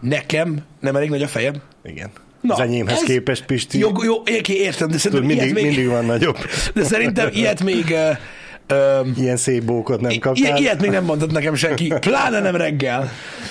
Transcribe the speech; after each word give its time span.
nekem 0.00 0.58
nem 0.80 0.96
elég 0.96 1.08
nagy 1.10 1.22
a 1.22 1.28
fejem. 1.28 1.54
Igen. 1.84 2.10
Na, 2.40 2.54
Az 2.54 2.60
enyémhez 2.60 2.96
ez- 2.98 3.02
képest, 3.02 3.44
Pisti, 3.44 3.78
Jó, 3.78 3.90
jó, 4.02 4.14
értem, 4.46 4.88
de 4.88 4.96
tudod, 4.96 4.98
szerintem 4.98 5.26
mindig, 5.26 5.44
ilyet 5.44 5.54
még, 5.54 5.64
mindig 5.64 5.88
van 5.88 6.04
nagyobb. 6.04 6.36
de 6.74 6.82
szerintem 6.84 7.28
ilyet 7.32 7.62
még 7.64 7.94
ö, 8.66 9.00
Ilyen 9.16 9.36
szép 9.36 9.62
bókot 9.64 10.00
nem 10.00 10.18
kaptál. 10.18 10.56
ilyet 10.56 10.80
még 10.80 10.90
nem 10.90 11.04
mondott 11.04 11.30
nekem 11.32 11.54
senki, 11.54 11.92
pláne 12.00 12.40
nem 12.40 12.56
reggel, 12.56 13.10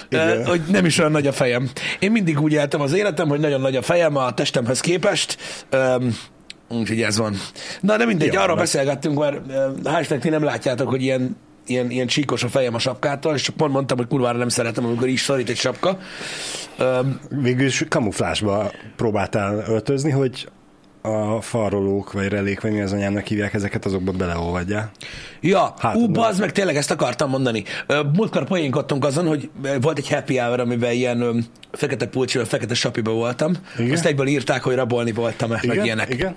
Igen. 0.10 0.38
uh, 0.40 0.48
hogy 0.48 0.62
nem 0.72 0.86
is 0.86 0.98
olyan 1.00 1.12
nagy 1.12 1.28
a 1.28 1.32
fejem. 1.32 1.70
Én 2.00 2.12
mindig 2.12 2.42
úgy 2.42 2.52
éltem 2.52 2.82
az 2.82 2.94
életem, 2.94 3.28
hogy 3.28 3.40
nagyon 3.40 3.62
nagy 3.62 3.76
a 3.76 3.82
fejem 3.82 4.16
a 4.16 4.34
testemhez 4.34 4.80
képest, 4.80 5.38
um, 5.74 6.18
úgyhogy 6.70 7.02
ez 7.02 7.18
van. 7.18 7.36
Na, 7.82 7.98
de 7.98 8.06
mindegy, 8.06 8.34
Ja, 8.34 8.42
arról 8.42 8.56
meg- 8.56 8.64
beszélgettünk, 8.64 9.20
mert 9.20 9.40
uh, 10.12 10.18
ti 10.20 10.30
nem 10.30 10.44
látjátok, 10.44 10.90
hogy 10.90 11.02
ilyen, 11.02 11.38
ilyen, 11.70 11.90
ilyen 11.92 12.08
csíkos 12.08 12.44
a 12.44 12.48
fejem 12.48 12.74
a 12.74 12.80
sapkától, 12.80 13.34
és 13.34 13.42
csak 13.42 13.56
pont 13.56 13.74
mondtam, 13.74 13.98
hogy 13.98 14.08
kurvára 14.08 14.38
nem 14.38 14.50
szeretem, 14.50 14.86
amikor 14.86 15.08
is 15.08 15.22
szorít 15.22 15.50
egy 15.50 15.58
sapka. 15.58 15.98
Um, 16.80 17.20
Végül 17.30 17.66
is 17.66 17.86
kamuflásba 17.90 18.72
próbáltál 18.96 19.64
öltözni, 19.68 20.12
hogy 20.12 20.50
a 21.02 21.42
farolók, 21.42 22.12
vagy 22.12 22.28
relék, 22.28 22.62
vagy 22.62 22.72
mi 22.72 22.82
az 22.82 22.94
anyámnak 22.94 23.26
hívják, 23.26 23.54
ezeket 23.54 23.86
azokba 23.86 24.12
beleolvadjál. 24.12 24.92
Ja, 25.42 25.74
Hát, 25.78 25.96
ú, 25.96 26.08
bazd 26.08 26.40
meg, 26.40 26.52
tényleg 26.52 26.76
ezt 26.76 26.92
akartam 26.92 27.30
mondani. 27.30 27.64
Múltkor 28.14 28.46
poénkodtunk 28.46 29.06
azon, 29.06 29.28
hogy 29.28 29.50
volt 29.82 29.98
egy 29.98 30.10
happy 30.10 30.38
hour, 30.38 30.60
amiben 30.60 30.92
ilyen 30.92 31.46
fekete 31.72 32.08
pulcsival, 32.08 32.46
fekete 32.46 32.74
sapiba 32.74 33.12
voltam. 33.12 33.54
Igen? 33.78 33.92
Azt 33.92 34.06
egyből 34.06 34.28
írták, 34.28 34.64
hogy 34.64 34.76
rabolni 34.76 35.12
voltam-e, 35.12 35.60
meg 35.68 35.86
ilyenek. 35.86 36.10
Igen? 36.10 36.36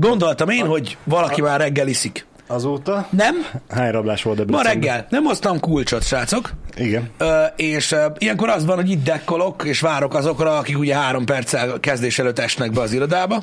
Gondoltam 0.00 0.48
én, 0.48 0.66
hogy 0.66 0.96
valaki 1.04 1.40
már 1.40 1.60
reggel 1.60 1.88
iszik. 1.88 2.26
Azóta 2.52 3.06
Nem? 3.10 3.34
hány 3.68 3.90
rablás 3.90 4.22
volt 4.22 4.38
Ma 4.38 4.44
Debrecenben? 4.44 4.72
reggel. 4.72 5.06
Nem 5.10 5.24
hoztam 5.24 5.60
kulcsot, 5.60 6.04
srácok. 6.04 6.50
Igen. 6.76 7.10
Ö, 7.18 7.44
és 7.56 7.92
ö, 7.92 8.06
ilyenkor 8.18 8.48
az 8.48 8.64
van, 8.64 8.76
hogy 8.76 8.90
itt 8.90 9.04
dekkolok, 9.04 9.62
és 9.64 9.80
várok 9.80 10.14
azokra, 10.14 10.56
akik 10.58 10.78
ugye 10.78 10.94
három 10.96 11.24
perccel 11.24 11.80
kezdés 11.80 12.18
előtt 12.18 12.38
esnek 12.38 12.72
be 12.72 12.80
az 12.80 12.92
irodába. 12.92 13.42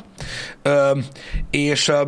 Ö, 0.61 0.97
és 1.49 1.87
ö, 1.87 2.01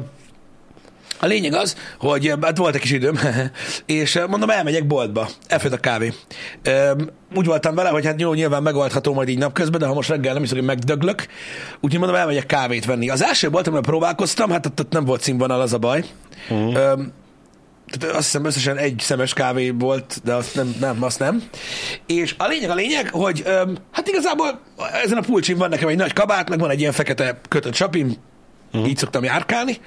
a 1.21 1.25
lényeg 1.25 1.53
az, 1.53 1.75
hogy 1.99 2.33
hát 2.41 2.57
volt 2.57 2.75
egy 2.75 2.81
kis 2.81 2.91
időm, 2.91 3.19
és 3.85 4.19
mondom, 4.27 4.49
elmegyek 4.49 4.87
boltba, 4.87 5.29
elfogyott 5.47 5.77
a 5.77 5.81
kávé. 5.81 6.13
Úgy 7.35 7.45
voltam 7.45 7.75
vele, 7.75 7.89
hogy 7.89 8.05
hát 8.05 8.21
jó, 8.21 8.33
nyilván 8.33 8.63
megoldható 8.63 9.13
majd 9.13 9.29
így 9.29 9.37
napközben, 9.37 9.79
de 9.79 9.85
ha 9.85 9.93
most 9.93 10.09
reggel 10.09 10.33
nem 10.33 10.43
is 10.43 10.51
hogy 10.51 10.63
megdöglök, 10.63 11.25
úgyhogy 11.79 11.99
mondom, 11.99 12.17
elmegyek 12.17 12.45
kávét 12.45 12.85
venni. 12.85 13.09
Az 13.09 13.23
első 13.23 13.49
bolt, 13.49 13.67
amivel 13.67 13.83
próbálkoztam, 13.83 14.49
hát 14.49 14.65
ott, 14.65 14.79
ott 14.79 14.91
nem 14.91 15.05
volt 15.05 15.21
színvonal, 15.21 15.61
az 15.61 15.73
a 15.73 15.77
baj. 15.77 16.03
Uh-huh. 16.49 16.73
Tehát 17.91 18.15
azt 18.15 18.25
hiszem 18.25 18.45
összesen 18.45 18.77
egy 18.77 18.99
szemes 18.99 19.33
kávé 19.33 19.69
volt, 19.69 20.21
de 20.23 20.33
azt 20.33 20.55
nem, 20.55 20.75
nem, 20.79 21.03
azt 21.03 21.19
nem. 21.19 21.43
És 22.05 22.35
a 22.37 22.47
lényeg 22.47 22.69
a 22.69 22.75
lényeg, 22.75 23.09
hogy 23.11 23.41
öm, 23.45 23.77
hát 23.91 24.07
igazából 24.07 24.61
ezen 25.03 25.17
a 25.17 25.21
pulcsin 25.21 25.57
van 25.57 25.69
nekem 25.69 25.87
egy 25.87 25.97
nagy 25.97 26.13
kabát, 26.13 26.49
meg 26.49 26.59
van 26.59 26.69
egy 26.69 26.79
ilyen 26.79 26.91
fekete 26.91 27.41
kötött 27.49 27.73
sapim, 27.73 28.13
uh-huh. 28.73 28.89
így 28.89 28.97
szoktam 28.97 29.23
járkálni. 29.23 29.77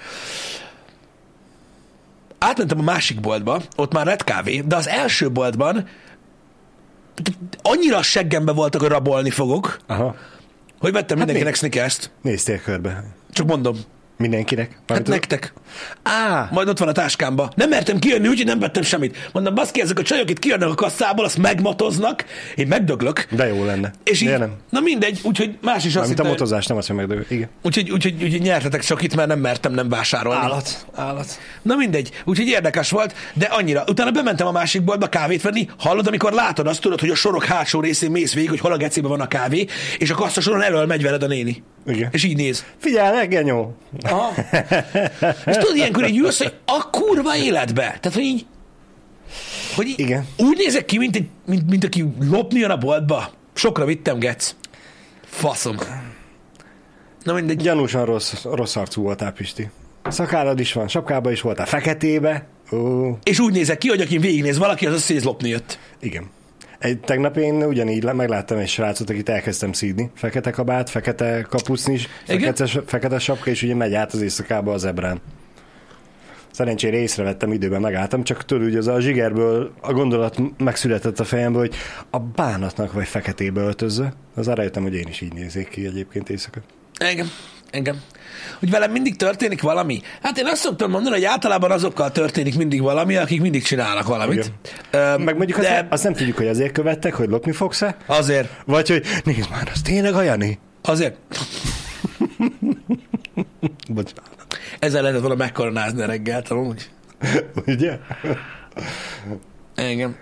Átmentem 2.45 2.79
a 2.79 2.83
másik 2.83 3.21
boltba, 3.21 3.63
ott 3.77 3.93
már 3.93 4.07
lett 4.07 4.25
kávé, 4.25 4.61
de 4.61 4.77
az 4.77 4.89
első 4.89 5.31
boltban 5.31 5.89
annyira 7.63 8.03
seggembe 8.03 8.53
voltak, 8.53 8.81
hogy 8.81 8.91
rabolni 8.91 9.31
fogok, 9.31 9.79
Aha. 9.87 10.17
hogy 10.79 10.93
vettem 10.93 11.17
mindenkinek 11.17 11.53
mi? 11.53 11.59
Snickers-t. 11.59 12.11
Néztél 12.23 12.61
körbe. 12.61 13.05
Csak 13.33 13.47
mondom, 13.47 13.77
Mindenkinek? 14.17 14.79
hát 14.89 15.09
nektek. 15.09 15.53
Á, 16.03 16.49
Majd 16.53 16.69
ott 16.69 16.79
van 16.79 16.89
a 16.89 16.93
táskámba. 16.93 17.51
Nem 17.57 17.69
mertem 17.69 17.99
kijönni, 17.99 18.29
úgyhogy 18.29 18.47
nem 18.47 18.59
vettem 18.59 18.83
semmit. 18.83 19.31
Mondom, 19.33 19.55
baszki, 19.55 19.81
ezek 19.81 19.99
a 19.99 20.03
csajok 20.03 20.31
itt 20.31 20.39
kijönnek 20.39 20.69
a 20.69 20.75
kasszából, 20.75 21.25
azt 21.25 21.39
megmatoznak, 21.39 22.25
én 22.55 22.67
megdöglök. 22.67 23.27
de 23.31 23.47
jó 23.47 23.65
lenne. 23.65 23.91
És 24.05 24.21
így, 24.21 24.29
De 24.29 24.39
nem. 24.39 24.53
na 24.71 24.81
mindegy, 24.81 25.21
úgyhogy 25.23 25.59
más 25.63 25.77
is 25.77 25.85
azt 25.85 25.95
Mármint 25.95 26.19
a 26.19 26.23
hitte, 26.23 26.35
motozás, 26.35 26.67
nem 26.67 26.77
azt, 26.77 26.87
hogy 26.87 26.97
megdögök. 26.97 27.31
Igen. 27.31 27.49
úgyhogy, 27.63 27.91
úgyhogy, 27.91 28.23
úgyhogy 28.23 28.41
nyertetek 28.43 28.83
csak 28.83 29.03
itt, 29.03 29.15
mert 29.15 29.29
nem 29.29 29.39
mertem 29.39 29.73
nem 29.73 29.89
vásárolni. 29.89 30.41
Állat. 30.41 30.87
Na 31.63 31.75
mindegy, 31.77 32.11
úgyhogy 32.25 32.47
érdekes 32.47 32.91
volt, 32.91 33.15
de 33.35 33.45
annyira. 33.47 33.85
Utána 33.89 34.11
bementem 34.11 34.47
a 34.47 34.53
másik 34.53 34.83
boltba 34.83 35.07
kávét 35.09 35.43
venni, 35.43 35.69
hallod, 35.79 36.07
amikor 36.07 36.33
látod, 36.33 36.67
azt 36.67 36.81
tudod, 36.81 37.01
hogy 37.01 37.11
a 37.11 37.15
sorok 37.15 37.45
hátsó 37.45 37.81
részén 37.81 38.11
mész 38.11 38.35
végig, 38.35 38.49
hogy 38.51 38.61
hol 38.61 38.73
a 38.73 38.77
gecibe 38.77 39.09
van 39.09 39.21
a 39.21 39.27
kávé, 39.29 39.67
és 39.99 40.11
a 40.11 40.15
kasszasoron 40.15 40.63
elől 40.63 40.87
megy 40.87 41.03
veled 41.03 41.23
a 41.23 41.27
néni. 41.27 41.63
Igen. 41.87 42.09
És 42.13 42.25
így 42.25 42.37
néz. 42.37 42.65
Figyelj, 42.79 43.27
genyó! 43.27 43.75
Aha. 44.03 44.33
És 45.47 45.57
tudod, 45.57 45.77
ilyenkor 45.77 46.07
így 46.09 46.19
ülsz, 46.19 46.39
hogy 46.39 46.55
a 46.65 46.91
kurva 46.91 47.37
életbe. 47.37 47.83
Tehát, 47.83 48.13
hogy 48.15 48.23
így, 48.23 48.47
hogy 49.77 49.87
így 49.87 49.99
Igen. 50.01 50.27
úgy 50.37 50.57
nézek 50.57 50.85
ki, 50.85 50.99
mint, 50.99 51.17
egy, 51.17 51.29
mint, 51.47 51.71
mint 51.71 51.85
aki 51.85 52.05
lopni 52.31 52.59
jön 52.59 52.71
a 52.71 52.77
boltba. 52.79 53.31
Sokra 53.55 53.85
vittem, 53.85 54.19
gec. 54.19 54.55
Faszom. 55.25 55.77
Na 57.23 57.33
mindegy. 57.33 57.57
Gyanúsan 57.57 58.05
rossz, 58.05 58.45
rossz 58.45 58.77
arcú 58.77 59.03
voltál, 59.03 59.33
Pisti. 59.33 59.71
Szakálad 60.09 60.61
is 60.61 60.73
van, 60.73 60.89
sapkába 60.89 61.31
is 61.31 61.41
voltál, 61.41 61.67
feketébe. 61.67 62.47
Ó, 62.73 63.11
És 63.23 63.39
úgy 63.39 63.53
nézek 63.53 63.79
ki, 63.79 63.89
hogy 63.89 64.01
aki 64.01 64.19
végignéz 64.19 64.59
valaki, 64.59 64.87
az 64.87 64.93
össze 64.95 65.15
lopni 65.25 65.49
jött. 65.49 65.79
igen. 66.01 66.31
Egy, 66.85 67.01
tegnap 67.01 67.37
én 67.37 67.63
ugyanígy 67.63 68.05
megláttam 68.13 68.59
egy 68.59 68.69
srácot, 68.69 69.11
akit 69.11 69.29
elkezdtem 69.29 69.73
szídni. 69.73 70.11
Fekete 70.15 70.51
kabát, 70.51 70.91
fekete 70.91 71.47
kapusznis, 71.49 72.09
Igen? 72.29 72.55
fekete, 72.55 72.83
fekete 72.87 73.19
sapka, 73.19 73.51
és 73.51 73.63
ugye 73.63 73.75
megy 73.75 73.95
át 73.95 74.13
az 74.13 74.21
éjszakába 74.21 74.73
az 74.73 74.85
ebrán. 74.85 75.21
Szerencsére 76.51 76.97
észrevettem, 76.97 77.53
időben 77.53 77.81
megálltam, 77.81 78.23
csak 78.23 78.45
tudod, 78.45 78.65
hogy 78.65 78.77
az 78.77 78.87
a 78.87 79.01
zsigerből 79.01 79.73
a 79.81 79.93
gondolat 79.93 80.39
megszületett 80.59 81.21
a 81.21 81.25
fejembe, 81.25 81.59
hogy 81.59 81.75
a 82.11 82.19
bánatnak 82.19 82.93
vagy 82.93 83.07
feketébe 83.07 83.61
öltözve. 83.61 84.13
Az 84.35 84.49
arra 84.49 84.63
jöttem, 84.63 84.83
hogy 84.83 84.95
én 84.95 85.09
is 85.09 85.21
így 85.21 85.33
néznék 85.33 85.69
ki 85.69 85.87
egyébként 85.87 86.31
éjszaka. 86.31 86.61
Engem. 86.95 87.27
Engem. 87.75 88.01
Hogy 88.59 88.71
velem 88.71 88.91
mindig 88.91 89.17
történik 89.17 89.63
valami? 89.63 90.01
Hát 90.23 90.39
én 90.39 90.47
azt 90.47 90.61
szoktam 90.61 90.91
mondani, 90.91 91.15
hogy 91.15 91.25
általában 91.25 91.71
azokkal 91.71 92.13
történik 92.13 92.57
mindig 92.57 92.81
valami, 92.83 93.17
akik 93.17 93.41
mindig 93.41 93.63
csinálnak 93.63 94.07
valamit. 94.07 94.53
Ö, 94.91 95.17
Meg 95.19 95.37
mondjuk 95.37 95.61
de 95.61 95.67
azt, 95.69 95.75
nem, 95.77 95.87
azt 95.91 96.05
nem 96.05 96.13
tudjuk, 96.13 96.37
hogy 96.37 96.47
azért 96.47 96.73
követtek, 96.73 97.15
hogy 97.15 97.29
lopni 97.29 97.53
fogsz-e, 97.53 97.97
azért, 98.07 98.49
vagy 98.67 98.89
hogy 98.89 99.05
nézd 99.25 99.51
már, 99.51 99.71
az 99.75 99.81
tényleg 99.81 100.15
a 100.15 100.23
Jani. 100.23 100.59
azért, 100.83 101.17
Bocsánat. 103.89 104.37
ezzel 104.79 105.01
lehetett 105.03 105.21
volna 105.23 105.37
megkoronázni 105.37 106.03
a 106.03 106.07
reggelt, 106.07 106.49
amúgy. 106.49 106.91
Ugye? 107.67 107.99
Engem. 109.75 110.17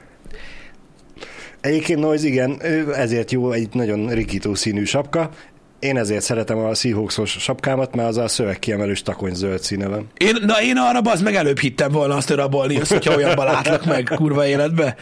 Egyébként 1.60 2.00
Noise, 2.00 2.26
igen, 2.26 2.60
ezért 2.94 3.30
jó 3.30 3.52
egy 3.52 3.68
nagyon 3.72 4.08
rikító 4.08 4.54
színű 4.54 4.84
sapka. 4.84 5.30
Én 5.82 5.96
ezért 5.96 6.22
szeretem 6.22 6.58
a 6.58 6.74
Seahawks-os 6.74 7.30
sapkámat, 7.30 7.94
mert 7.94 8.08
az 8.08 8.16
a 8.16 8.28
szövegkiemelős 8.28 9.02
takony 9.02 9.34
zöld 9.34 9.62
színe 9.62 9.86
van. 9.86 10.10
Én, 10.16 10.36
na 10.46 10.62
én 10.62 10.76
arra 10.76 11.10
az 11.10 11.22
meg 11.22 11.34
előbb 11.34 11.58
hittem 11.58 11.92
volna 11.92 12.14
azt, 12.16 12.28
hogy 12.28 12.36
rabolni 12.36 12.74
jössz, 12.74 12.88
hogyha 12.90 13.14
olyanban 13.14 13.44
látlak 13.46 13.84
meg 13.84 14.10
kurva 14.14 14.46
életbe. 14.46 14.96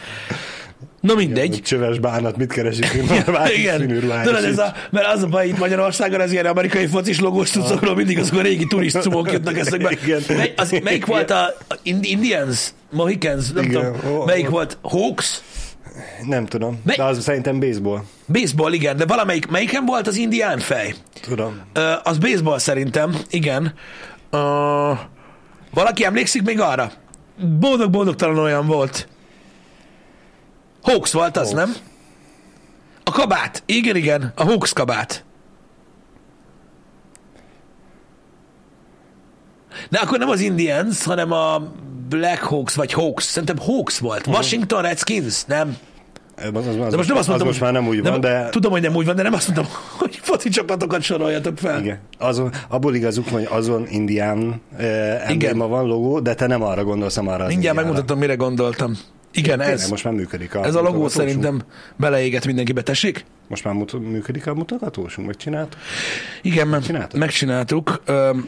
Na 1.01 1.13
mindegy. 1.13 1.53
Egy 1.53 1.61
csöves 1.61 1.99
bánat, 1.99 2.37
mit 2.37 2.53
keresik? 2.53 3.01
Ruhája 3.25 3.77
Tudod, 4.23 4.43
ez 4.43 4.57
a, 4.57 4.73
mert 4.89 5.07
az 5.07 5.23
a 5.23 5.27
baj 5.27 5.47
itt 5.47 5.57
Magyarországon, 5.57 6.21
ez 6.21 6.31
ilyen 6.31 6.45
amerikai 6.45 6.87
focis 6.87 7.19
logós 7.19 7.49
cuccokról 7.49 7.95
mindig 7.95 8.19
azok 8.19 8.37
a 8.39 8.41
régi 8.41 8.67
turist 8.67 9.01
cumok 9.01 9.31
jutnak 9.31 9.57
eszekbe. 9.57 9.91
Igen. 10.03 10.21
Mely, 10.27 10.53
az, 10.57 10.75
melyik 10.83 11.05
volt 11.05 11.31
a, 11.31 11.43
a 11.69 11.75
Ind- 11.83 12.05
Indians? 12.05 12.73
Mohicans? 12.89 13.51
Nem 13.51 13.63
Igen. 13.63 13.95
tudom. 14.01 14.25
Melyik 14.25 14.49
volt? 14.49 14.77
Hawks? 14.81 15.41
Nem 16.25 16.45
tudom, 16.45 16.81
Mely- 16.85 16.95
de 16.97 17.03
az 17.03 17.23
szerintem 17.23 17.59
baseball. 17.59 18.03
Baseball, 18.27 18.73
igen, 18.73 18.97
de 18.97 19.05
valamelyik, 19.05 19.47
melyiken 19.47 19.85
volt 19.85 20.07
az 20.07 20.15
indián 20.15 20.59
fej? 20.59 20.93
Tudom. 21.21 21.61
Ö, 21.73 21.93
az 22.03 22.17
baseball 22.17 22.57
szerintem, 22.59 23.15
igen. 23.29 23.73
Ö, 24.29 24.37
valaki 25.73 26.05
emlékszik 26.05 26.43
még 26.43 26.59
arra? 26.59 26.91
Boldog-boldogtalan 27.59 28.37
olyan 28.37 28.67
volt. 28.67 29.07
Hawks 30.81 31.11
volt 31.11 31.37
az, 31.37 31.51
Hawks. 31.53 31.65
nem? 31.65 31.75
A 33.03 33.11
kabát. 33.11 33.63
Igen, 33.65 33.95
igen. 33.95 34.31
A 34.35 34.43
Hawks 34.43 34.73
kabát. 34.73 35.23
De 39.89 39.99
akkor 39.99 40.17
nem 40.17 40.29
az 40.29 40.39
Indians, 40.39 41.03
hanem 41.03 41.31
a 41.31 41.59
Black 42.09 42.41
Hawks, 42.43 42.75
vagy 42.75 42.93
Hawks. 42.93 43.23
Szerintem 43.23 43.57
Hawks 43.57 43.99
volt. 43.99 44.27
Washington 44.27 44.81
Redskins, 44.81 45.43
nem? 45.45 45.77
Az, 46.53 46.67
az, 46.67 46.75
az, 46.79 46.89
De 46.89 46.97
most 46.97 47.09
nem 47.09 47.17
azt 47.17 47.27
mondtam, 47.27 47.35
az 47.35 47.41
most 47.43 47.59
már 47.59 47.71
nem 47.71 47.87
úgy 47.87 48.01
van, 48.01 48.19
de 48.19 48.49
Tudom, 48.49 48.71
hogy 48.71 48.81
nem 48.81 48.95
úgy 48.95 49.05
van, 49.05 49.15
de 49.15 49.23
nem 49.23 49.33
azt 49.33 49.47
mondtam, 49.47 49.73
hogy 49.99 50.19
foci 50.21 50.49
csapatokat 50.49 51.01
soroljatok 51.01 51.57
fel. 51.57 51.79
igen. 51.79 51.99
Azon, 52.17 52.51
abból 52.67 52.95
igazuk, 52.95 53.27
hogy 53.29 53.47
azon 53.49 53.87
indián 53.89 54.61
eh, 54.77 55.29
embléma 55.29 55.67
van, 55.67 55.85
logó, 55.87 56.19
de 56.19 56.33
te 56.33 56.47
nem 56.47 56.63
arra 56.63 56.83
gondolsz, 56.83 57.15
hanem 57.15 57.33
arra 57.33 57.43
az 57.43 57.49
Mindjárt 57.49 57.75
megmutatom, 57.75 58.19
mire 58.19 58.35
gondoltam. 58.35 58.97
Igen, 59.33 59.57
Tényleg, 59.57 59.75
ez. 59.77 59.89
most 59.89 60.03
már 60.03 60.13
működik 60.13 60.55
a 60.55 60.65
Ez 60.65 60.75
a 60.75 60.81
logó 60.81 61.07
szerintem 61.07 61.61
beleéget 61.95 62.45
mindenkibe, 62.45 62.81
tessék? 62.81 63.25
Most 63.47 63.63
már 63.63 63.73
mut- 63.73 64.09
működik 64.11 64.47
a 64.47 64.53
mutogatósunk, 64.53 65.27
megcsinált? 65.27 65.77
Igen, 66.41 66.67
megcsináltuk. 67.13 68.01
Öm, 68.05 68.47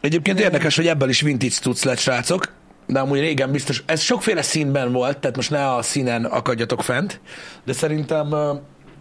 Egyébként 0.00 0.40
érdekes, 0.40 0.76
hogy 0.76 0.86
ebből 0.86 1.08
is 1.08 1.20
vintage 1.20 1.54
tudsz 1.60 1.84
lett, 1.84 1.98
srácok. 1.98 2.52
De 2.88 2.98
amúgy 2.98 3.18
régen 3.18 3.50
biztos, 3.50 3.82
ez 3.86 4.00
sokféle 4.00 4.42
színben 4.42 4.92
volt, 4.92 5.18
tehát 5.18 5.36
most 5.36 5.50
ne 5.50 5.72
a 5.72 5.82
színen 5.82 6.24
akadjatok 6.24 6.82
fent, 6.82 7.20
de 7.64 7.72
szerintem 7.72 8.34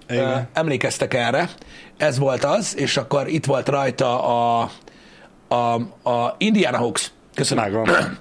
Igen. 0.09 0.47
emlékeztek 0.53 1.13
erre. 1.13 1.49
Ez 1.97 2.17
volt 2.17 2.43
az, 2.43 2.77
és 2.77 2.97
akkor 2.97 3.27
itt 3.27 3.45
volt 3.45 3.67
rajta 3.67 4.23
a, 4.23 4.71
a, 5.47 5.73
a 6.09 6.35
Indiana 6.37 6.77
Hawks. 6.77 7.11
Köszönöm. 7.35 7.63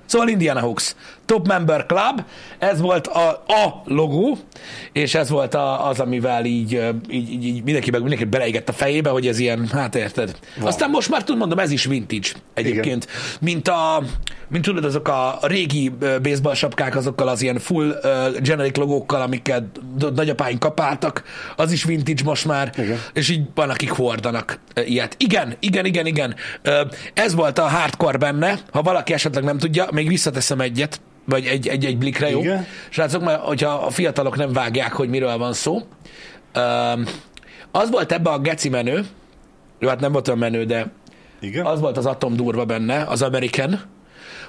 Szóval 0.06 0.28
Indiana 0.28 0.60
Hawks. 0.60 0.94
Top 1.26 1.46
Member 1.46 1.86
Club, 1.86 2.22
ez 2.58 2.80
volt 2.80 3.06
a, 3.06 3.28
a 3.46 3.82
logó, 3.84 4.38
és 4.92 5.14
ez 5.14 5.28
volt 5.28 5.54
a, 5.54 5.88
az, 5.88 6.00
amivel 6.00 6.44
így, 6.44 6.72
így, 7.10 7.30
így, 7.30 7.44
így 7.44 7.62
mindenki, 7.62 7.90
meg 7.90 8.00
mindenki 8.00 8.24
beleégett 8.24 8.68
a 8.68 8.72
fejébe, 8.72 9.10
hogy 9.10 9.26
ez 9.26 9.38
ilyen, 9.38 9.68
hát 9.72 9.94
érted. 9.94 10.38
Van. 10.56 10.66
Aztán 10.66 10.90
most 10.90 11.10
már 11.10 11.22
tudom, 11.22 11.38
mondom, 11.38 11.58
ez 11.58 11.70
is 11.70 11.84
vintage 11.84 12.28
egyébként. 12.54 13.06
Mint 13.40 13.68
a, 13.68 14.02
mint 14.48 14.64
tudod, 14.64 14.84
azok 14.84 15.08
a 15.08 15.38
régi 15.42 15.92
baseball 16.22 16.54
sapkák, 16.54 16.96
azokkal 16.96 17.28
az 17.28 17.42
ilyen 17.42 17.58
full 17.58 17.88
uh, 17.88 18.40
generic 18.40 18.76
logókkal, 18.76 19.20
amiket 19.20 19.64
nagyapáink 20.14 20.58
kapáltak, 20.58 21.22
az 21.56 21.72
is 21.72 21.84
vintage 21.84 22.22
most 22.24 22.44
már, 22.44 22.72
Igen. 22.76 23.00
és 23.12 23.28
így 23.28 23.42
van, 23.54 23.70
akik 23.70 23.90
hordanak 23.90 24.58
ilyet. 24.84 25.14
Igen, 25.18 25.56
igen, 25.60 25.84
igen, 25.84 26.06
igen. 26.06 26.34
Ez 27.14 27.34
volt 27.34 27.58
a 27.58 27.68
hardcore 27.68 28.18
benne, 28.18 28.58
ha 28.72 28.82
valaki 28.82 29.12
esetleg 29.12 29.44
nem 29.44 29.58
tudja, 29.58 29.88
még 29.90 30.08
visszateszem 30.08 30.60
egyet, 30.60 31.00
vagy 31.26 31.46
egy, 31.46 31.68
egy, 31.68 31.84
egy 31.84 31.98
blikre, 31.98 32.30
jó? 32.30 32.40
Igen. 32.40 32.66
Srácok, 32.88 33.22
mert 33.22 33.40
hogyha 33.40 33.70
a 33.70 33.90
fiatalok 33.90 34.36
nem 34.36 34.52
vágják, 34.52 34.92
hogy 34.92 35.08
miről 35.08 35.38
van 35.38 35.52
szó. 35.52 35.82
Az 37.70 37.90
volt 37.90 38.12
ebbe 38.12 38.30
a 38.30 38.38
geci 38.38 38.68
menő, 38.68 39.06
jó, 39.78 39.88
hát 39.88 40.00
nem 40.00 40.12
volt 40.12 40.28
olyan 40.28 40.40
menő, 40.40 40.64
de 40.64 40.92
Igen? 41.40 41.66
az 41.66 41.80
volt 41.80 41.96
az 41.96 42.06
atom 42.06 42.36
durva 42.36 42.64
benne, 42.64 43.04
az 43.04 43.22
American, 43.22 43.80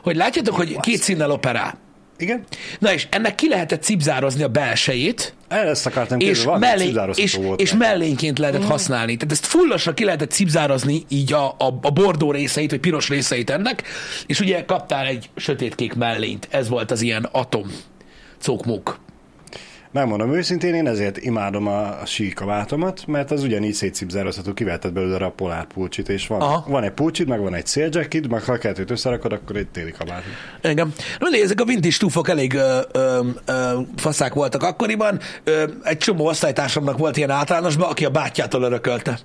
hogy 0.04 0.16
látjátok, 0.16 0.56
hogy 0.56 0.80
két 0.80 1.00
színnel 1.00 1.32
operál. 1.32 1.78
Igen? 2.18 2.44
Na 2.80 2.94
és 2.94 3.08
ennek 3.12 3.36
ki 3.36 3.48
lehetett 3.48 3.84
cipzározni 3.84 4.44
a 4.44 4.48
belsejét, 4.48 5.34
ezt 5.48 5.86
akartam 5.86 6.20
és, 6.20 6.26
kérdezni, 6.26 6.50
van 6.50 6.60
mellé, 6.60 6.94
és, 7.14 7.34
volt 7.36 7.60
és 7.60 7.72
rá. 7.72 7.78
mellényként 7.78 8.40
lehetett 8.40 8.64
használni. 8.66 9.18
Tehát 9.18 9.32
ezt 9.32 9.46
fullosra 9.46 9.94
ki 9.94 10.04
lehetett 10.04 10.32
cipzározni 10.32 11.04
így 11.08 11.34
a, 11.34 11.46
a, 11.48 11.80
a 11.82 11.92
bordó 11.92 12.32
részeit, 12.32 12.70
vagy 12.70 12.80
piros 12.80 13.10
részeit 13.10 13.50
ennek, 13.50 13.84
és 14.26 14.40
ugye 14.40 14.66
kaptál 14.66 15.06
egy 15.06 15.30
sötétkék 15.36 15.94
mellényt. 15.94 16.48
Ez 16.52 16.70
volt 16.70 16.92
az 16.92 17.02
ilyen 17.02 17.30
atom 17.32 17.72
cókmók. 18.40 19.00
Megmondom 19.92 20.34
őszintén, 20.34 20.74
én 20.74 20.88
ezért 20.88 21.18
imádom 21.18 21.68
a, 21.68 22.02
a 22.02 22.06
síkabátomat, 22.06 23.06
mert 23.08 23.32
az 23.32 23.44
ugyanígy 23.44 23.74
szétszipzározható, 23.74 24.54
kivehetett 24.54 24.94
belőle 24.94 25.26
a 25.26 25.32
polárpulcsit, 25.32 26.10
és 26.10 26.28
van, 26.28 26.42
Aha. 26.42 26.66
van 26.68 26.84
egy 26.84 26.92
pulcsit, 26.92 27.28
meg 27.28 27.40
van 27.40 27.54
egy 27.54 27.68
széljacket, 27.68 28.28
meg 28.28 28.44
ha 28.44 28.52
a 28.52 28.58
kettőt 28.58 28.92
összerakod, 28.92 29.34
akkor 29.34 29.56
egy 29.56 29.68
téli 29.68 29.92
kabát. 29.92 30.24
Igen. 30.64 30.94
Na, 31.20 31.30
de 31.30 31.38
ezek 31.42 31.62
a 31.62 31.66
vintage 31.66 31.98
túfok 31.98 32.30
elég 32.30 32.54
ö, 32.54 32.80
ö, 32.92 33.20
ö, 33.46 33.80
faszák 33.96 34.34
voltak 34.34 34.64
akkoriban. 34.64 35.20
Ö, 35.44 35.64
egy 35.84 35.98
csomó 35.98 36.26
osztálytársamnak 36.26 36.98
volt 36.98 37.18
ilyen 37.18 37.30
általánosban, 37.30 37.90
aki 37.90 38.06
a 38.06 38.10
bátyjától 38.10 38.64
örökölte. 38.64 39.20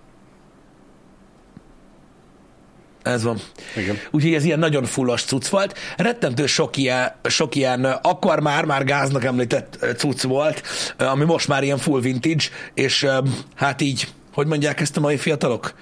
Ez 3.02 3.22
van. 3.22 3.40
Igen. 3.76 3.98
Úgyhogy 4.10 4.34
ez 4.34 4.44
ilyen 4.44 4.58
nagyon 4.58 4.84
fullos 4.84 5.22
cucc 5.22 5.46
volt. 5.46 5.78
Rettentő 5.96 6.46
sok 6.46 6.76
ilyen, 6.76 7.14
sok 7.24 7.54
ilyen 7.54 7.84
akkor 7.84 8.40
már, 8.40 8.64
már 8.64 8.84
gáznak 8.84 9.24
említett 9.24 9.76
ö, 9.80 9.92
cucc 9.92 10.22
volt, 10.22 10.62
ö, 10.96 11.04
ami 11.04 11.24
most 11.24 11.48
már 11.48 11.62
ilyen 11.62 11.78
full 11.78 12.00
vintage, 12.00 12.44
és 12.74 13.02
ö, 13.02 13.18
hát 13.54 13.80
így, 13.80 14.08
hogy 14.32 14.46
mondják 14.46 14.80
ezt 14.80 14.96
a 14.96 15.00
mai 15.00 15.16
fiatalok? 15.16 15.74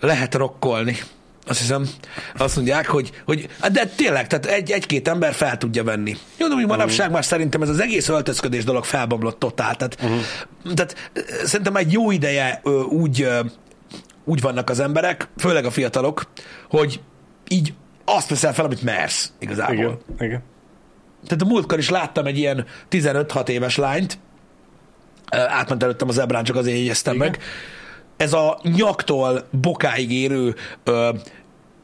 Lehet 0.00 0.34
rokkolni. 0.34 0.98
Azt 1.46 1.58
hiszem, 1.58 1.88
azt 2.36 2.56
mondják, 2.56 2.86
hogy, 2.86 3.10
hogy 3.24 3.48
hát 3.60 3.72
de 3.72 3.86
tényleg, 3.86 4.26
tehát 4.26 4.46
egy, 4.46 4.70
egy-két 4.70 5.08
ember 5.08 5.32
fel 5.32 5.56
tudja 5.56 5.84
venni. 5.84 6.16
Jó, 6.36 6.48
de 6.48 6.54
úgy 6.54 6.66
manapság 6.66 7.10
már 7.10 7.24
szerintem 7.24 7.62
ez 7.62 7.68
az 7.68 7.80
egész 7.80 8.08
öltözködés 8.08 8.64
dolog 8.64 8.84
felbomlott 8.84 9.38
totál. 9.38 9.74
Tehát, 9.74 9.96
uh-huh. 10.02 10.74
tehát 10.74 11.10
szerintem 11.44 11.76
egy 11.76 11.92
jó 11.92 12.10
ideje 12.10 12.60
úgy, 12.88 13.28
úgy 14.30 14.40
vannak 14.40 14.70
az 14.70 14.80
emberek, 14.80 15.28
főleg 15.36 15.64
a 15.64 15.70
fiatalok, 15.70 16.22
hogy 16.68 17.00
így 17.48 17.74
azt 18.04 18.28
veszel 18.28 18.54
fel, 18.54 18.64
amit 18.64 18.82
mersz 18.82 19.32
igazából. 19.38 19.74
Igen, 19.74 19.98
igen. 20.18 20.42
Tehát 21.24 21.42
a 21.42 21.46
múltkor 21.46 21.78
is 21.78 21.90
láttam 21.90 22.26
egy 22.26 22.38
ilyen 22.38 22.64
15-6 22.90 23.48
éves 23.48 23.76
lányt, 23.76 24.18
átment 25.30 25.82
előttem 25.82 26.08
az 26.08 26.18
ebrán, 26.18 26.44
csak 26.44 26.56
azért 26.56 26.76
jegyeztem 26.76 27.14
Igen. 27.14 27.26
meg. 27.26 27.42
Ez 28.16 28.32
a 28.32 28.58
nyaktól 28.62 29.48
bokáig 29.50 30.12
érő 30.12 30.54
ö, 30.84 31.10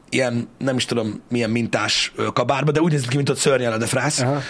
ilyen, 0.09 0.47
nem 0.57 0.75
is 0.75 0.85
tudom, 0.85 1.21
milyen 1.29 1.49
mintás 1.49 2.13
kabárba, 2.33 2.71
de 2.71 2.81
úgy 2.81 2.91
néz 2.91 3.05
ki, 3.05 3.15
mint 3.15 3.29
ott 3.29 3.37
szörnyel 3.37 3.77
de 3.77 3.85
frász. 3.85 4.19
Aha. 4.21 4.41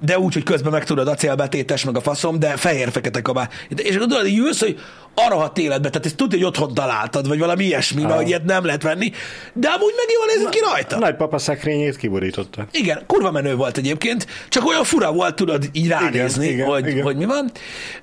De 0.00 0.18
úgy, 0.18 0.34
hogy 0.34 0.42
közben 0.42 0.72
meg 0.72 0.84
tudod, 0.84 1.08
acélbetétes, 1.08 1.84
meg 1.84 1.96
a 1.96 2.00
faszom, 2.00 2.38
de 2.38 2.56
fehér-fekete 2.56 3.22
kabár. 3.22 3.48
És 3.68 3.94
akkor 3.94 4.08
tudod, 4.08 4.26
így 4.26 4.38
ülsz, 4.38 4.60
hogy 4.60 4.80
arra 5.14 5.36
hat 5.36 5.58
életbe, 5.58 5.88
tehát 5.88 6.06
ezt 6.06 6.16
tudja, 6.16 6.38
hogy 6.38 6.46
otthon 6.46 6.74
találtad, 6.74 7.28
vagy 7.28 7.38
valami 7.38 7.64
ilyesmi, 7.64 8.02
mert 8.02 8.14
hogy 8.14 8.28
ilyet 8.28 8.44
nem 8.44 8.64
lehet 8.64 8.82
venni, 8.82 9.12
de 9.52 9.68
amúgy 9.68 9.92
meg 9.96 10.06
jól 10.14 10.26
nézett 10.26 10.52
ki 10.52 10.58
rajta. 10.72 10.98
Nagypapa 10.98 11.38
szekrényét 11.38 11.96
kiborította. 11.96 12.66
Igen, 12.70 13.02
kurva 13.06 13.30
menő 13.30 13.54
volt 13.54 13.76
egyébként, 13.76 14.26
csak 14.48 14.66
olyan 14.66 14.84
fura 14.84 15.12
volt, 15.12 15.34
tudod, 15.34 15.68
így 15.72 15.88
ránézni, 15.88 16.44
Igen, 16.44 16.56
igen, 16.56 16.68
hogy, 16.68 16.86
igen. 16.86 17.02
hogy 17.02 17.16
mi 17.16 17.24
van. 17.24 17.50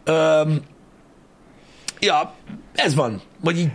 Öm, 0.03 0.61
ja, 1.99 2.33
ez 2.73 2.95
van. 2.95 3.21
Vagy 3.41 3.59
így, 3.59 3.69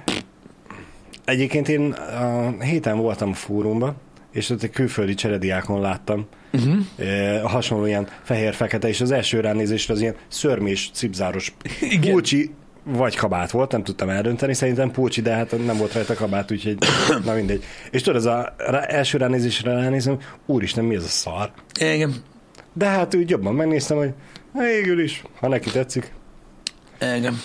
Egyébként 1.30 1.68
én 1.68 1.92
a 1.92 2.62
héten 2.62 2.98
voltam 2.98 3.30
a 3.30 3.34
fórumban, 3.34 3.96
és 4.32 4.50
ott 4.50 4.62
egy 4.62 4.70
külföldi 4.70 5.14
cserediákon 5.14 5.80
láttam 5.80 6.26
uh-huh. 6.52 7.44
a 7.44 7.48
hasonló 7.48 7.86
ilyen 7.86 8.08
fehér-fekete, 8.22 8.88
és 8.88 9.00
az 9.00 9.10
első 9.10 9.40
ránézésre 9.40 9.94
az 9.94 10.00
ilyen 10.00 10.14
szörmés, 10.28 10.90
cipzáros 10.92 11.54
Igen. 11.80 12.12
pulcsi 12.12 12.50
vagy 12.84 13.16
kabát 13.16 13.50
volt, 13.50 13.72
nem 13.72 13.82
tudtam 13.82 14.08
eldönteni, 14.08 14.54
szerintem 14.54 14.90
pulcsi, 14.90 15.20
de 15.20 15.34
hát 15.34 15.64
nem 15.64 15.76
volt 15.76 15.92
rajta 15.92 16.14
kabát, 16.14 16.50
úgyhogy 16.50 16.78
na 17.24 17.34
mindegy. 17.34 17.64
És 17.90 18.02
tudod, 18.02 18.18
az 18.18 18.26
a 18.26 18.54
rá, 18.58 18.80
első 18.80 19.18
ránézésre 19.18 19.72
ránézem, 19.72 20.18
úristen, 20.46 20.84
mi 20.84 20.94
ez 20.94 21.04
a 21.04 21.08
szar? 21.08 21.50
igen, 21.78 22.14
De 22.72 22.86
hát 22.86 23.14
úgy 23.14 23.30
jobban 23.30 23.54
megnéztem, 23.54 23.96
hogy 23.96 24.12
végül 24.52 25.00
is, 25.02 25.22
ha 25.40 25.48
neki 25.48 25.70
tetszik. 25.70 26.12
igen. 27.16 27.40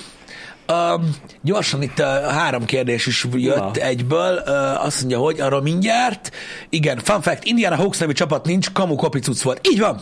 Um, 0.71 1.15
gyorsan 1.41 1.81
itt 1.81 2.00
uh, 2.00 2.06
három 2.31 2.65
kérdés 2.65 3.06
is 3.06 3.27
jött 3.33 3.56
Na. 3.57 3.71
egyből. 3.71 4.44
Uh, 4.47 4.85
azt 4.85 5.00
mondja, 5.00 5.19
hogy 5.19 5.39
arra 5.39 5.62
mindjárt. 5.62 6.31
Igen, 6.69 6.97
fun 6.97 7.21
fact, 7.21 7.44
Indiana 7.44 7.75
Hawks 7.75 7.97
nevű 7.97 8.12
csapat 8.12 8.45
nincs, 8.45 8.71
kamu 8.71 8.95
kopicuc 8.95 9.41
volt. 9.41 9.67
Így 9.71 9.79
van. 9.79 10.01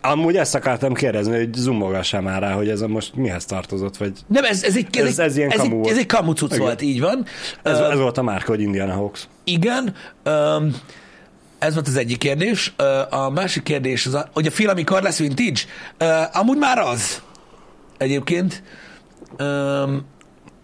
Amúgy 0.00 0.36
ezt 0.36 0.54
akartam 0.54 0.94
kérdezni, 0.94 1.36
hogy 1.36 1.54
zoomogassam 1.54 2.24
már 2.24 2.42
rá, 2.42 2.52
hogy 2.52 2.68
ez 2.68 2.80
a 2.80 2.88
most 2.88 3.14
mihez 3.14 3.44
tartozott, 3.44 3.96
vagy 3.96 4.12
Nem, 4.26 4.44
ez, 4.44 4.62
ez, 4.62 4.76
egy, 4.76 4.86
ez, 4.98 5.06
Ez- 5.06 5.18
ez 5.18 5.36
ilyen 5.36 5.50
ez, 5.50 5.58
kamu 5.58 5.84
egy, 5.84 5.90
ez 5.90 5.98
egy 5.98 6.06
kamu 6.06 6.32
cucc 6.32 6.50
Igen. 6.52 6.62
volt, 6.64 6.82
így 6.82 7.00
van. 7.00 7.24
ez, 7.62 7.78
ez 7.78 7.98
volt 7.98 8.18
a 8.18 8.22
márka, 8.22 8.50
hogy 8.50 8.60
Indiana 8.60 8.92
Hawks. 8.92 9.28
Igen, 9.44 9.94
um, 10.24 10.76
ez 11.58 11.74
volt 11.74 11.86
az 11.88 11.96
egyik 11.96 12.18
kérdés. 12.18 12.72
Uh, 12.78 13.20
a 13.24 13.30
másik 13.30 13.62
kérdés, 13.62 14.06
az 14.06 14.14
a, 14.14 14.28
hogy 14.32 14.46
a 14.46 14.50
film 14.50 14.74
mikor 14.74 15.02
lesz 15.02 15.18
vintage? 15.18 15.60
Uh, 16.00 16.36
amúgy 16.40 16.58
már 16.58 16.78
az. 16.78 17.22
Egyébként. 17.98 18.62
Um, 19.38 20.04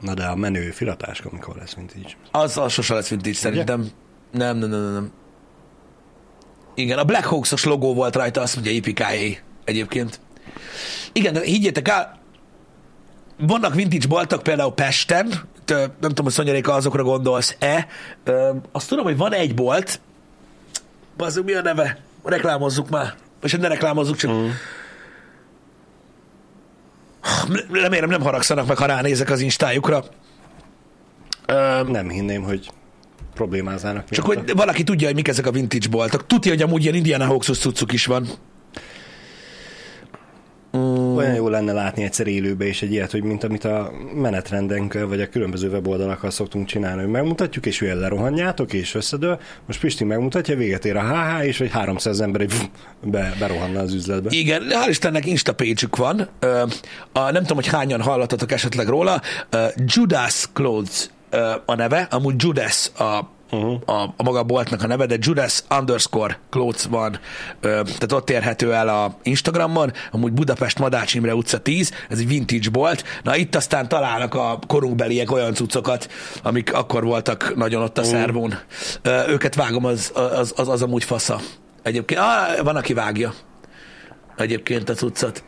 Na 0.01 0.15
de 0.15 0.25
a 0.25 0.35
menő 0.35 0.71
filatáska, 0.71 1.29
amikor 1.31 1.57
lesz, 1.57 1.75
mint 1.75 1.97
így. 1.97 2.17
az, 2.31 2.61
sose 2.69 2.95
lesz 2.95 3.09
vintage 3.09 3.35
szerintem. 3.35 3.91
Nem, 4.31 4.59
nem, 4.59 4.71
nem, 4.71 4.81
nem, 4.81 4.93
nem. 4.93 5.13
Igen, 6.75 6.99
a 6.99 7.05
Black 7.05 7.25
Hawks-os 7.25 7.65
logó 7.65 7.95
volt 7.95 8.17
rajta, 8.17 8.41
azt 8.41 8.55
mondja 8.55 8.73
IPKA 8.73 9.07
egyébként. 9.65 10.21
Igen, 11.13 11.33
de 11.33 11.41
higgyétek 11.41 11.89
el, 11.89 12.19
vannak 13.39 13.75
vintage 13.75 14.07
boltok, 14.07 14.43
például 14.43 14.73
Pesten, 14.73 15.27
nem 15.67 15.91
tudom, 16.01 16.25
hogy 16.25 16.33
Szonyaréka 16.33 16.73
azokra 16.73 17.03
gondolsz-e. 17.03 17.87
Azt 18.73 18.89
tudom, 18.89 19.05
hogy 19.05 19.17
van 19.17 19.33
egy 19.33 19.55
bolt, 19.55 20.01
Bazzuk, 21.17 21.45
mi 21.45 21.53
a 21.53 21.63
neve? 21.63 21.99
Reklámozzuk 22.25 22.91
már. 22.91 23.15
Hát 23.43 23.61
ne 23.61 23.69
reklámozzuk, 23.69 24.17
csak... 24.17 24.31
Mm. 24.31 24.49
Remélem 27.73 28.09
nem 28.09 28.21
haragszanak 28.23 28.67
meg, 28.67 28.77
ha 28.77 28.87
ránézek 28.87 29.31
az 29.31 29.41
instájukra. 29.41 30.05
Ö, 31.47 31.83
Nem 31.83 32.09
hinném, 32.09 32.43
hogy 32.43 32.71
problémázának. 33.35 34.11
csak 34.11 34.27
miatta. 34.27 34.41
hogy 34.41 34.57
valaki 34.57 34.83
tudja, 34.83 35.07
hogy 35.07 35.17
mik 35.17 35.29
ezek 35.29 35.47
a 35.47 35.51
vintage 35.51 35.89
boltok. 35.89 36.27
Tudja, 36.27 36.51
hogy 36.53 36.63
amúgy 36.63 36.83
ilyen 36.83 36.95
Indiana 36.95 37.25
Hawks-os 37.27 37.59
cuccuk 37.59 37.93
is 37.93 38.07
van. 38.07 38.27
Olyan 41.17 41.35
jó 41.35 41.49
lenne 41.49 41.73
látni 41.73 42.03
egyszer 42.03 42.27
élőbe 42.27 42.67
is 42.67 42.83
egy 42.83 42.93
ilyet, 42.93 43.11
hogy 43.11 43.23
mint 43.23 43.45
amit 43.45 43.65
a 43.65 43.93
menetrendenkkel, 44.15 45.07
vagy 45.07 45.21
a 45.21 45.29
különböző 45.29 45.69
weboldalakkal 45.71 46.31
szoktunk 46.31 46.67
csinálni, 46.67 47.03
hogy 47.03 47.11
megmutatjuk, 47.11 47.67
és 47.67 47.81
olyan 47.81 47.99
lerohanjátok, 47.99 48.73
és 48.73 48.95
összedől. 48.95 49.41
Most 49.67 49.81
Pisti 49.81 50.05
megmutatja, 50.05 50.57
véget 50.57 50.85
ér 50.85 50.97
a 50.97 51.03
HH, 51.03 51.47
és 51.47 51.59
hogy 51.59 51.71
300 51.71 52.21
ember 52.21 52.41
így 52.41 52.71
be, 53.03 53.35
berohanna 53.39 53.81
az 53.81 53.95
üzletbe. 53.95 54.29
Igen, 54.33 54.63
hál' 54.69 54.89
Istennek 54.89 55.27
Insta 55.27 55.55
page 55.55 55.87
van. 55.91 56.29
A, 57.13 57.31
nem 57.31 57.43
tudom, 57.43 57.57
hogy 57.57 57.67
hányan 57.67 58.01
hallottatok 58.01 58.53
esetleg 58.53 58.89
róla. 58.89 59.21
Judas 59.87 60.49
Clothes 60.53 61.07
a 61.67 61.75
neve, 61.75 62.09
amúgy 62.11 62.35
Judas 62.37 62.91
a, 62.99 63.34
uh-huh. 63.55 63.81
a, 63.87 64.15
a 64.17 64.23
maga 64.23 64.43
boltnak 64.43 64.83
a 64.83 64.87
neve, 64.87 65.07
de 65.07 65.17
Judas 65.19 65.63
underscore 65.79 66.39
Klotz 66.51 66.87
van, 66.87 67.19
ö, 67.61 67.69
tehát 67.69 68.13
ott 68.13 68.31
érhető 68.31 68.73
el 68.73 68.89
a 68.89 69.17
Instagramon, 69.23 69.93
amúgy 70.11 70.33
Budapest 70.33 70.79
Madács 70.79 71.15
Imre 71.15 71.35
utca 71.35 71.59
10, 71.59 71.93
ez 72.09 72.19
egy 72.19 72.27
vintage 72.27 72.71
bolt. 72.71 73.05
Na 73.23 73.37
itt 73.37 73.55
aztán 73.55 73.89
találnak 73.89 74.35
a 74.35 74.59
korunkbeliek 74.67 75.33
olyan 75.33 75.55
cuccokat, 75.55 76.09
amik 76.43 76.75
akkor 76.75 77.05
voltak 77.05 77.57
nagyon 77.57 77.83
ott 77.83 77.99
a 77.99 78.03
uh. 78.03 78.07
szervón. 78.07 78.59
Ö, 79.03 79.29
őket 79.29 79.55
vágom, 79.55 79.85
az, 79.85 80.13
az, 80.15 80.53
az, 80.57 80.69
az 80.69 80.83
amúgy 80.83 81.05
fasza. 81.05 81.41
Egyébként, 81.83 82.21
ah, 82.21 82.63
van, 82.63 82.77
aki 82.77 82.95
vágja 82.95 83.35
egyébként 84.37 84.89
a 84.89 84.95
cuccot. 84.95 85.45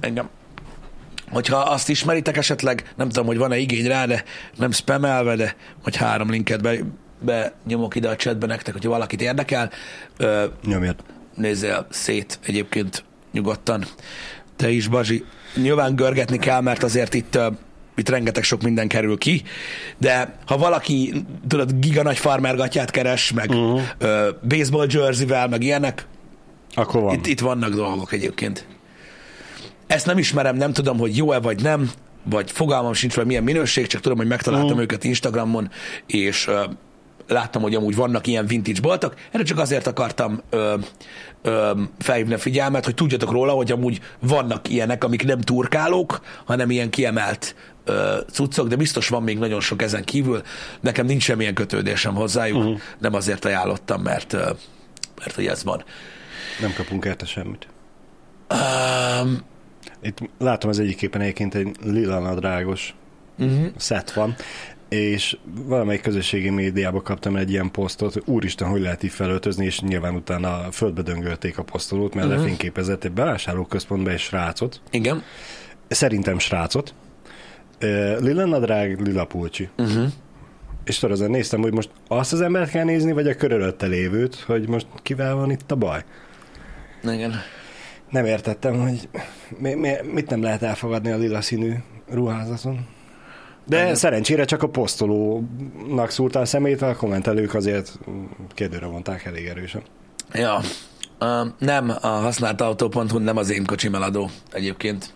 Engem 0.00 0.28
hogyha 1.30 1.56
azt 1.56 1.88
ismeritek 1.88 2.36
esetleg, 2.36 2.92
nem 2.96 3.08
tudom, 3.08 3.26
hogy 3.26 3.36
van-e 3.36 3.56
igény 3.56 3.86
rá, 3.86 4.06
de 4.06 4.24
nem 4.56 4.70
spamelve, 4.70 5.36
de 5.36 5.56
hogy 5.82 5.96
három 5.96 6.30
linket 6.30 6.62
be, 6.62 6.78
be 7.20 7.52
nyomok 7.66 7.94
ide 7.94 8.08
a 8.08 8.16
chatbe 8.16 8.46
nektek, 8.46 8.72
hogyha 8.72 8.90
valakit 8.90 9.22
érdekel. 9.22 9.70
Ö, 10.16 10.44
Nyomjad. 10.64 10.96
Nézzél 11.34 11.86
szét 11.90 12.38
egyébként 12.46 13.04
nyugodtan. 13.32 13.84
Te 14.56 14.70
is, 14.70 14.88
Bazsi. 14.88 15.24
Nyilván 15.54 15.96
görgetni 15.96 16.38
kell, 16.38 16.60
mert 16.60 16.82
azért 16.82 17.14
itt 17.14 17.38
itt 17.96 18.08
rengeteg 18.08 18.42
sok 18.42 18.62
minden 18.62 18.88
kerül 18.88 19.18
ki, 19.18 19.42
de 19.98 20.36
ha 20.46 20.56
valaki, 20.56 21.24
tudod, 21.48 21.72
giga 21.78 22.02
nagy 22.02 22.18
farmergatját 22.18 22.90
keres, 22.90 23.32
meg 23.32 23.50
uh-huh. 23.50 23.80
ö, 23.98 24.30
baseball 24.48 24.86
jerseyvel, 24.88 25.48
meg 25.48 25.62
ilyenek, 25.62 26.06
Akkor 26.74 27.00
van. 27.02 27.14
itt, 27.14 27.26
itt 27.26 27.40
vannak 27.40 27.74
dolgok 27.74 28.12
egyébként. 28.12 28.66
Ezt 29.86 30.06
nem 30.06 30.18
ismerem, 30.18 30.56
nem 30.56 30.72
tudom, 30.72 30.98
hogy 30.98 31.16
jó-e 31.16 31.38
vagy 31.38 31.62
nem, 31.62 31.90
vagy 32.24 32.50
fogalmam 32.50 32.92
sincs, 32.92 33.14
hogy 33.14 33.26
milyen 33.26 33.42
minőség, 33.44 33.86
csak 33.86 34.00
tudom, 34.00 34.18
hogy 34.18 34.26
megtaláltam 34.26 34.76
Mm. 34.76 34.80
őket 34.80 35.04
Instagramon, 35.04 35.70
és 36.06 36.46
ö, 36.46 36.64
láttam, 37.30 37.62
hogy 37.62 37.74
amúgy 37.74 37.94
vannak 37.96 38.26
ilyen 38.26 38.46
vintage 38.46 38.80
boltok. 38.80 39.14
Erre 39.30 39.42
csak 39.44 39.58
azért 39.58 39.86
akartam 39.86 40.40
ö, 40.50 40.74
ö, 41.42 41.70
felhívni 41.98 42.34
a 42.34 42.38
figyelmet, 42.38 42.84
hogy 42.84 42.94
tudjatok 42.94 43.30
róla, 43.30 43.52
hogy 43.52 43.72
amúgy 43.72 44.00
vannak 44.18 44.68
ilyenek, 44.68 45.04
amik 45.04 45.24
nem 45.24 45.40
turkálók, 45.40 46.20
hanem 46.44 46.70
ilyen 46.70 46.90
kiemelt 46.90 47.54
ö, 47.84 48.18
cuccok, 48.32 48.68
de 48.68 48.76
biztos 48.76 49.08
van 49.08 49.22
még 49.22 49.38
nagyon 49.38 49.60
sok 49.60 49.82
ezen 49.82 50.04
kívül. 50.04 50.42
Nekem 50.80 51.06
nincs 51.06 51.22
semmilyen 51.22 51.54
kötődésem 51.54 52.14
hozzájuk, 52.14 52.58
Mhm. 52.58 52.66
uh-huh. 52.66 52.80
nem 52.98 53.14
azért 53.14 53.44
ajánlottam, 53.44 54.02
mert, 54.02 54.32
ö, 54.32 54.50
mert 55.18 55.34
hogy 55.34 55.46
ez 55.46 55.64
van. 55.64 55.84
Nem 56.60 56.72
kapunk 56.76 57.04
érte 57.04 57.26
semmit. 57.26 57.66
Um, 59.22 59.38
Itt 60.02 60.18
látom 60.38 60.70
az 60.70 60.78
egyik 60.78 60.96
képen 60.96 61.20
egyébként 61.20 61.54
egy 61.54 61.76
lila 61.82 62.18
nadrágos 62.18 62.94
uh-huh. 63.38 63.66
szett 63.76 64.10
van, 64.10 64.34
és 64.90 65.36
valamelyik 65.66 66.02
közösségi 66.02 66.50
médiában 66.50 67.02
kaptam 67.02 67.36
egy 67.36 67.50
ilyen 67.50 67.70
posztot, 67.70 68.22
úristen, 68.24 68.68
hogy 68.68 68.80
lehet 68.80 69.02
így 69.02 69.10
felöltözni, 69.10 69.64
és 69.64 69.80
nyilván 69.80 70.14
utána 70.14 70.70
földbe 70.72 71.02
döngölték 71.02 71.58
a 71.58 71.62
posztolót, 71.62 72.14
mert 72.14 72.26
uh-huh. 72.26 72.42
lefényképezett 72.42 73.04
egy 73.04 73.12
bevásárlóközpontba 73.12 74.10
egy 74.10 74.18
srácot, 74.18 74.80
Igen. 74.90 75.22
szerintem 75.88 76.38
srácot, 76.38 76.94
lila 78.18 78.44
nadrág, 78.44 79.00
lila 79.00 79.24
pulcsi. 79.24 79.68
Uh-huh. 79.78 80.06
És 80.84 80.98
tudod, 80.98 81.16
azon 81.16 81.30
néztem, 81.30 81.60
hogy 81.60 81.72
most 81.72 81.90
azt 82.08 82.32
az 82.32 82.40
embert 82.40 82.70
kell 82.70 82.84
nézni, 82.84 83.12
vagy 83.12 83.28
a 83.28 83.34
körülötte 83.34 83.86
lévőt, 83.86 84.34
hogy 84.34 84.68
most 84.68 84.86
kivel 85.02 85.34
van 85.34 85.50
itt 85.50 85.70
a 85.70 85.76
baj. 85.76 86.04
Igen. 87.02 87.34
Nem 88.10 88.24
értettem, 88.24 88.80
hogy 88.80 89.08
mi, 89.58 89.74
mi, 89.74 89.92
mit 90.12 90.30
nem 90.30 90.42
lehet 90.42 90.62
elfogadni 90.62 91.10
a 91.10 91.16
lila 91.16 91.40
színű 91.40 91.72
ruházaton. 92.08 92.86
De 93.70 93.82
Igen. 93.82 93.94
szerencsére 93.94 94.44
csak 94.44 94.62
a 94.62 94.68
posztolónak 94.68 96.10
szúrta 96.10 96.40
a 96.40 96.44
szemét, 96.44 96.82
a 96.82 96.96
kommentelők 96.96 97.54
azért 97.54 97.98
kérdőre 98.54 98.86
vonták 98.86 99.24
elég 99.24 99.46
erősen. 99.46 99.82
Ja. 100.32 100.60
Uh, 101.20 101.48
nem 101.58 101.92
a 102.00 102.06
használt 102.06 102.60
autó.hu, 102.60 103.18
nem 103.18 103.36
az 103.36 103.50
én 103.50 103.66
kocsim 103.66 103.94
eladó 103.94 104.30
egyébként. 104.52 105.12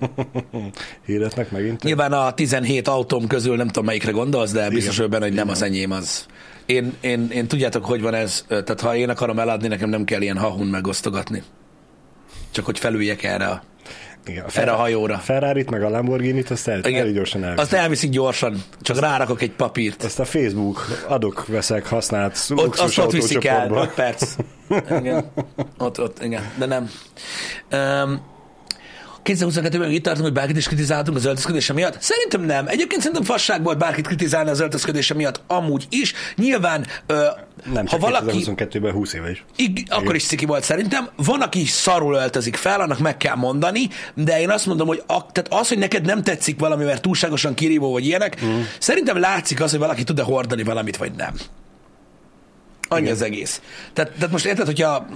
Hirdetnek 1.06 1.50
megint. 1.50 1.82
Nyilván 1.82 2.12
a 2.12 2.34
17 2.34 2.88
autóm 2.88 3.26
közül 3.26 3.56
nem 3.56 3.66
tudom 3.66 3.84
melyikre 3.84 4.10
gondolsz, 4.10 4.52
de 4.52 4.70
biztos 4.70 4.96
benne, 4.98 5.24
hogy 5.24 5.34
nem 5.34 5.48
az 5.48 5.62
enyém 5.62 5.90
az. 5.90 6.26
Én, 6.66 6.94
én, 7.00 7.28
én 7.30 7.48
tudjátok, 7.48 7.84
hogy 7.84 8.00
van 8.00 8.14
ez, 8.14 8.44
tehát 8.48 8.80
ha 8.80 8.96
én 8.96 9.08
akarom 9.08 9.38
eladni, 9.38 9.68
nekem 9.68 9.88
nem 9.88 10.04
kell 10.04 10.22
ilyen 10.22 10.38
hahun 10.38 10.66
megosztogatni. 10.66 11.42
Csak 12.50 12.64
hogy 12.64 12.78
felüljek 12.78 13.22
erre 13.22 13.46
a, 13.46 13.62
Igen, 14.28 14.44
a 14.44 14.58
erre 14.58 14.70
a 14.70 14.76
hajóra. 14.76 15.16
Ferrari-t 15.16 15.70
meg 15.70 15.82
a 15.82 15.88
Lamborghini-t 15.88 16.50
azt 16.50 16.68
el, 16.68 16.80
elég 16.82 17.14
gyorsan 17.14 17.42
elviszik. 17.44 17.62
Azt 17.62 17.72
elviszik 17.72 18.10
gyorsan, 18.10 18.62
csak 18.80 18.98
rárakok 18.98 19.42
egy 19.42 19.52
papírt. 19.52 20.04
Azt 20.04 20.20
a 20.20 20.24
Facebook 20.24 21.04
adok, 21.08 21.46
veszek, 21.46 21.86
használt 21.86 22.38
Ott, 22.54 22.78
azt 22.78 22.98
ott 22.98 23.12
viszik 23.12 23.44
el, 23.44 23.60
autócsoportba. 23.60 23.82
5 23.82 23.94
perc. 23.94 24.36
Igen. 25.00 25.30
Ott, 25.78 26.00
ott, 26.00 26.22
igen, 26.22 26.42
de 26.58 26.66
nem. 26.66 26.90
Um, 27.72 28.36
2022-ben 29.28 29.90
itt 29.90 30.02
tartunk, 30.02 30.24
hogy 30.24 30.34
bárkit 30.34 30.56
is 30.56 30.66
kritizáltunk 30.66 31.16
az 31.16 31.24
öltözködése 31.24 31.72
miatt? 31.72 31.96
Szerintem 32.00 32.40
nem. 32.40 32.66
Egyébként 32.66 33.00
szerintem 33.00 33.24
fasság 33.24 33.62
volt 33.62 33.78
bárkit 33.78 34.06
kritizálni 34.06 34.50
az 34.50 34.60
öltözködése 34.60 35.14
miatt 35.14 35.40
amúgy 35.46 35.86
is. 35.90 36.14
Nyilván, 36.36 36.86
ö, 37.06 37.26
Nem, 37.72 37.86
ha 37.86 37.98
valaki... 37.98 38.44
2022-ben 38.44 38.92
20 38.92 39.12
éve 39.12 39.30
is. 39.30 39.44
Ig, 39.56 39.86
akkor 39.88 40.14
is 40.14 40.26
ciki 40.26 40.46
volt 40.46 40.64
szerintem. 40.64 41.08
Van, 41.16 41.40
aki 41.40 41.64
szarul 41.64 42.14
öltözik 42.14 42.56
fel, 42.56 42.80
annak 42.80 42.98
meg 42.98 43.16
kell 43.16 43.34
mondani, 43.36 43.88
de 44.14 44.40
én 44.40 44.50
azt 44.50 44.66
mondom, 44.66 44.86
hogy 44.86 45.02
a, 45.06 45.26
tehát 45.32 45.46
az, 45.52 45.68
hogy 45.68 45.78
neked 45.78 46.04
nem 46.04 46.22
tetszik 46.22 46.58
valami, 46.60 46.84
mert 46.84 47.02
túlságosan 47.02 47.54
kirívó 47.54 47.92
vagy 47.92 48.06
ilyenek, 48.06 48.44
mm. 48.44 48.60
szerintem 48.78 49.18
látszik 49.18 49.60
az, 49.60 49.70
hogy 49.70 49.80
valaki 49.80 50.04
tud-e 50.04 50.22
hordani 50.22 50.62
valamit, 50.62 50.96
vagy 50.96 51.12
nem. 51.16 51.34
Annyi 52.88 53.02
Igen. 53.02 53.14
az 53.14 53.22
egész. 53.22 53.60
Tehát, 53.92 54.12
tehát 54.12 54.30
most 54.30 54.44
érted, 54.44 54.66
hogyha 54.66 55.06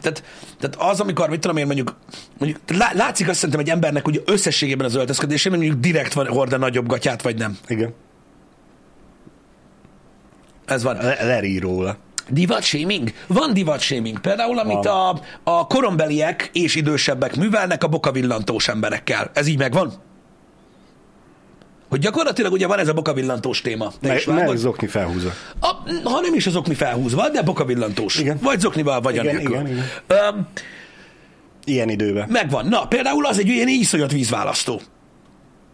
tehát, 0.00 0.22
tehát 0.58 0.90
az, 0.90 1.00
amikor, 1.00 1.28
mit 1.28 1.40
tudom 1.40 1.56
én, 1.56 1.66
mondjuk, 1.66 1.96
mondjuk 2.38 2.60
lá- 2.78 2.94
látszik 2.94 3.28
azt 3.28 3.36
szerintem 3.38 3.60
egy 3.60 3.70
embernek, 3.70 4.04
hogy 4.04 4.22
összességében 4.26 4.86
az 4.86 4.94
öltözködésében 4.94 5.58
mondjuk 5.58 5.80
direkt 5.80 6.12
van 6.12 6.26
hord 6.26 6.52
a 6.52 6.58
nagyobb 6.58 6.86
gatyát, 6.86 7.22
vagy 7.22 7.36
nem. 7.36 7.58
Igen. 7.66 7.94
Ez 10.66 10.82
van. 10.82 10.96
Le- 10.96 11.24
lerír 11.24 11.62
róla. 11.62 11.96
Divat 12.28 12.62
shaming? 12.62 13.12
Van 13.26 13.52
divat 13.52 13.80
shaming. 13.80 14.20
Például, 14.20 14.58
amit 14.58 14.86
a, 14.86 15.20
a 15.42 15.66
korombeliek 15.66 16.50
és 16.52 16.74
idősebbek 16.74 17.36
művelnek 17.36 17.84
a 17.84 17.88
bokavillantós 17.88 18.68
emberekkel. 18.68 19.30
Ez 19.34 19.46
így 19.46 19.58
megvan? 19.58 19.92
Hogy 21.90 21.98
gyakorlatilag 22.00 22.52
ugye 22.52 22.66
van 22.66 22.78
ez 22.78 22.88
a 22.88 22.92
bokavillantós 22.92 23.60
téma. 23.60 23.92
Te 24.00 24.14
is 24.14 24.24
vágod? 24.24 24.56
zokni 24.56 24.86
felhúzza. 24.86 25.32
A, 25.60 25.66
ha 26.04 26.20
nem 26.20 26.34
is 26.34 26.46
az 26.46 26.56
okni 26.56 26.74
felhúzva, 26.74 27.28
de 27.28 27.42
bokavillantós. 27.42 28.18
Igen. 28.18 28.38
Vagy 28.42 28.60
zoknival, 28.60 29.00
vagy 29.00 29.14
Igen, 29.14 29.26
anélkül. 29.26 29.50
igen, 29.54 29.66
igen. 29.66 29.84
Öm, 30.06 30.46
Ilyen 31.64 31.88
időben. 31.88 32.28
megvan. 32.28 32.66
Na, 32.66 32.86
például 32.86 33.26
az 33.26 33.38
egy 33.38 33.50
olyan 33.50 33.68
iszonyat 33.68 34.12
vízválasztó. 34.12 34.80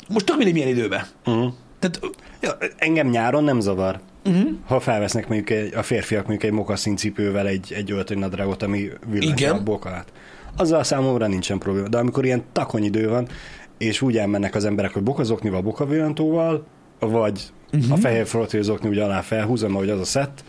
Most 0.08 0.24
tök 0.26 0.36
mindegy 0.36 0.54
milyen 0.54 0.68
időben. 0.68 1.06
Uh-huh. 1.26 1.52
Tehát, 1.78 2.00
Ja, 2.40 2.56
engem 2.76 3.08
nyáron 3.08 3.44
nem 3.44 3.60
zavar. 3.60 4.00
Uh-huh. 4.24 4.48
Ha 4.66 4.80
felvesznek 4.80 5.28
mondjuk 5.28 5.50
egy, 5.50 5.74
a 5.74 5.82
férfiak 5.82 6.26
mondjuk 6.26 6.50
egy 6.50 6.56
mokaszín 6.58 6.96
cipővel 6.96 7.46
egy, 7.46 7.72
egy 7.76 7.90
öltönynadrágot, 7.90 8.62
ami 8.62 8.88
villantja 9.10 9.54
a 9.54 9.62
bokát. 9.62 10.12
Azzal 10.56 10.84
számomra 10.84 11.26
nincsen 11.26 11.58
probléma. 11.58 11.88
De 11.88 11.98
amikor 11.98 12.24
ilyen 12.24 12.42
takony 12.52 12.84
idő 12.84 13.08
van, 13.08 13.28
és 13.78 14.02
úgy 14.02 14.16
elmennek 14.16 14.54
az 14.54 14.64
emberek, 14.64 14.92
hogy 14.92 15.02
bokazoknival, 15.02 15.60
bokavillantóval, 15.60 16.66
vagy 16.98 17.42
uh-huh. 17.72 17.92
a 17.92 17.96
fehér 17.96 18.26
frottőzokni 18.26 18.88
úgy 18.88 18.98
alá 18.98 19.20
felhúzom, 19.20 19.74
ahogy 19.74 19.90
az 19.90 20.00
a 20.00 20.04
szett, 20.04 20.44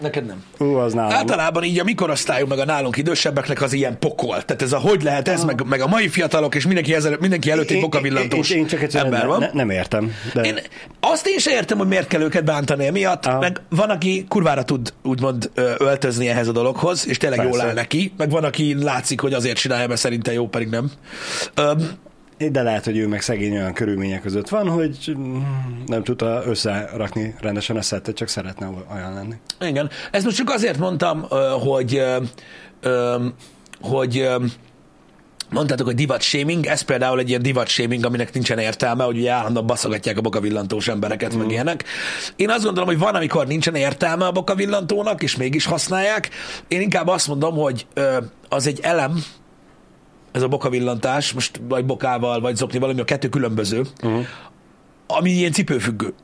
neked 0.00 0.26
nem. 0.26 0.44
ú, 0.58 0.74
az 0.74 0.92
nálam. 0.92 1.12
Általában 1.12 1.64
így 1.64 1.78
a 1.78 1.84
mikorosztályú, 1.84 2.46
meg 2.46 2.58
a 2.58 2.64
nálunk 2.64 2.96
idősebbeknek 2.96 3.62
az 3.62 3.72
ilyen 3.72 3.98
pokol. 3.98 4.42
Tehát 4.42 4.62
ez 4.62 4.72
a 4.72 4.78
hogy 4.78 5.02
lehet 5.02 5.28
ez, 5.28 5.44
meg, 5.44 5.66
meg 5.66 5.80
a 5.80 5.86
mai 5.86 6.08
fiatalok, 6.08 6.54
és 6.54 6.66
mindenki, 6.66 6.94
ezzel, 6.94 7.16
mindenki 7.20 7.50
előtt 7.50 7.70
egy 7.70 7.80
bokavillantós 7.80 8.50
én, 8.50 8.56
én, 8.56 8.62
én 8.62 8.68
csak 8.68 8.94
ember 8.94 9.20
ne, 9.20 9.26
van. 9.26 9.40
ne, 9.40 9.50
nem 9.52 9.70
értem. 9.70 10.12
De 10.34 10.40
Én 10.40 10.58
azt 11.00 11.26
én 11.26 11.38
sem 11.38 11.52
értem, 11.52 11.78
hogy 11.78 11.88
miért 11.88 12.06
kell 12.06 12.20
őket 12.20 12.44
bántani 12.44 12.86
emiatt, 12.86 13.26
Aha. 13.26 13.38
meg 13.38 13.60
van, 13.68 13.90
aki 13.90 14.24
kurvára 14.28 14.64
tud 14.64 14.92
úgymond 15.02 15.50
öltözni 15.78 16.28
ehhez 16.28 16.48
a 16.48 16.52
dologhoz, 16.52 17.08
és 17.08 17.16
tényleg 17.16 17.38
jól 17.42 17.50
Persze. 17.50 17.66
áll 17.66 17.74
neki, 17.74 18.12
meg 18.16 18.30
van, 18.30 18.44
aki 18.44 18.82
látszik, 18.82 19.20
hogy 19.20 19.32
azért 19.32 19.56
csinálja, 19.56 19.86
mert 19.86 20.00
szerinte 20.00 20.32
jó, 20.32 20.48
pedig 20.48 20.68
nem. 20.68 20.90
Öm, 21.54 21.90
De 22.38 22.62
lehet, 22.62 22.84
hogy 22.84 22.96
ő 22.96 23.08
meg 23.08 23.20
szegény 23.20 23.52
olyan 23.52 23.72
körülmények 23.72 24.22
között 24.22 24.48
van, 24.48 24.68
hogy 24.68 25.14
mm, 25.18 25.42
nem 25.86 26.02
tudta 26.02 26.42
összerakni 26.46 27.34
rendesen 27.40 27.76
a 27.76 27.82
szettet, 27.82 28.16
csak 28.16 28.28
szeretne 28.28 28.70
olyan 28.92 29.14
lenni. 29.14 29.34
igen. 29.60 29.90
Ezt 30.10 30.24
most 30.24 30.36
csak 30.36 30.50
azért 30.50 30.78
mondtam, 30.78 31.26
hogy, 31.60 32.02
hogy 33.80 34.28
mondtátok, 35.50 35.86
hogy 35.86 35.94
divat 35.94 36.22
shaming, 36.22 36.66
ez 36.66 36.80
például 36.80 37.18
egy 37.18 37.28
ilyen 37.28 37.42
divat 37.42 37.68
shaming, 37.68 38.04
aminek 38.04 38.32
nincsen 38.32 38.58
értelme, 38.58 39.04
hogy 39.04 39.16
ugye 39.16 39.30
állandóan 39.30 39.66
baszogatják 39.66 40.18
a 40.18 40.20
bokavillantós 40.20 40.88
embereket, 40.88 41.34
mm. 41.34 41.38
meg 41.38 41.50
ilyenek. 41.50 41.84
Én 42.36 42.50
azt 42.50 42.64
gondolom, 42.64 42.88
hogy 42.88 42.98
van, 42.98 43.14
amikor 43.14 43.46
nincsen 43.46 43.74
értelme 43.74 44.26
a 44.26 44.32
bokavillantónak, 44.32 45.22
és 45.22 45.36
mégis 45.36 45.64
használják. 45.64 46.30
Én 46.68 46.80
inkább 46.80 47.08
azt 47.08 47.28
mondom, 47.28 47.54
hogy 47.54 47.86
az 48.48 48.66
egy 48.66 48.80
elem, 48.82 49.24
ez 50.34 50.42
a 50.42 50.48
bokavillantás, 50.48 51.32
most 51.32 51.60
vagy 51.68 51.84
bokával, 51.84 52.40
vagy 52.40 52.56
zokni 52.56 52.78
valami, 52.78 53.00
a 53.00 53.04
kettő 53.04 53.28
különböző, 53.28 53.82
uh-huh. 54.02 54.26
ami 55.06 55.30
ilyen 55.30 55.52
cipőfüggő. 55.52 56.14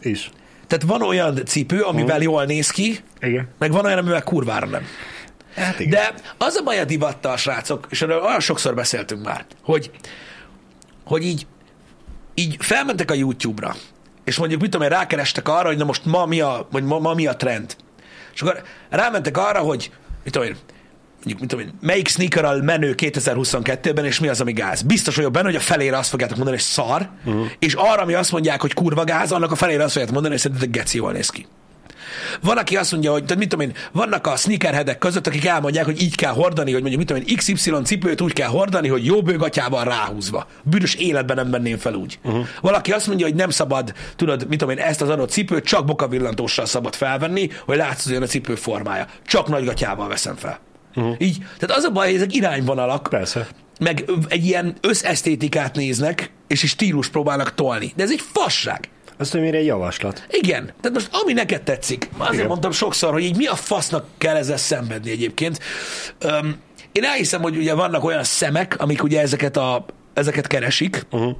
És. 0.00 0.30
Tehát 0.66 0.84
van 0.84 1.02
olyan 1.02 1.44
cipő, 1.44 1.80
amivel 1.80 2.22
jól 2.22 2.44
néz 2.44 2.70
ki, 2.70 2.98
Igen. 3.20 3.48
meg 3.58 3.72
van 3.72 3.84
olyan, 3.84 3.98
amivel 3.98 4.22
kurvára 4.22 4.66
nem. 4.66 4.82
Hát 5.54 5.80
igen. 5.80 5.90
De 5.90 6.14
az 6.38 6.56
a 6.56 6.62
baj 6.62 6.78
a 6.78 6.84
divattal, 6.84 7.36
srácok, 7.36 7.86
és 7.90 8.02
erről 8.02 8.22
olyan 8.22 8.40
sokszor 8.40 8.74
beszéltünk 8.74 9.24
már, 9.24 9.46
hogy, 9.62 9.90
hogy 11.04 11.24
így, 11.24 11.46
így 12.34 12.56
felmentek 12.58 13.10
a 13.10 13.14
YouTube-ra, 13.14 13.74
és 14.24 14.36
mondjuk, 14.36 14.60
mit 14.60 14.70
tudom 14.70 14.86
én, 14.86 14.92
rákerestek 14.92 15.48
arra, 15.48 15.66
hogy 15.66 15.76
na 15.76 15.84
most 15.84 16.04
ma 16.04 16.26
mi 16.26 16.40
a, 16.40 16.68
vagy 16.70 16.84
ma, 16.84 16.98
ma 16.98 17.14
mi 17.14 17.26
a 17.26 17.36
trend. 17.36 17.76
És 18.34 18.42
akkor 18.42 18.62
rámentek 18.90 19.36
arra, 19.36 19.58
hogy, 19.58 19.92
mit 20.24 20.32
tudom 20.32 20.48
én, 20.48 20.56
mondjuk, 21.24 21.40
mit 21.40 21.48
tudom 21.48 21.78
melyik 21.80 22.08
sneakerral 22.08 22.62
menő 22.62 22.94
2022-ben, 22.96 24.04
és 24.04 24.20
mi 24.20 24.28
az, 24.28 24.40
ami 24.40 24.52
gáz. 24.52 24.82
Biztos 24.82 25.16
vagyok 25.16 25.32
benne, 25.32 25.46
hogy 25.46 25.56
a 25.56 25.60
felére 25.60 25.98
azt 25.98 26.08
fogjátok 26.08 26.36
mondani, 26.36 26.56
hogy 26.56 26.66
szar, 26.66 27.08
uh-huh. 27.24 27.46
és 27.58 27.74
arra, 27.74 28.02
ami 28.02 28.14
azt 28.14 28.32
mondják, 28.32 28.60
hogy 28.60 28.74
kurva 28.74 29.04
gáz, 29.04 29.32
annak 29.32 29.52
a 29.52 29.54
felére 29.54 29.82
azt 29.82 29.92
fogjátok 29.92 30.14
mondani, 30.14 30.34
hogy 30.34 30.42
szerintetek 30.42 30.74
geci 30.74 30.96
jól 30.96 31.12
néz 31.12 31.30
ki. 31.30 31.46
Van, 32.40 32.56
aki 32.56 32.76
azt 32.76 32.92
mondja, 32.92 33.12
hogy 33.12 33.24
tehát 33.24 33.38
mit 33.38 33.48
tudom 33.48 33.66
én, 33.66 33.74
vannak 33.92 34.26
a 34.26 34.36
sneakerheadek 34.36 34.98
között, 34.98 35.26
akik 35.26 35.46
elmondják, 35.46 35.84
hogy 35.84 36.02
így 36.02 36.14
kell 36.14 36.32
hordani, 36.32 36.72
hogy 36.72 36.80
mondjuk 36.80 37.00
mit 37.00 37.08
tudom 37.08 37.22
én, 37.26 37.36
XY 37.36 37.82
cipőt 37.84 38.20
úgy 38.20 38.32
kell 38.32 38.48
hordani, 38.48 38.88
hogy 38.88 39.04
jó 39.04 39.22
bőgatyával 39.22 39.84
ráhúzva. 39.84 40.46
Bűnös 40.62 40.94
életben 40.94 41.36
nem 41.36 41.50
venném 41.50 41.78
fel 41.78 41.94
úgy. 41.94 42.18
Uh-huh. 42.24 42.46
Valaki 42.60 42.92
azt 42.92 43.06
mondja, 43.06 43.26
hogy 43.26 43.34
nem 43.34 43.50
szabad, 43.50 43.92
tudod, 44.16 44.48
mit 44.48 44.58
tudom 44.58 44.76
én, 44.76 44.84
ezt 44.84 45.02
az 45.02 45.08
adott 45.08 45.30
cipőt 45.30 45.64
csak 45.64 45.84
bokavillantóssal 45.84 46.66
szabad 46.66 46.94
felvenni, 46.94 47.50
hogy 47.64 47.76
látszódjon 47.76 48.22
a 48.22 48.26
cipő 48.26 48.54
formája. 48.54 49.06
Csak 49.26 49.48
nagy 49.48 49.64
gatyával 49.64 50.08
veszem 50.08 50.36
fel. 50.36 50.58
Uh-huh. 50.94 51.14
Így. 51.18 51.38
Tehát 51.58 51.76
az 51.76 51.84
a 51.84 51.90
baj, 51.90 52.06
hogy 52.06 52.16
ezek 52.16 52.34
irányvonalak, 52.34 53.06
Persze. 53.10 53.46
meg 53.80 54.04
egy 54.28 54.44
ilyen 54.44 54.76
összesztétikát 54.80 55.74
néznek, 55.74 56.30
és 56.46 56.62
egy 56.62 56.68
stílus 56.68 57.08
próbálnak 57.08 57.54
tolni. 57.54 57.92
De 57.96 58.02
ez 58.02 58.10
egy 58.10 58.22
fasság. 58.32 58.88
Azt 59.16 59.32
mondja, 59.32 59.50
mire 59.50 59.62
egy 59.62 59.68
javaslat. 59.68 60.26
Igen. 60.30 60.64
Tehát 60.64 60.92
most 60.92 61.08
ami 61.12 61.32
neked 61.32 61.62
tetszik, 61.62 62.08
azért. 62.18 62.34
Igen. 62.34 62.46
mondtam 62.46 62.70
sokszor, 62.70 63.12
hogy 63.12 63.22
így 63.22 63.36
mi 63.36 63.46
a 63.46 63.54
fasznak 63.54 64.06
kell 64.18 64.36
ezzel 64.36 64.56
szenvedni 64.56 65.10
egyébként. 65.10 65.58
Öm, 66.18 66.56
én 66.92 67.04
elhiszem, 67.04 67.42
hogy 67.42 67.56
ugye 67.56 67.74
vannak 67.74 68.04
olyan 68.04 68.24
szemek, 68.24 68.76
amik 68.80 69.02
ugye 69.02 69.20
ezeket, 69.20 69.56
a, 69.56 69.84
ezeket 70.14 70.46
keresik, 70.46 71.06
uh-huh. 71.10 71.36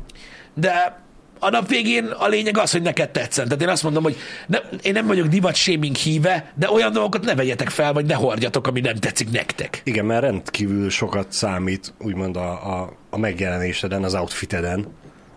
de 0.55 1.04
a 1.45 1.51
nap 1.51 1.69
végén 1.69 2.05
a 2.05 2.29
lényeg 2.29 2.59
az, 2.59 2.73
hogy 2.73 2.83
neked 2.83 3.11
tetszen. 3.11 3.45
Tehát 3.45 3.63
én 3.63 3.69
azt 3.69 3.83
mondom, 3.83 4.03
hogy 4.03 4.17
ne, 4.47 4.59
én 4.83 4.93
nem 4.93 5.07
vagyok 5.07 5.27
divat 5.27 5.55
shaming 5.55 5.97
híve, 5.97 6.53
de 6.55 6.71
olyan 6.71 6.93
dolgokat 6.93 7.25
ne 7.25 7.35
vegyetek 7.35 7.69
fel, 7.69 7.93
vagy 7.93 8.07
ne 8.07 8.15
hordjatok, 8.15 8.67
ami 8.67 8.81
nem 8.81 8.97
tetszik 8.97 9.31
nektek. 9.31 9.81
Igen, 9.85 10.05
mert 10.05 10.23
rendkívül 10.23 10.91
sokat 10.91 11.33
számít, 11.33 11.95
úgymond 11.99 12.37
a, 12.37 12.81
a, 12.81 12.97
a 13.11 13.19
megjelenéseden, 13.19 14.05
az 14.05 14.15
outfiteden. 14.15 14.87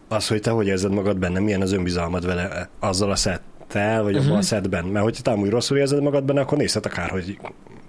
Az, 0.07 0.27
hogy 0.27 0.41
te 0.41 0.49
hogy 0.49 0.67
érzed 0.67 0.91
magad 0.91 1.17
benne, 1.17 1.39
milyen 1.39 1.61
az 1.61 1.71
önbizalmad 1.71 2.25
vele 2.25 2.69
azzal 2.79 3.11
a 3.11 3.15
szettel, 3.15 4.03
vagy 4.03 4.13
uh-huh. 4.13 4.27
abban 4.27 4.39
a 4.39 4.43
szetben. 4.43 4.85
Mert 4.85 5.03
hogyha 5.03 5.21
te 5.21 5.31
amúgy 5.31 5.49
rosszul 5.49 5.77
érzed 5.77 6.01
magad 6.01 6.23
benne, 6.23 6.41
akkor 6.41 6.57
nézhet 6.57 6.85
akár, 6.85 7.09
hogy 7.09 7.37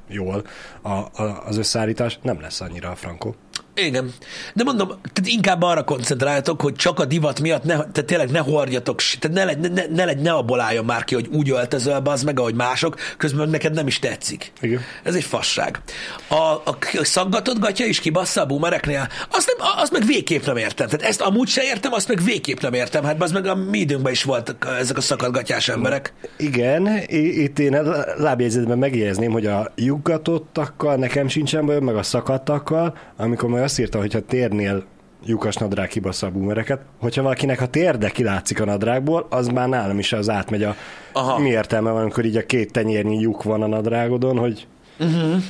jól 0.08 0.44
a, 0.82 0.90
a, 0.90 1.42
az 1.46 1.56
összeállítás 1.56 2.18
nem 2.22 2.40
lesz 2.40 2.60
annyira 2.60 2.94
frankó. 2.94 3.34
Igen. 3.74 4.12
De 4.54 4.64
mondom, 4.64 4.88
tehát 4.88 5.30
inkább 5.30 5.62
arra 5.62 5.84
koncentráljatok, 5.84 6.60
hogy 6.60 6.74
csak 6.74 7.00
a 7.00 7.04
divat 7.04 7.40
miatt 7.40 7.64
ne, 7.64 7.74
tehát 7.74 8.04
tényleg 8.04 8.30
ne 8.30 8.38
hordjatok, 8.38 9.00
tehát 9.18 9.36
ne, 9.36 9.44
legy, 9.44 9.58
ne, 9.58 9.86
ne, 9.86 10.04
ne, 10.04 10.12
ne 10.12 10.32
abból 10.32 10.60
álljon 10.60 10.84
már 10.84 11.04
ki, 11.04 11.14
hogy 11.14 11.28
úgy 11.32 11.50
öltözöl 11.50 12.00
be 12.00 12.10
az 12.10 12.22
meg, 12.22 12.40
ahogy 12.40 12.54
mások, 12.54 12.96
közben 13.16 13.48
neked 13.48 13.74
nem 13.74 13.86
is 13.86 13.98
tetszik. 13.98 14.52
Igen. 14.60 14.80
Ez 15.02 15.14
egy 15.14 15.24
fasság. 15.24 15.80
A, 16.28 16.34
a, 16.34 16.78
szaggatott 17.02 17.58
gatya 17.58 17.84
is 17.84 18.00
kibassza 18.00 18.40
a 18.40 18.46
boomereknél, 18.46 19.08
azt, 19.30 19.54
nem, 19.56 19.68
azt 19.76 19.92
meg 19.92 20.04
végképp 20.04 20.44
nem 20.44 20.56
értem. 20.56 20.88
Tehát 20.88 21.06
ezt 21.06 21.20
amúgy 21.20 21.48
se 21.48 21.62
értem, 21.62 21.92
azt 21.92 22.08
meg 22.08 22.22
végképp 22.24 22.60
nem 22.60 22.72
értem. 22.72 23.04
Hát 23.04 23.22
az 23.22 23.32
meg 23.32 23.46
a 23.46 23.54
mi 23.54 23.78
időnkben 23.78 24.12
is 24.12 24.22
voltak 24.22 24.74
ezek 24.78 24.96
a 24.96 25.00
szakadgatyás 25.00 25.68
emberek. 25.68 26.12
Igen, 26.36 26.88
itt 27.08 27.58
én 27.58 27.74
a 27.74 28.04
lábjegyzetben 28.16 28.78
megjegyezném, 28.78 29.32
hogy 29.32 29.46
a 29.46 29.72
lyuggatottakkal 29.76 30.96
nekem 30.96 31.28
sincsen 31.28 31.66
bajom, 31.66 31.84
meg 31.84 31.96
a 31.96 32.02
szakadtakkal, 32.02 32.96
amikor 33.16 33.47
majd 33.48 33.62
azt 33.62 33.78
írta, 33.78 33.98
hogy 33.98 34.12
ha 34.12 34.20
térnél 34.20 34.84
lyukas 35.24 35.56
nadrág 35.56 35.88
kibassza 35.88 36.26
a 36.26 36.30
boomereket, 36.30 36.80
hogyha 36.98 37.22
valakinek 37.22 37.60
a 37.60 37.66
térde 37.66 38.08
kilátszik 38.08 38.60
a 38.60 38.64
nadrágból, 38.64 39.26
az 39.30 39.46
már 39.46 39.68
nálam 39.68 39.98
is 39.98 40.12
az 40.12 40.28
átmegy 40.28 40.62
a... 40.62 40.76
Aha. 41.12 41.38
Mi 41.38 41.48
értelme 41.48 41.90
van, 41.90 42.00
amikor 42.00 42.24
így 42.24 42.36
a 42.36 42.46
két 42.46 42.72
tenyérnyi 42.72 43.20
lyuk 43.20 43.42
van 43.42 43.62
a 43.62 43.66
nadrágodon, 43.66 44.38
hogy... 44.38 44.66
Uh-huh. 44.98 45.42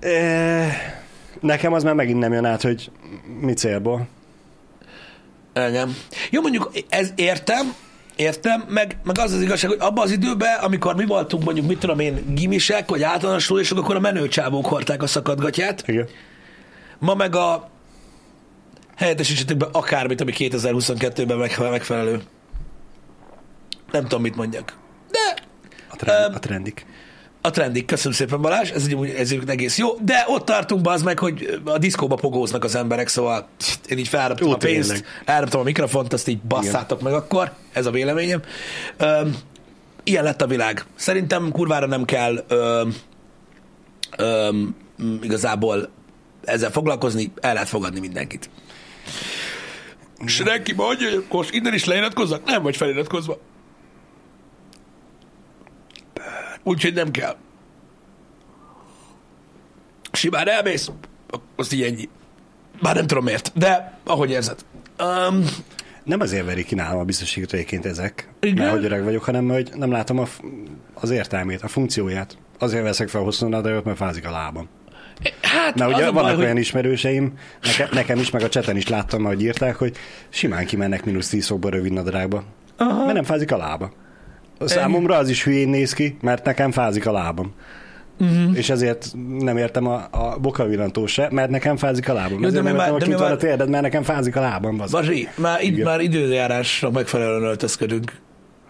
E, 0.00 0.66
nekem 1.40 1.72
az 1.72 1.82
már 1.82 1.94
megint 1.94 2.18
nem 2.18 2.32
jön 2.32 2.44
át, 2.44 2.62
hogy 2.62 2.90
mi 3.40 3.52
célból. 3.52 4.06
Igen. 5.54 5.94
Jó, 6.30 6.40
mondjuk 6.40 6.70
ez 6.88 7.12
értem, 7.14 7.74
értem, 8.16 8.64
meg, 8.68 8.96
meg 9.04 9.18
az 9.18 9.32
az 9.32 9.42
igazság, 9.42 9.70
hogy 9.70 9.80
abban 9.80 10.04
az 10.04 10.10
időben, 10.10 10.58
amikor 10.60 10.94
mi 10.94 11.06
voltunk 11.06 11.44
mondjuk, 11.44 11.66
mit 11.66 11.78
tudom 11.78 11.98
én, 11.98 12.34
gimisek, 12.34 12.90
vagy 12.90 13.02
általános 13.02 13.44
sulisok, 13.44 13.78
akkor 13.78 13.96
a 13.96 14.00
menőcsávók 14.00 14.66
hordták 14.66 15.02
a 15.02 15.06
szakadgatyát. 15.06 15.82
Igen. 15.86 16.08
Ma 17.00 17.14
meg 17.14 17.34
a 17.36 17.68
helyettesítsetek 18.96 19.56
be 19.56 19.68
akármit, 19.72 20.20
ami 20.20 20.32
2022-ben 20.36 21.36
meg- 21.38 21.58
megfelelő. 21.70 22.22
Nem 23.92 24.02
tudom, 24.02 24.20
mit 24.22 24.36
mondjak. 24.36 24.76
De 25.10 25.42
A, 25.90 25.96
trend, 25.96 26.24
Öm, 26.28 26.34
a 26.34 26.38
trendik. 26.38 26.86
a 27.40 27.50
trendik, 27.50 27.84
köszönöm 27.86 28.12
szépen 28.12 28.40
Balázs, 28.40 28.70
ez, 28.70 28.86
egy, 28.86 29.08
ez 29.08 29.30
egy 29.30 29.48
egész 29.48 29.78
jó, 29.78 29.88
de 30.02 30.24
ott 30.28 30.44
tartunk 30.44 30.86
az 30.88 31.02
meg, 31.02 31.18
hogy 31.18 31.60
a 31.64 31.78
diszkóba 31.78 32.14
pogóznak 32.14 32.64
az 32.64 32.74
emberek, 32.74 33.08
szóval 33.08 33.48
én 33.88 33.98
így 33.98 34.08
felraptam 34.08 34.46
Jó, 34.46 34.52
a 34.52 34.56
pénzt, 34.56 34.88
tényleg. 34.92 35.06
elraptam 35.24 35.60
a 35.60 35.64
mikrofont, 35.64 36.12
azt 36.12 36.28
így 36.28 36.40
basszátok 36.40 37.00
meg 37.00 37.12
akkor, 37.12 37.52
ez 37.72 37.86
a 37.86 37.90
véleményem. 37.90 38.42
Öm, 38.96 39.36
ilyen 40.04 40.24
lett 40.24 40.42
a 40.42 40.46
világ. 40.46 40.84
Szerintem 40.94 41.50
kurvára 41.52 41.86
nem 41.86 42.04
kell 42.04 42.44
öm, 42.48 42.94
öm, 44.16 44.76
igazából 45.22 45.88
ezzel 46.50 46.70
foglalkozni, 46.70 47.32
el 47.40 47.52
lehet 47.52 47.68
fogadni 47.68 48.00
mindenkit. 48.00 48.50
Senki 50.26 50.72
mondja, 50.74 51.08
hogy 51.08 51.24
akkor 51.28 51.46
innen 51.50 51.74
is 51.74 51.84
leiratkozzak? 51.84 52.44
Nem 52.44 52.62
vagy 52.62 52.76
feliratkozva. 52.76 53.38
Úgyhogy 56.62 56.94
nem 56.94 57.10
kell. 57.10 57.36
Simán 60.12 60.48
elmész, 60.48 60.90
azt 61.56 61.72
így 61.72 61.82
ennyi. 61.82 62.08
Bár 62.82 62.94
nem 62.94 63.06
tudom 63.06 63.24
miért, 63.24 63.52
de 63.54 63.98
ahogy 64.04 64.30
érzed. 64.30 64.64
Um, 64.98 65.44
Nem 66.04 66.20
azért 66.20 66.44
verik 66.46 66.66
ki 66.66 66.74
nálam 66.74 66.98
a 66.98 67.04
biztosítót 67.04 67.52
egyébként 67.52 67.86
ezek, 67.86 68.28
Igen? 68.40 68.54
mert 68.56 68.70
hogy 68.70 68.84
öreg 68.84 69.04
vagyok, 69.04 69.24
hanem 69.24 69.48
hogy 69.48 69.70
nem 69.74 69.90
látom 69.90 70.18
a, 70.18 70.24
f- 70.26 70.42
az 70.94 71.10
értelmét, 71.10 71.62
a 71.62 71.68
funkcióját. 71.68 72.36
Azért 72.58 72.82
veszek 72.82 73.08
fel 73.08 73.22
hosszú 73.22 73.46
nadrágot, 73.46 73.84
mert 73.84 73.96
fázik 73.96 74.26
a 74.26 74.30
lábam. 74.30 74.68
Hát 75.42 75.74
Na 75.74 75.84
az 75.84 75.92
ugye 75.92 76.10
vannak 76.10 76.22
baj, 76.22 76.34
hogy 76.34 76.44
olyan 76.44 76.56
ismerőseim, 76.56 77.32
nekem, 77.62 77.88
nekem 77.92 78.18
is, 78.18 78.30
meg 78.30 78.42
a 78.42 78.48
cseten 78.48 78.76
is 78.76 78.88
láttam, 78.88 79.24
ahogy 79.24 79.42
írták, 79.42 79.76
hogy 79.76 79.96
simán 80.28 80.66
kimennek 80.66 81.04
mínusz 81.04 81.28
10 81.28 81.46
fokba 81.46 81.68
rövid 81.68 81.92
nadrágba. 81.92 82.44
Aha. 82.76 83.02
Mert 83.02 83.14
nem 83.14 83.24
fázik 83.24 83.52
a 83.52 83.56
lába. 83.56 83.92
A 84.58 84.68
Számomra 84.68 85.16
az 85.16 85.28
is 85.28 85.44
hülyén 85.44 85.68
néz 85.68 85.92
ki, 85.92 86.16
mert 86.20 86.44
nekem 86.44 86.70
fázik 86.72 87.06
a 87.06 87.12
lábam. 87.12 87.54
Uh-huh. 88.20 88.56
És 88.56 88.70
ezért 88.70 89.12
nem 89.38 89.56
értem 89.56 89.86
a, 89.86 90.08
a 90.10 90.38
bokavillantó 90.40 91.06
se, 91.06 91.28
mert 91.30 91.50
nekem 91.50 91.76
fázik 91.76 92.08
a 92.08 92.12
lábam. 92.12 92.40
de 92.40 92.46
Ezért 92.46 92.62
mi 92.62 92.68
nem 92.68 92.78
értem, 92.78 92.86
de 92.86 92.92
hogy 92.92 93.02
kint 93.08 93.18
van 93.18 93.30
a 93.30 93.36
térded, 93.36 93.68
mert 93.68 93.82
nekem 93.82 94.02
fázik 94.02 94.36
a 94.36 94.40
lábam. 94.40 94.82
Bazsi, 94.90 95.28
már, 95.36 95.62
Igen. 95.62 95.84
már 95.84 96.00
időjárásra 96.00 96.90
megfelelően 96.90 97.42
öltözködünk. 97.42 98.12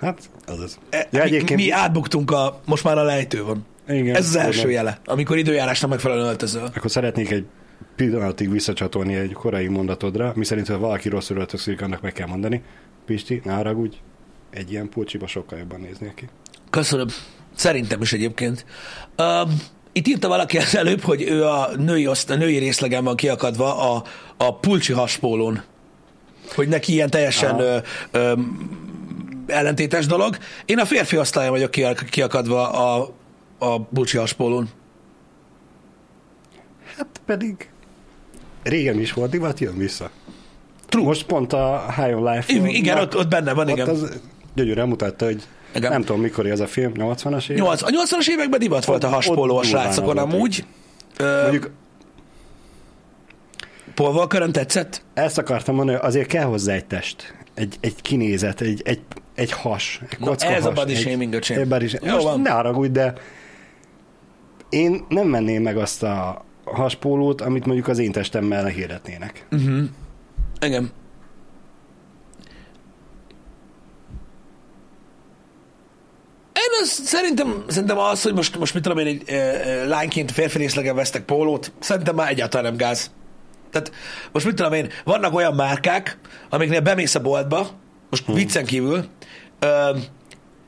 Hát, 0.01 0.19
az 0.47 0.61
az. 0.61 0.79
E, 0.91 1.09
Ja, 1.11 1.25
mi, 1.25 1.55
mi 1.55 1.71
átbuktunk 1.71 2.31
a, 2.31 2.61
most 2.65 2.85
már 2.85 2.99
a 2.99 3.03
lejtő 3.03 3.45
van. 3.45 3.67
Igen, 3.89 4.15
Ez 4.15 4.27
az 4.27 4.37
első 4.37 4.59
tudom. 4.59 4.75
jele, 4.75 4.99
amikor 5.05 5.39
időjárásnak 5.39 5.91
megfelelően 5.91 6.27
öltözöl. 6.27 6.71
Akkor 6.75 6.91
szeretnék 6.91 7.31
egy 7.31 7.45
pillanatig 7.97 8.51
visszacsatolni 8.51 9.15
egy 9.15 9.33
korai 9.33 9.69
mondatodra, 9.69 10.33
miszerint, 10.37 10.69
ha 10.69 10.79
valaki 10.79 11.09
rosszul 11.09 11.37
öltözik, 11.37 11.83
annak 11.83 12.01
meg 12.01 12.13
kell 12.13 12.27
mondani. 12.27 12.63
Pisti, 13.07 13.41
ne 13.45 13.53
haragudj, 13.53 13.97
egy 14.51 14.71
ilyen 14.71 14.89
pulcsiba 14.89 15.27
sokkal 15.27 15.59
jobban 15.59 15.81
néznél 15.81 16.15
ki. 16.15 16.29
Köszönöm. 16.71 17.07
Szerintem 17.55 18.03
is 18.03 18.13
egyébként. 18.13 18.65
Um, 19.19 19.63
itt 19.93 20.07
írta 20.07 20.29
valaki 20.29 20.59
az 20.59 20.77
előbb, 20.77 21.01
hogy 21.01 21.23
ő 21.23 21.45
a 21.45 21.69
női, 21.77 22.07
oszt, 22.07 22.31
a 22.31 22.35
női 22.37 22.59
részlegen 22.59 23.05
van 23.05 23.17
kiakadva 23.17 23.95
a, 23.95 24.05
a 24.37 24.59
pulcsi 24.59 24.93
haspólón. 24.93 25.63
Hogy 26.55 26.69
neki 26.69 26.93
ilyen 26.93 27.11
teljesen 27.11 27.51
Aha. 27.51 27.63
ö, 27.63 27.79
ö, 28.11 28.33
ellentétes 29.47 30.07
dolog. 30.07 30.37
Én 30.65 30.79
a 30.79 30.85
férfi 30.85 31.19
osztályon 31.19 31.51
vagyok 31.51 31.71
kiak- 31.71 32.05
kiakadva 32.05 32.71
a, 32.71 33.15
a 33.63 33.81
pulcsi 33.81 34.17
haspólón. 34.19 34.69
Hát 36.97 37.21
pedig 37.27 37.71
régen 38.63 39.01
is 39.01 39.13
volt 39.13 39.31
divat, 39.31 39.61
jön 39.61 39.77
vissza. 39.77 40.11
True. 40.89 41.05
Most 41.05 41.27
pont 41.27 41.53
a 41.53 41.93
High 41.97 42.17
on 42.17 42.33
Life. 42.33 42.53
Igen, 42.53 42.67
igen 42.67 42.99
ott, 42.99 43.17
ott 43.17 43.29
benne 43.29 43.53
van, 43.53 43.67
ott 43.67 43.73
igen. 43.77 43.89
az 43.89 44.21
gyönyörűen 44.55 44.89
mutatta, 44.89 45.25
hogy 45.25 45.43
Igen. 45.75 45.91
nem 45.91 46.03
tudom 46.05 46.21
mikor 46.21 46.47
ez 46.47 46.61
a 46.61 46.67
film, 46.67 46.93
80-as 46.97 47.49
év? 47.51 47.57
8, 47.57 47.83
a 47.83 47.87
80-as 47.87 48.29
években 48.29 48.59
divat 48.61 48.85
volt 48.85 49.05
a 49.05 49.09
haspóló 49.09 49.57
a 49.57 49.63
srácokon 49.63 50.19
amúgy. 50.19 50.65
Ö, 51.17 51.41
Mondjuk 51.43 51.71
Paul 53.95 54.15
Walkeren 54.15 54.53
tetszett? 54.53 55.03
ezt 55.15 55.39
akartam 55.39 55.75
mondani, 55.75 55.99
hogy 55.99 56.07
azért 56.09 56.27
kell 56.27 56.45
hozzá 56.45 56.73
egy 56.75 56.85
test, 56.85 57.35
egy, 57.55 57.77
egy 57.81 58.03
kinézet, 58.03 58.61
egy, 58.61 58.81
egy, 58.85 59.01
egy 59.35 59.53
has, 59.53 60.01
egy 60.11 60.19
Na, 60.21 60.27
kocka 60.27 60.49
ez 60.49 60.65
a 60.65 60.67
has, 60.69 60.75
body 60.79 60.93
egy- 60.95 61.01
shaming, 61.01 61.33
öcsém. 61.35 61.59
egy 61.59 61.69
body 61.69 61.89
Most 62.03 62.23
van. 62.23 62.41
ne 62.41 62.51
haragudj, 62.51 62.93
de 62.93 63.13
én 64.71 65.05
nem 65.09 65.27
menném 65.29 65.63
meg 65.63 65.77
azt 65.77 66.03
a 66.03 66.45
haspólót, 66.65 67.41
amit 67.41 67.67
mondjuk 67.67 67.89
az 67.89 67.99
én 67.99 68.13
testemmel 68.13 68.67
hirdetnének. 68.67 69.47
Uh-huh. 69.51 69.83
Igen. 70.61 70.91
Én 76.53 76.83
az, 76.83 76.89
szerintem, 76.89 77.65
szerintem 77.69 77.99
az, 77.99 78.23
hogy 78.23 78.35
most, 78.35 78.59
most 78.59 78.75
mit 78.75 78.83
tudom 78.83 78.99
én, 78.99 79.07
egy 79.07 79.23
e, 79.27 79.35
e, 79.35 79.87
lányként 79.87 80.31
férfi 80.31 80.59
részlegen 80.59 80.95
vesztek 80.95 81.25
pólót, 81.25 81.73
szerintem 81.79 82.15
már 82.15 82.31
egyáltalán 82.31 82.67
nem 82.67 82.77
gáz. 82.77 83.11
Tehát 83.71 83.93
most 84.33 84.47
mit 84.47 84.55
tudom 84.55 84.73
én, 84.73 84.89
vannak 85.05 85.35
olyan 85.35 85.55
márkák, 85.55 86.19
amiknél 86.49 86.81
bemész 86.81 87.15
a 87.15 87.21
boltba, 87.21 87.69
most 88.11 88.25
hmm. 88.25 88.35
viccen 88.35 88.65
kívül, 88.65 89.05
ö, 89.59 89.97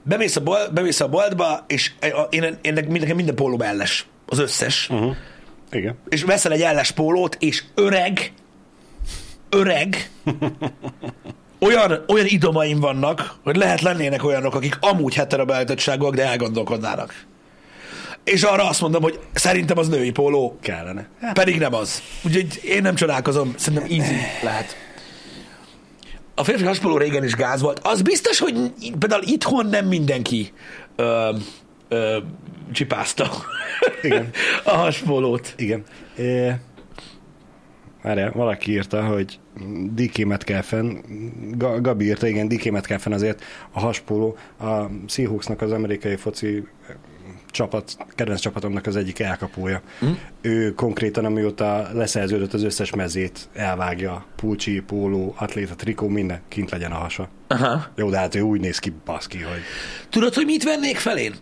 bemész, 0.03 0.37
a 0.37 0.41
bol, 0.41 0.69
bemész 0.73 1.01
a 1.01 1.09
boltba, 1.09 1.65
és 1.67 1.93
én, 2.31 2.43
én, 2.43 2.59
én 2.63 2.73
nekem 2.73 3.17
minden 3.17 3.35
pólóm 3.35 3.61
elles, 3.63 4.07
az 4.27 4.39
összes, 4.39 4.89
Uh-huh. 4.91 5.17
Igen. 5.73 5.99
és 6.09 6.23
veszel 6.23 6.53
egy 6.53 6.63
elles 6.63 6.91
pólót, 6.91 7.37
és 7.41 7.63
öreg, 7.75 8.33
öreg, 9.51 10.11
olyan, 11.59 12.05
olyan 12.09 12.27
idomaim 12.27 12.81
vannak, 12.81 13.35
hogy 13.45 13.57
lehet 13.57 13.81
lennének 13.81 14.25
olyanok, 14.25 14.55
akik 14.55 14.77
amúgy 14.81 15.15
heterobeállítottságúak, 15.15 16.15
de 16.15 16.25
elgondolkodnának. 16.27 17.25
És 18.25 18.43
arra 18.43 18.69
azt 18.69 18.81
mondom, 18.81 19.03
hogy 19.03 19.19
szerintem 19.35 19.79
az 19.79 19.89
női 19.89 20.11
póló, 20.11 20.59
Kellene. 20.63 21.09
pedig 21.33 21.59
nem 21.59 21.75
az. 21.75 22.03
Úgyhogy 22.23 22.61
én 22.65 22.83
nem 22.83 22.95
csodálkozom, 22.95 23.55
szerintem 23.57 23.89
easy 23.99 24.15
lehet. 24.43 24.77
A 26.35 26.45
férfi 26.45 26.65
haspoló 26.65 26.97
régen 26.97 27.25
is 27.25 27.35
gáz 27.35 27.61
volt. 27.61 27.79
Az 27.79 28.03
biztos, 28.03 28.39
hogy 28.39 28.73
például 28.99 29.23
itthon 29.23 29.67
nem 29.67 29.87
mindenki 29.87 30.53
ö, 30.97 31.37
ö, 31.89 32.19
csipázta 32.73 33.31
Igen. 34.03 34.31
a 34.65 34.71
haspolót. 34.71 35.55
Igen. 35.57 35.83
É, 36.17 36.51
Várjál, 38.03 38.33
valaki 38.35 38.71
írta, 38.71 39.05
hogy 39.05 39.39
DK 39.95 40.25
Metcalfen, 40.25 41.01
Ga- 41.57 41.81
Gabi 41.81 42.05
írta, 42.05 42.27
igen, 42.27 42.49
DK 42.49 42.71
Metcalfen 42.71 43.13
azért 43.13 43.43
a 43.71 43.81
haspóló 43.81 44.37
a 44.61 44.73
Seahawksnak 45.07 45.61
az 45.63 45.73
amerikai 45.73 46.17
foci 46.17 46.65
csapat, 47.53 47.97
kedvenc 48.15 48.41
csapatomnak 48.41 48.87
az 48.87 48.97
egyik 48.97 49.19
elkapója. 49.19 49.81
Mm. 50.05 50.11
Ő 50.41 50.75
konkrétan, 50.75 51.25
amióta 51.25 51.89
leszerződött 51.93 52.53
az 52.53 52.63
összes 52.63 52.91
mezét, 52.91 53.49
elvágja, 53.55 54.25
pulcsi, 54.37 54.81
póló, 54.81 55.35
atléta, 55.39 55.75
trikó, 55.75 56.09
minden, 56.09 56.41
kint 56.49 56.71
legyen 56.71 56.93
a 56.93 56.99
hasa. 56.99 57.29
Aha. 57.49 57.87
Jó, 57.97 58.11
de 58.11 58.19
hát 58.19 58.35
ő 58.35 58.41
úgy 58.41 58.61
néz 58.61 58.79
ki, 58.79 58.93
baszki, 59.05 59.39
hogy 59.39 59.61
Tudod, 60.11 60.35
hogy 60.35 60.45
mit 60.45 60.65
vennék 60.65 60.97
fel 60.97 61.19
én? 61.19 61.35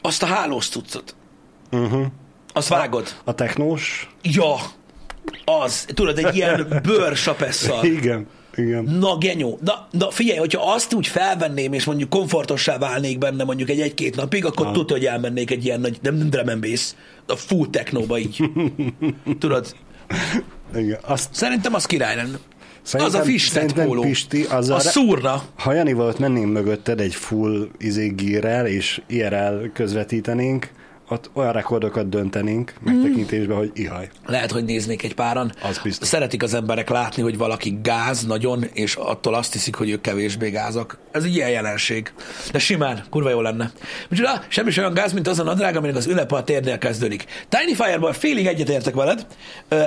Azt 0.00 0.22
a 0.22 0.26
hálós 0.26 0.68
cuccot. 0.68 1.14
uh-huh. 1.72 2.06
Azt 2.52 2.68
vágod? 2.68 3.08
a 3.24 3.34
technós, 3.34 4.10
Ja, 4.22 4.54
az. 5.44 5.84
Tudod, 5.94 6.18
egy 6.18 6.36
ilyen 6.36 6.66
bőrsapesszal. 6.86 7.84
igen, 7.84 8.26
igen. 8.58 8.84
Na, 8.84 9.18
genyó. 9.18 9.58
Na, 9.64 9.88
na, 9.90 10.10
figyelj, 10.10 10.38
hogyha 10.38 10.72
azt 10.72 10.94
úgy 10.94 11.06
felvenném, 11.06 11.72
és 11.72 11.84
mondjuk 11.84 12.08
komfortossá 12.08 12.78
válnék 12.78 13.18
benne 13.18 13.44
mondjuk 13.44 13.68
egy 13.70 13.80
egy-két 13.80 14.16
napig, 14.16 14.44
akkor 14.44 14.66
tudod, 14.70 14.90
hogy 14.90 15.04
elmennék 15.04 15.50
egy 15.50 15.64
ilyen 15.64 15.80
nagy, 15.80 15.98
nem, 16.02 16.14
nem 16.14 16.30
drum 16.30 16.48
and 16.48 16.60
bass, 16.60 16.94
a 17.26 17.36
full 17.36 17.66
technóba 17.70 18.18
így. 18.18 18.50
Tudod, 19.38 19.74
igen. 20.76 20.98
Azt 21.02 21.34
szerintem 21.34 21.74
az 21.74 21.84
király 21.86 22.16
lenne. 22.16 22.38
az 22.92 22.94
a 22.94 23.08
Szerintem- 23.08 23.36
szerintem 23.38 23.86
póló. 23.86 24.02
Pisti, 24.02 24.42
azzal 24.50 24.78
a 24.78 24.82
re- 24.82 24.90
szúrna. 24.90 25.42
Ha 25.56 25.72
Janival 25.72 26.06
ott 26.06 26.18
mennénk 26.18 26.52
mögötted 26.52 27.00
egy 27.00 27.14
full 27.14 27.68
izégírrel, 27.78 28.66
és 28.66 29.02
IRL 29.06 29.64
közvetítenénk, 29.74 30.70
ott 31.08 31.30
olyan 31.32 31.52
rekordokat 31.52 32.08
döntenénk 32.08 32.74
megtekintésbe, 32.80 33.54
hogy 33.54 33.70
ihaj. 33.74 34.08
Lehet, 34.26 34.50
hogy 34.50 34.64
néznék 34.64 35.02
egy 35.02 35.14
páran. 35.14 35.52
Az 35.62 35.78
biztos. 35.78 36.08
Szeretik 36.08 36.42
az 36.42 36.54
emberek 36.54 36.88
látni, 36.88 37.22
hogy 37.22 37.38
valaki 37.38 37.78
gáz 37.82 38.26
nagyon, 38.26 38.64
és 38.72 38.94
attól 38.94 39.34
azt 39.34 39.52
hiszik, 39.52 39.74
hogy 39.74 39.90
ők 39.90 40.00
kevésbé 40.00 40.50
gázak. 40.50 40.98
Ez 41.12 41.24
egy 41.24 41.34
ilyen 41.34 41.50
jelenség. 41.50 42.12
De 42.52 42.58
simán, 42.58 43.04
kurva 43.10 43.30
jó 43.30 43.40
lenne. 43.40 43.70
Micsoda, 44.08 44.42
semmi 44.48 44.70
sem 44.70 44.82
olyan 44.82 44.94
gáz, 44.94 45.12
mint 45.12 45.28
az 45.28 45.38
a 45.38 45.42
nadrág, 45.42 45.76
aminek 45.76 45.96
az 45.96 46.06
ülepe 46.06 46.36
a 46.36 46.44
térnél 46.44 46.78
kezdődik. 46.78 47.24
Tiny 47.48 47.74
Fireball 47.74 48.12
félig 48.12 48.46
egyetértek 48.46 48.94
veled. 48.94 49.26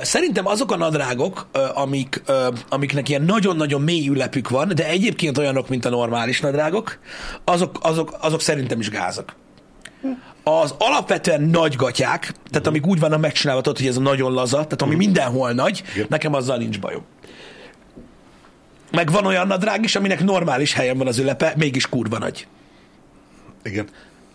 Szerintem 0.02 0.48
azok 0.48 0.72
a 0.72 0.78
nadrágok, 0.78 1.48
amik, 1.74 2.22
amiknek 2.70 3.10
ilyen 3.10 3.24
nagyon-nagyon 3.24 3.82
mély 3.82 4.08
ülepük 4.08 4.50
van, 4.50 4.72
de 4.76 4.88
egyébként 4.88 5.38
olyanok, 5.38 5.70
mint 5.70 5.86
a 5.86 5.90
normális 5.90 6.42
nadrágok, 6.42 7.00
azok, 7.44 7.78
azok, 7.82 8.18
azok 8.22 8.42
szerintem 8.42 8.80
is 8.80 8.90
gázak 8.90 9.36
az 10.43 10.75
alapvetően 10.77 11.41
nagy 11.41 11.75
gatyák, 11.75 12.34
tehát 12.49 12.67
amik 12.67 12.86
úgy 12.88 12.99
vannak 12.99 13.19
megcsinálva, 13.19 13.62
tudod, 13.62 13.77
hogy 13.77 13.88
ez 13.88 13.97
a 13.97 14.01
nagyon 14.01 14.32
laza, 14.34 14.56
tehát 14.56 14.82
ami 14.82 14.95
mindenhol 14.95 15.51
nagy, 15.51 15.84
Igen. 15.93 16.06
nekem 16.10 16.34
azzal 16.34 16.58
nincs 16.58 16.80
bajom. 16.80 17.04
Meg 18.91 19.12
van 19.12 19.25
olyan 19.25 19.47
nadrág 19.47 19.84
is, 19.84 19.95
aminek 19.95 20.23
normális 20.23 20.73
helyen 20.73 20.97
van 20.97 21.08
az 21.08 21.17
ülepe, 21.17 21.54
mégis 21.58 21.89
kurva 21.89 22.17
nagy. 22.17 22.47
Igen. 23.63 23.88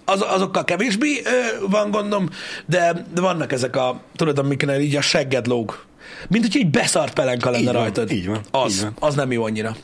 Az, 0.04 0.20
azokkal 0.28 0.64
kevésbé 0.64 1.20
ö, 1.24 1.66
van 1.68 1.90
gondom, 1.90 2.28
de, 2.66 3.04
de 3.14 3.20
vannak 3.20 3.52
ezek 3.52 3.76
a, 3.76 4.00
tudod, 4.16 4.38
amiknél 4.38 4.78
így 4.80 4.96
a 4.96 5.00
segged 5.00 5.46
lóg. 5.46 5.84
Mint 6.28 6.44
hogy 6.44 6.56
egy 6.60 6.70
beszart 6.70 7.12
pelenka 7.12 7.50
lenne 7.50 7.60
Így 7.62 7.72
van, 7.72 7.74
rajtad. 7.74 8.10
így 8.12 8.26
van, 8.26 8.40
Az, 8.50 8.74
így 8.74 8.82
van. 8.82 8.94
az 9.00 9.14
nem 9.14 9.32
jó 9.32 9.44
annyira. 9.44 9.76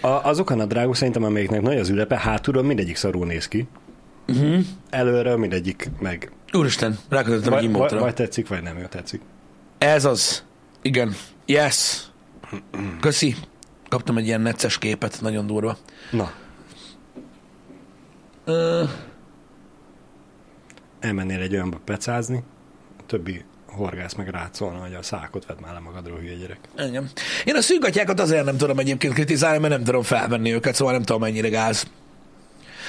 A, 0.00 0.06
azok 0.08 0.50
a 0.50 0.54
nadrágok 0.54 0.96
szerintem, 0.96 1.24
amelyiknek 1.24 1.60
nagy 1.62 1.78
az 1.78 1.88
ülepe, 1.88 2.16
hátulról 2.18 2.62
mindegyik 2.62 2.96
szarul 2.96 3.26
néz 3.26 3.48
ki. 3.48 3.66
Uh-huh. 4.28 4.64
Előről 4.90 5.36
mindegyik 5.36 5.90
meg 6.00 6.32
Úristen, 6.52 6.98
rákötöttem 7.08 7.52
egy 7.52 7.72
vagy, 7.72 7.92
vagy, 7.98 8.14
tetszik, 8.14 8.48
vagy 8.48 8.62
nem 8.62 8.78
jó 8.78 8.86
tetszik. 8.86 9.20
Ez 9.78 10.04
az. 10.04 10.44
Igen. 10.82 11.14
Yes. 11.46 12.02
Köszi. 13.00 13.36
Kaptam 13.88 14.16
egy 14.16 14.26
ilyen 14.26 14.40
necces 14.40 14.78
képet, 14.78 15.18
nagyon 15.20 15.46
durva. 15.46 15.76
Na, 16.10 16.32
Ö, 18.44 18.84
elmennél 21.00 21.40
egy 21.40 21.52
olyanba 21.52 21.80
pecázni, 21.84 22.42
a 22.98 23.02
többi 23.06 23.44
horgász 23.66 24.14
meg 24.14 24.28
rád 24.28 24.54
szólna, 24.54 24.78
hogy 24.78 24.94
a 24.94 25.02
szákot 25.02 25.46
vedd 25.46 25.56
már 25.60 25.72
le 25.72 25.78
magadról, 25.78 26.18
hülye 26.18 26.34
gyerek. 26.34 26.58
engem. 26.74 27.08
Én 27.44 27.56
a 27.56 27.60
szűgatyákat 27.60 28.20
azért 28.20 28.44
nem 28.44 28.56
tudom 28.56 28.78
egyébként 28.78 29.14
kritizálni, 29.14 29.58
mert 29.58 29.72
nem 29.72 29.84
tudom 29.84 30.02
felvenni 30.02 30.52
őket, 30.52 30.74
szóval 30.74 30.92
nem 30.92 31.02
tudom 31.02 31.20
mennyire 31.20 31.48
gáz. 31.48 31.86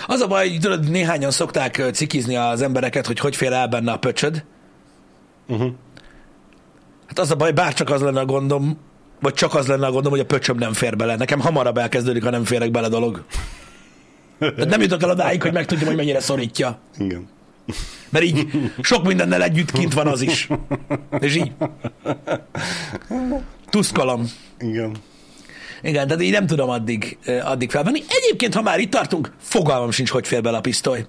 Az 0.08 0.22
a 0.22 0.28
baj, 0.28 0.50
hogy 0.50 0.60
tudod, 0.60 0.90
néhányan 0.90 1.32
szokták 1.32 1.84
cikizni 1.94 2.36
az 2.36 2.62
embereket, 2.62 3.06
hogy 3.06 3.20
hogy 3.20 3.36
fér 3.36 3.52
el 3.52 3.68
benne 3.68 3.92
a 3.92 3.98
pöcsöd. 3.98 4.44
Uh-huh. 5.48 5.72
Hát 7.08 7.20
az 7.20 7.32
a 7.32 7.36
baj, 7.36 7.52
bárcsak 7.52 7.90
az 7.90 8.02
lenne 8.02 8.20
a 8.20 8.26
gondom, 8.26 8.78
vagy 9.20 9.34
csak 9.34 9.56
az 9.56 9.68
lenne 9.68 9.86
a 9.86 9.92
gondom, 9.92 10.12
hogy 10.12 10.20
a 10.20 10.26
pöcsöm 10.26 10.58
nem 10.58 10.74
fér 10.74 10.96
bele. 10.96 11.16
Nekem 11.16 11.40
hamarabb 11.40 11.78
elkezdődik, 11.78 12.24
ha 12.24 12.30
nem 12.30 12.44
férek 12.44 12.72
bele 12.72 12.88
dolog. 12.88 13.24
Tehát 14.40 14.70
nem 14.70 14.82
jutok 14.82 15.04
el 15.04 15.10
odáig, 15.10 15.42
hogy 15.42 15.54
megtudjam, 15.54 15.88
hogy 15.88 15.98
mennyire 15.98 16.20
szorítja. 16.20 16.80
Igen. 16.98 17.28
Mert 18.10 18.26
így 18.26 18.48
sok 18.82 19.06
mindennel 19.06 19.44
együtt 19.44 19.72
kint 19.72 19.94
van 19.94 20.08
az 20.08 20.22
is. 20.22 20.48
És 21.20 21.36
így. 21.36 21.52
Tuszkalom. 23.70 24.26
Igen. 24.60 24.96
Igen, 25.82 26.08
tehát 26.08 26.24
így 26.24 26.32
nem 26.32 26.48
tudom 26.48 26.70
addig, 26.70 27.18
addig 27.44 27.72
felvenni. 27.72 28.02
Egyébként, 28.08 28.54
ha 28.54 28.62
már 28.62 28.80
itt 28.80 28.92
tartunk, 28.92 29.34
fogalmam 29.40 29.92
sincs, 29.92 30.10
hogy 30.10 30.28
fér 30.28 30.42
bele 30.42 30.58
a 30.58 30.62
pisztoly. 30.62 31.06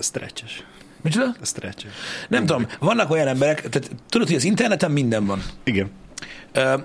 Stretches. 0.00 0.64
Micsoda? 1.02 1.34
Stretches. 1.42 1.92
Nem 2.28 2.46
tudom, 2.46 2.66
vannak 2.78 3.10
olyan 3.10 3.26
emberek, 3.26 3.68
tehát 3.68 3.90
tudod, 4.08 4.26
hogy 4.26 4.36
az 4.36 4.44
interneten 4.44 4.90
minden 4.90 5.26
van. 5.26 5.42
Igen. 5.64 5.90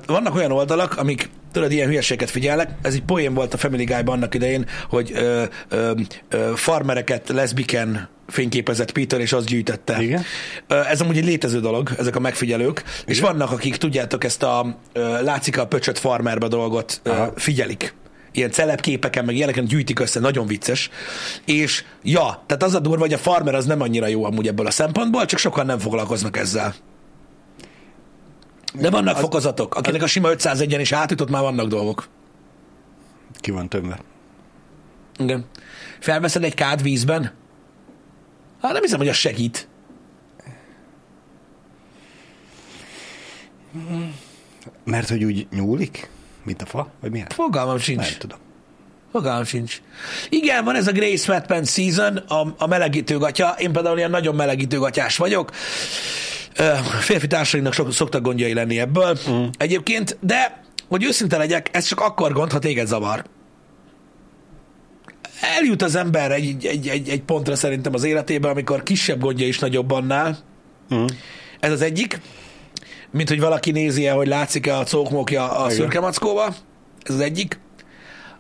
Vannak 0.05 0.35
olyan 0.35 0.51
oldalak, 0.51 0.97
amik, 0.97 1.29
tudod, 1.51 1.71
ilyen 1.71 1.87
hülyeséget 1.87 2.29
figyelnek. 2.29 2.69
Ez 2.81 2.93
egy 2.93 3.03
poén 3.03 3.33
volt 3.33 3.53
a 3.53 3.57
Family 3.57 3.83
Guy-ban 3.83 4.15
annak 4.15 4.35
idején, 4.35 4.65
hogy 4.89 5.11
ö, 5.13 5.43
ö, 5.69 5.91
ö, 6.29 6.51
farmereket 6.55 7.29
leszbiken 7.29 8.09
fényképezett 8.27 8.91
Peter, 8.91 9.19
és 9.19 9.33
azt 9.33 9.45
gyűjtette. 9.45 10.01
Igen. 10.01 10.23
Ez 10.67 11.01
amúgy 11.01 11.17
egy 11.17 11.25
létező 11.25 11.59
dolog, 11.59 11.91
ezek 11.97 12.15
a 12.15 12.19
megfigyelők. 12.19 12.79
Igen. 12.79 12.93
És 13.05 13.19
vannak, 13.19 13.51
akik, 13.51 13.77
tudjátok, 13.77 14.23
ezt 14.23 14.43
a 14.43 14.79
látszik 15.21 15.57
a 15.57 15.67
pöcsöt 15.67 15.99
farmerbe 15.99 16.47
dolgot 16.47 17.01
Aha. 17.03 17.31
figyelik. 17.35 17.95
Ilyen 18.31 18.51
celebképeken, 18.51 19.25
meg 19.25 19.35
ilyeneken 19.35 19.65
gyűjtik 19.65 19.99
össze, 19.99 20.19
nagyon 20.19 20.47
vicces. 20.47 20.89
És 21.45 21.83
ja, 22.03 22.43
tehát 22.45 22.63
az 22.63 22.75
a 22.75 22.79
durva, 22.79 22.99
hogy 22.99 23.13
a 23.13 23.17
farmer 23.17 23.55
az 23.55 23.65
nem 23.65 23.81
annyira 23.81 24.07
jó 24.07 24.23
amúgy 24.23 24.47
ebből 24.47 24.65
a 24.65 24.71
szempontból, 24.71 25.25
csak 25.25 25.39
sokan 25.39 25.65
nem 25.65 25.79
foglalkoznak 25.79 26.37
ezzel. 26.37 26.75
De 28.73 28.89
vannak 28.89 29.15
az, 29.15 29.21
fokozatok, 29.21 29.75
akinek 29.75 30.01
a 30.01 30.07
sima 30.07 30.29
501-en 30.31 30.77
is 30.79 30.91
átjutott, 30.91 31.29
már 31.29 31.41
vannak 31.41 31.67
dolgok. 31.67 32.07
Ki 33.39 33.51
van 33.51 33.69
tömve. 33.69 33.99
Igen. 35.17 35.45
Felveszed 35.99 36.43
egy 36.43 36.53
kád 36.53 36.81
vízben? 36.81 37.31
Hát 38.61 38.71
nem 38.71 38.81
hiszem, 38.81 38.97
hogy 38.97 39.07
az 39.07 39.15
segít. 39.15 39.67
Mert 44.83 45.09
hogy 45.09 45.23
úgy 45.23 45.47
nyúlik? 45.51 46.09
Mint 46.43 46.61
a 46.61 46.65
fa? 46.65 46.91
Vagy 47.01 47.11
mi? 47.11 47.23
Fogalmam 47.29 47.77
sincs. 47.77 48.09
Nem 48.09 48.17
tudom. 48.17 48.37
Fogalmam 49.11 49.43
sincs. 49.43 49.81
Igen, 50.29 50.63
van 50.63 50.75
ez 50.75 50.87
a 50.87 50.91
Grey 50.91 51.15
Sweatpants 51.15 51.69
season, 51.69 52.15
a, 52.17 52.53
a 52.57 52.67
melegítő 52.67 53.17
gatya. 53.17 53.55
Én 53.57 53.71
például 53.71 53.97
ilyen 53.97 54.09
nagyon 54.09 54.35
melegítő 54.35 54.77
gatyás 54.77 55.17
vagyok. 55.17 55.51
Férfi 56.99 57.27
társainknak 57.27 57.73
sok, 57.73 57.93
szoktak 57.93 58.21
gondjai 58.21 58.53
lenni 58.53 58.79
ebből 58.79 59.17
mm. 59.29 59.45
egyébként, 59.57 60.17
de 60.21 60.63
hogy 60.87 61.03
őszinte 61.03 61.37
legyek, 61.37 61.69
ez 61.71 61.85
csak 61.85 61.99
akkor 61.99 62.33
gond, 62.33 62.51
ha 62.51 62.59
téged 62.59 62.87
zavar. 62.87 63.25
Eljut 65.41 65.81
az 65.81 65.95
ember 65.95 66.31
egy, 66.31 66.65
egy, 66.65 66.87
egy, 66.87 67.09
egy 67.09 67.21
pontra 67.21 67.55
szerintem 67.55 67.93
az 67.93 68.03
életében, 68.03 68.51
amikor 68.51 68.83
kisebb 68.83 69.19
gondja 69.19 69.47
is 69.47 69.59
nagyobb 69.59 69.91
annál. 69.91 70.37
Mm. 70.93 71.05
Ez 71.59 71.71
az 71.71 71.81
egyik. 71.81 72.19
Mint 73.11 73.29
hogy 73.29 73.39
valaki 73.39 73.71
nézi 73.71 74.07
-e, 74.07 74.11
hogy 74.11 74.27
látszik-e 74.27 74.77
a 74.77 74.83
cókmokja 74.83 75.51
a 75.51 75.63
Igen. 75.65 75.75
szürke 75.75 75.99
mackóba. 75.99 76.55
Ez 77.03 77.13
az 77.13 77.19
egyik. 77.19 77.59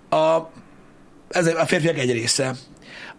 A, 0.09 0.37
ez 1.29 1.47
a 1.47 1.65
férfiak 1.65 1.97
egy 1.97 2.11
része. 2.11 2.55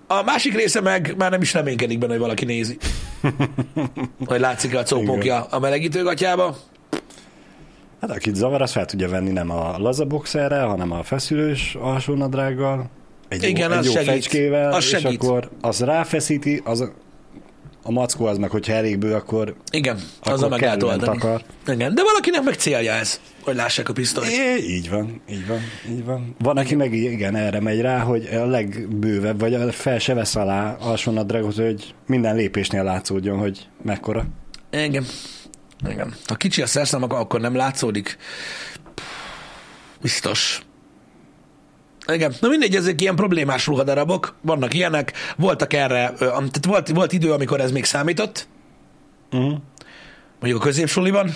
A 0.06 0.22
másik 0.22 0.54
része 0.54 0.80
meg 0.80 1.14
már 1.18 1.30
nem 1.30 1.40
is 1.42 1.52
reménykedik 1.52 1.98
benne, 1.98 2.12
hogy 2.12 2.20
valaki 2.20 2.44
nézi. 2.44 2.78
hogy 4.24 4.40
látszik-e 4.40 4.78
a 4.78 4.82
cókmokja 4.82 5.44
a 5.44 5.58
melegítőgatyába. 5.58 6.56
Hát 8.00 8.10
akit 8.10 8.34
zavar, 8.34 8.62
az 8.62 8.72
fel 8.72 8.84
tudja 8.84 9.08
venni 9.08 9.30
nem 9.30 9.50
a 9.50 9.78
lazaboxerrel, 9.78 10.66
hanem 10.66 10.92
a 10.92 11.02
feszülős 11.02 11.74
alsónadrággal. 11.80 12.90
Egy 13.28 13.42
Igen, 13.42 13.70
jó, 13.70 13.76
az 13.76 13.86
egy 13.86 13.92
jó 13.92 13.92
segít. 14.00 14.10
fecskével, 14.10 14.72
Az 14.72 14.84
és 14.84 14.88
segít. 14.88 15.22
akkor 15.22 15.50
az 15.60 15.80
ráfeszíti, 15.80 16.60
az 16.64 16.80
a, 16.80 16.92
a 17.82 17.90
mackó 17.90 18.26
az 18.26 18.38
meg, 18.38 18.50
hogyha 18.50 18.72
elég 18.72 18.98
bő, 18.98 19.14
akkor 19.14 19.54
Igen, 19.70 19.98
Akkor 20.22 20.48
meg 20.48 20.60
lehet 20.60 20.82
oldani. 20.82 21.18
takar. 21.18 21.42
Igen, 21.66 21.94
de 21.94 22.02
valakinek 22.02 22.42
meg 22.42 22.54
célja 22.54 22.92
ez, 22.92 23.20
hogy 23.42 23.54
lássák 23.54 23.88
a 23.88 23.92
pisztolyt. 23.92 24.30
É, 24.30 24.56
így 24.56 24.90
van, 24.90 25.20
így 25.30 25.46
van, 25.46 25.58
így 25.90 26.04
van. 26.04 26.34
Van, 26.38 26.56
aki 26.56 26.74
meg 26.74 26.92
igen, 26.94 27.36
erre 27.36 27.60
megy 27.60 27.80
rá, 27.80 27.98
hogy 27.98 28.28
a 28.32 28.46
legbővebb, 28.46 29.40
vagy 29.40 29.54
a 29.54 29.72
fel 29.72 29.98
se 29.98 30.14
vesz 30.14 30.36
alá 30.36 30.76
alsónadrágot, 30.80 31.54
hogy 31.54 31.94
minden 32.06 32.36
lépésnél 32.36 32.82
látszódjon, 32.84 33.38
hogy 33.38 33.66
mekkora. 33.82 34.24
Igen. 34.70 35.04
Igen. 35.88 36.14
Ha 36.26 36.34
kicsi 36.34 36.62
a 36.62 36.66
szerszám, 36.66 37.02
akkor 37.02 37.40
nem 37.40 37.54
látszódik. 37.56 38.16
Biztos. 40.00 40.60
Igen. 42.12 42.34
Na 42.40 42.48
mindegy, 42.48 42.74
ezek 42.76 43.00
ilyen 43.00 43.16
problémás 43.16 43.66
ruhadarabok, 43.66 44.34
vannak 44.40 44.74
ilyenek, 44.74 45.12
voltak 45.36 45.72
erre, 45.72 46.12
tehát 46.18 46.64
volt, 46.66 46.88
volt 46.88 47.12
idő, 47.12 47.32
amikor 47.32 47.60
ez 47.60 47.72
még 47.72 47.84
számított, 47.84 48.48
Uh-huh. 49.32 49.58
mondjuk 50.40 50.62
a 50.62 50.64
középsuliban, 50.64 51.30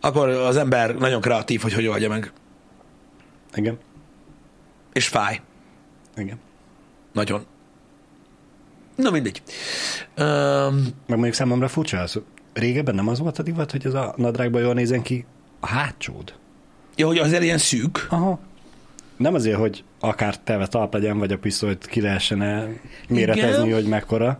akkor 0.00 0.28
az 0.28 0.56
ember 0.56 0.94
nagyon 0.94 1.20
kreatív, 1.20 1.60
hogy 1.60 1.72
hogy 1.72 1.86
oldja 1.86 2.08
meg. 2.08 2.32
Igen, 3.54 3.78
És 4.92 5.08
fáj. 5.08 5.40
igen. 6.16 6.38
Nagyon. 7.12 7.44
Na 8.96 9.10
mindegy. 9.10 9.42
Um, 10.18 10.74
Meg 10.76 10.92
mondjuk 11.06 11.34
számomra 11.34 11.68
furcsa 11.68 11.98
az, 12.00 12.20
régebben 12.52 12.94
nem 12.94 13.08
az 13.08 13.18
volt 13.18 13.38
a 13.38 13.42
divat, 13.42 13.70
hogy 13.70 13.86
ez 13.86 13.94
a 13.94 14.14
nadrágban 14.16 14.62
jól 14.62 14.74
nézen 14.74 15.02
ki 15.02 15.24
a 15.60 15.66
hátsód. 15.66 16.34
jó, 16.96 17.06
hogy 17.06 17.18
azért 17.18 17.42
ilyen 17.42 17.58
szűk. 17.58 18.06
Aha. 18.10 18.38
Nem 19.16 19.34
azért, 19.34 19.58
hogy 19.58 19.84
akár 20.08 20.36
teve 20.36 20.66
talp 20.66 20.92
legyen, 20.92 21.18
vagy 21.18 21.32
a 21.32 21.38
pisztolyt 21.38 21.86
ki 21.86 22.00
lehessen 22.00 22.68
méretezni, 23.08 23.70
hogy 23.70 23.84
mekkora, 23.84 24.38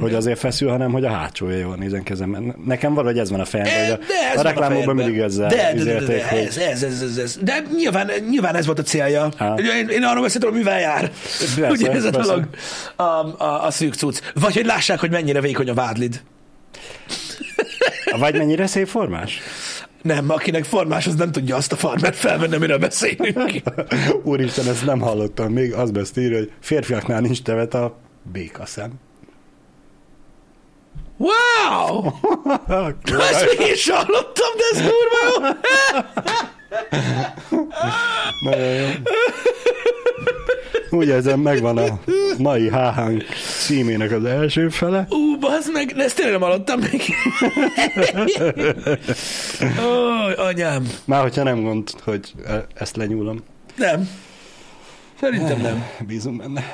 hogy 0.00 0.14
azért 0.14 0.38
feszül, 0.38 0.70
hanem 0.70 0.92
hogy 0.92 1.04
a 1.04 1.10
hátsója 1.10 1.56
jól 1.56 1.76
nézen 1.76 2.02
kezemben. 2.02 2.54
Nekem 2.64 2.94
valahogy 2.94 3.18
ez 3.18 3.30
van 3.30 3.40
a 3.40 3.44
fejemben, 3.44 3.84
hogy 3.84 3.90
a, 3.92 3.96
De 3.96 4.30
ez 4.32 4.40
a 4.40 4.42
van 4.42 4.52
reklámokban 4.52 4.94
mindig 4.94 5.18
ezzel 5.18 5.48
de, 5.48 5.56
de, 5.56 5.84
de, 5.84 5.84
de, 5.84 6.06
de, 6.06 6.28
hogy 6.28 6.38
ez, 6.38 6.56
ez, 6.56 6.82
ez, 6.82 7.02
ez, 7.02 7.16
ez. 7.16 7.38
De 7.42 7.62
nyilván, 7.76 8.10
nyilván 8.28 8.54
ez 8.54 8.66
volt 8.66 8.78
a 8.78 8.82
célja. 8.82 9.28
Ugye 9.56 9.78
Én, 9.78 9.88
én 9.88 10.02
arról 10.02 10.22
beszéltem, 10.22 10.50
hogy 10.50 10.58
mivel 10.58 10.80
jár. 10.80 11.10
Persze, 11.38 11.70
Ugye 11.70 11.90
ez 11.90 12.04
a 12.04 12.10
dolog, 12.10 12.48
a, 12.96 13.02
a, 13.02 13.64
a 13.64 13.70
szűk 13.70 13.94
cucc. 13.94 14.18
Vagy 14.34 14.54
hogy 14.54 14.66
lássák, 14.66 15.00
hogy 15.00 15.10
mennyire 15.10 15.40
vékony 15.40 15.70
a 15.70 15.74
vádlid. 15.74 16.22
vagy 18.18 18.36
mennyire 18.36 18.66
szép 18.66 18.86
formás? 18.86 19.40
Nem, 20.04 20.30
akinek 20.30 20.64
formás, 20.64 21.06
az 21.06 21.14
nem 21.14 21.32
tudja 21.32 21.56
azt 21.56 21.72
a 21.72 21.76
farmert 21.76 22.16
felvenni, 22.16 22.54
amiről 22.54 22.78
beszélünk. 22.78 23.62
Úristen, 24.22 24.68
ezt 24.68 24.84
nem 24.84 25.00
hallottam 25.00 25.52
még, 25.52 25.72
az 25.72 26.12
írja, 26.16 26.38
hogy 26.38 26.52
férfiaknál 26.60 27.20
nincs 27.20 27.42
tevet 27.42 27.74
a 27.74 27.96
békaszem. 28.32 28.92
Wow! 31.16 32.10
Ezt 33.30 33.58
még 33.58 33.68
is 33.72 33.90
hallottam, 33.90 34.48
de 34.56 34.62
ez 34.72 34.78
kurva 34.80 35.18
jó. 35.26 35.48
Nagyon 38.50 38.74
jó. 38.74 38.88
Úgy 40.94 41.08
érzem, 41.08 41.40
megvan 41.40 41.78
a 41.78 42.00
mai 42.38 42.70
háhánk 42.70 43.24
címének 43.58 44.12
az 44.12 44.24
első 44.24 44.68
fele. 44.68 45.06
Ú, 45.10 45.38
bazd 45.38 45.72
meg, 45.72 45.92
de 45.96 46.04
ezt 46.04 46.16
tényleg 46.16 46.32
nem 46.32 46.42
hallottam 46.42 46.80
még. 46.80 47.02
Ó, 49.84 50.42
anyám. 50.46 50.88
Már 51.04 51.22
hogyha 51.22 51.42
nem 51.42 51.62
gond, 51.62 51.90
hogy 52.04 52.32
e- 52.46 52.66
ezt 52.74 52.96
lenyúlom. 52.96 53.42
Nem. 53.76 54.08
Szerintem 55.20 55.60
nem. 55.60 55.84
Bízom 56.06 56.36
benne. 56.36 56.64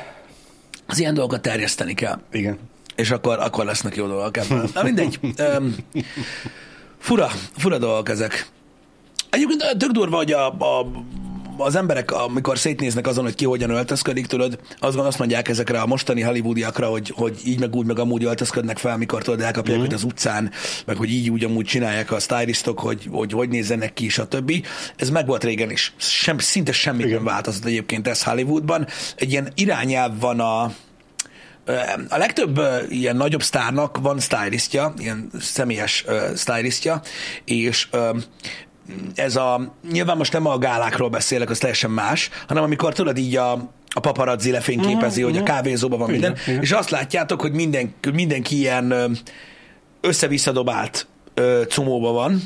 Az 0.87 0.99
ilyen 0.99 1.15
dolgokat 1.15 1.43
terjeszteni 1.43 1.95
kell. 1.95 2.21
Igen. 2.33 2.59
és 2.97 3.11
akkor, 3.11 3.39
akkor 3.39 3.65
lesznek 3.65 3.97
jó 3.97 4.07
dolgok 4.07 4.37
ebből. 4.37 4.69
Na 4.75 4.83
mindegy. 4.83 5.19
Um, 5.59 5.77
fura, 6.99 7.27
fura 7.57 7.79
dolgok 7.79 8.09
ezek. 8.09 8.47
Egyébként 9.31 9.77
tök 9.79 9.91
durva, 9.91 10.17
hogy 10.17 10.33
a, 10.33 10.47
a, 10.49 10.87
az 11.61 11.75
emberek, 11.77 12.13
amikor 12.13 12.59
szétnéznek 12.59 13.07
azon, 13.07 13.25
hogy 13.25 13.35
ki 13.35 13.45
hogyan 13.45 13.71
öltözködik, 13.71 14.27
tudod, 14.27 14.59
azt, 14.79 14.97
azt 14.97 15.19
mondják 15.19 15.49
ezekre 15.49 15.81
a 15.81 15.87
mostani 15.87 16.21
hollywoodiakra, 16.21 16.87
hogy, 16.87 17.13
hogy 17.17 17.41
így 17.45 17.61
meg 17.61 17.75
úgy, 17.75 17.87
meg 17.87 17.99
amúgy 17.99 18.25
öltözködnek 18.25 18.79
fel, 18.79 18.97
mikor 18.97 19.23
tudod, 19.23 19.41
elkapják 19.41 19.79
mm. 19.79 19.83
őt 19.83 19.93
az 19.93 20.05
utcán, 20.05 20.51
meg 20.87 20.97
hogy 20.97 21.11
így 21.11 21.31
úgy 21.31 21.45
amúgy 21.45 21.67
csinálják 21.67 22.13
a 22.13 22.19
stylistok, 22.19 22.81
hogy 22.81 23.09
hogy, 23.11 23.33
hogy 23.33 23.49
nézzenek 23.49 23.93
ki, 23.93 24.09
stb. 24.09 24.67
Ez 24.97 25.11
meg 25.11 25.27
volt 25.27 25.45
régen 25.45 25.71
is. 25.71 25.93
Sem, 25.97 26.39
szinte 26.39 26.73
semmi 26.73 27.05
nem 27.05 27.25
változott 27.25 27.65
egyébként 27.65 28.09
ez 28.09 28.23
Hollywoodban. 28.23 28.87
Egy 29.17 29.31
ilyen 29.31 29.49
irányelv 29.55 30.21
van 30.21 30.41
a, 30.41 30.73
A 32.09 32.17
legtöbb 32.17 32.61
ilyen 32.89 33.17
nagyobb 33.17 33.43
sztárnak 33.43 33.99
van 33.99 34.21
stylistja, 34.21 34.93
ilyen 34.99 35.31
személyes 35.41 36.05
ö, 36.07 36.27
stylistja, 36.37 37.01
és 37.45 37.89
ez 39.15 39.37
a, 39.37 39.75
nyilván 39.91 40.17
most 40.17 40.33
nem 40.33 40.47
a 40.47 40.59
gálákról 40.59 41.09
beszélek, 41.09 41.51
az 41.51 41.59
teljesen 41.59 41.91
más, 41.91 42.31
hanem 42.49 42.63
amikor 42.63 42.93
tudod 42.93 43.19
így 43.19 43.37
a, 43.37 43.53
a 43.89 44.01
paparazzi 44.01 44.51
lefényképezi, 44.51 45.23
hogy 45.23 45.37
a 45.37 45.43
kávézóban 45.43 45.99
van 45.99 46.11
minden, 46.11 46.33
Igen, 46.33 46.45
igen. 46.47 46.63
és 46.63 46.73
azt 46.73 46.91
látjátok, 46.91 47.41
hogy 47.41 47.53
minden, 47.53 47.95
mindenki 48.13 48.57
ilyen 48.57 49.19
össze-visszadobált 50.01 51.07
ö, 51.35 51.63
cumóba 51.69 52.13
van, 52.13 52.41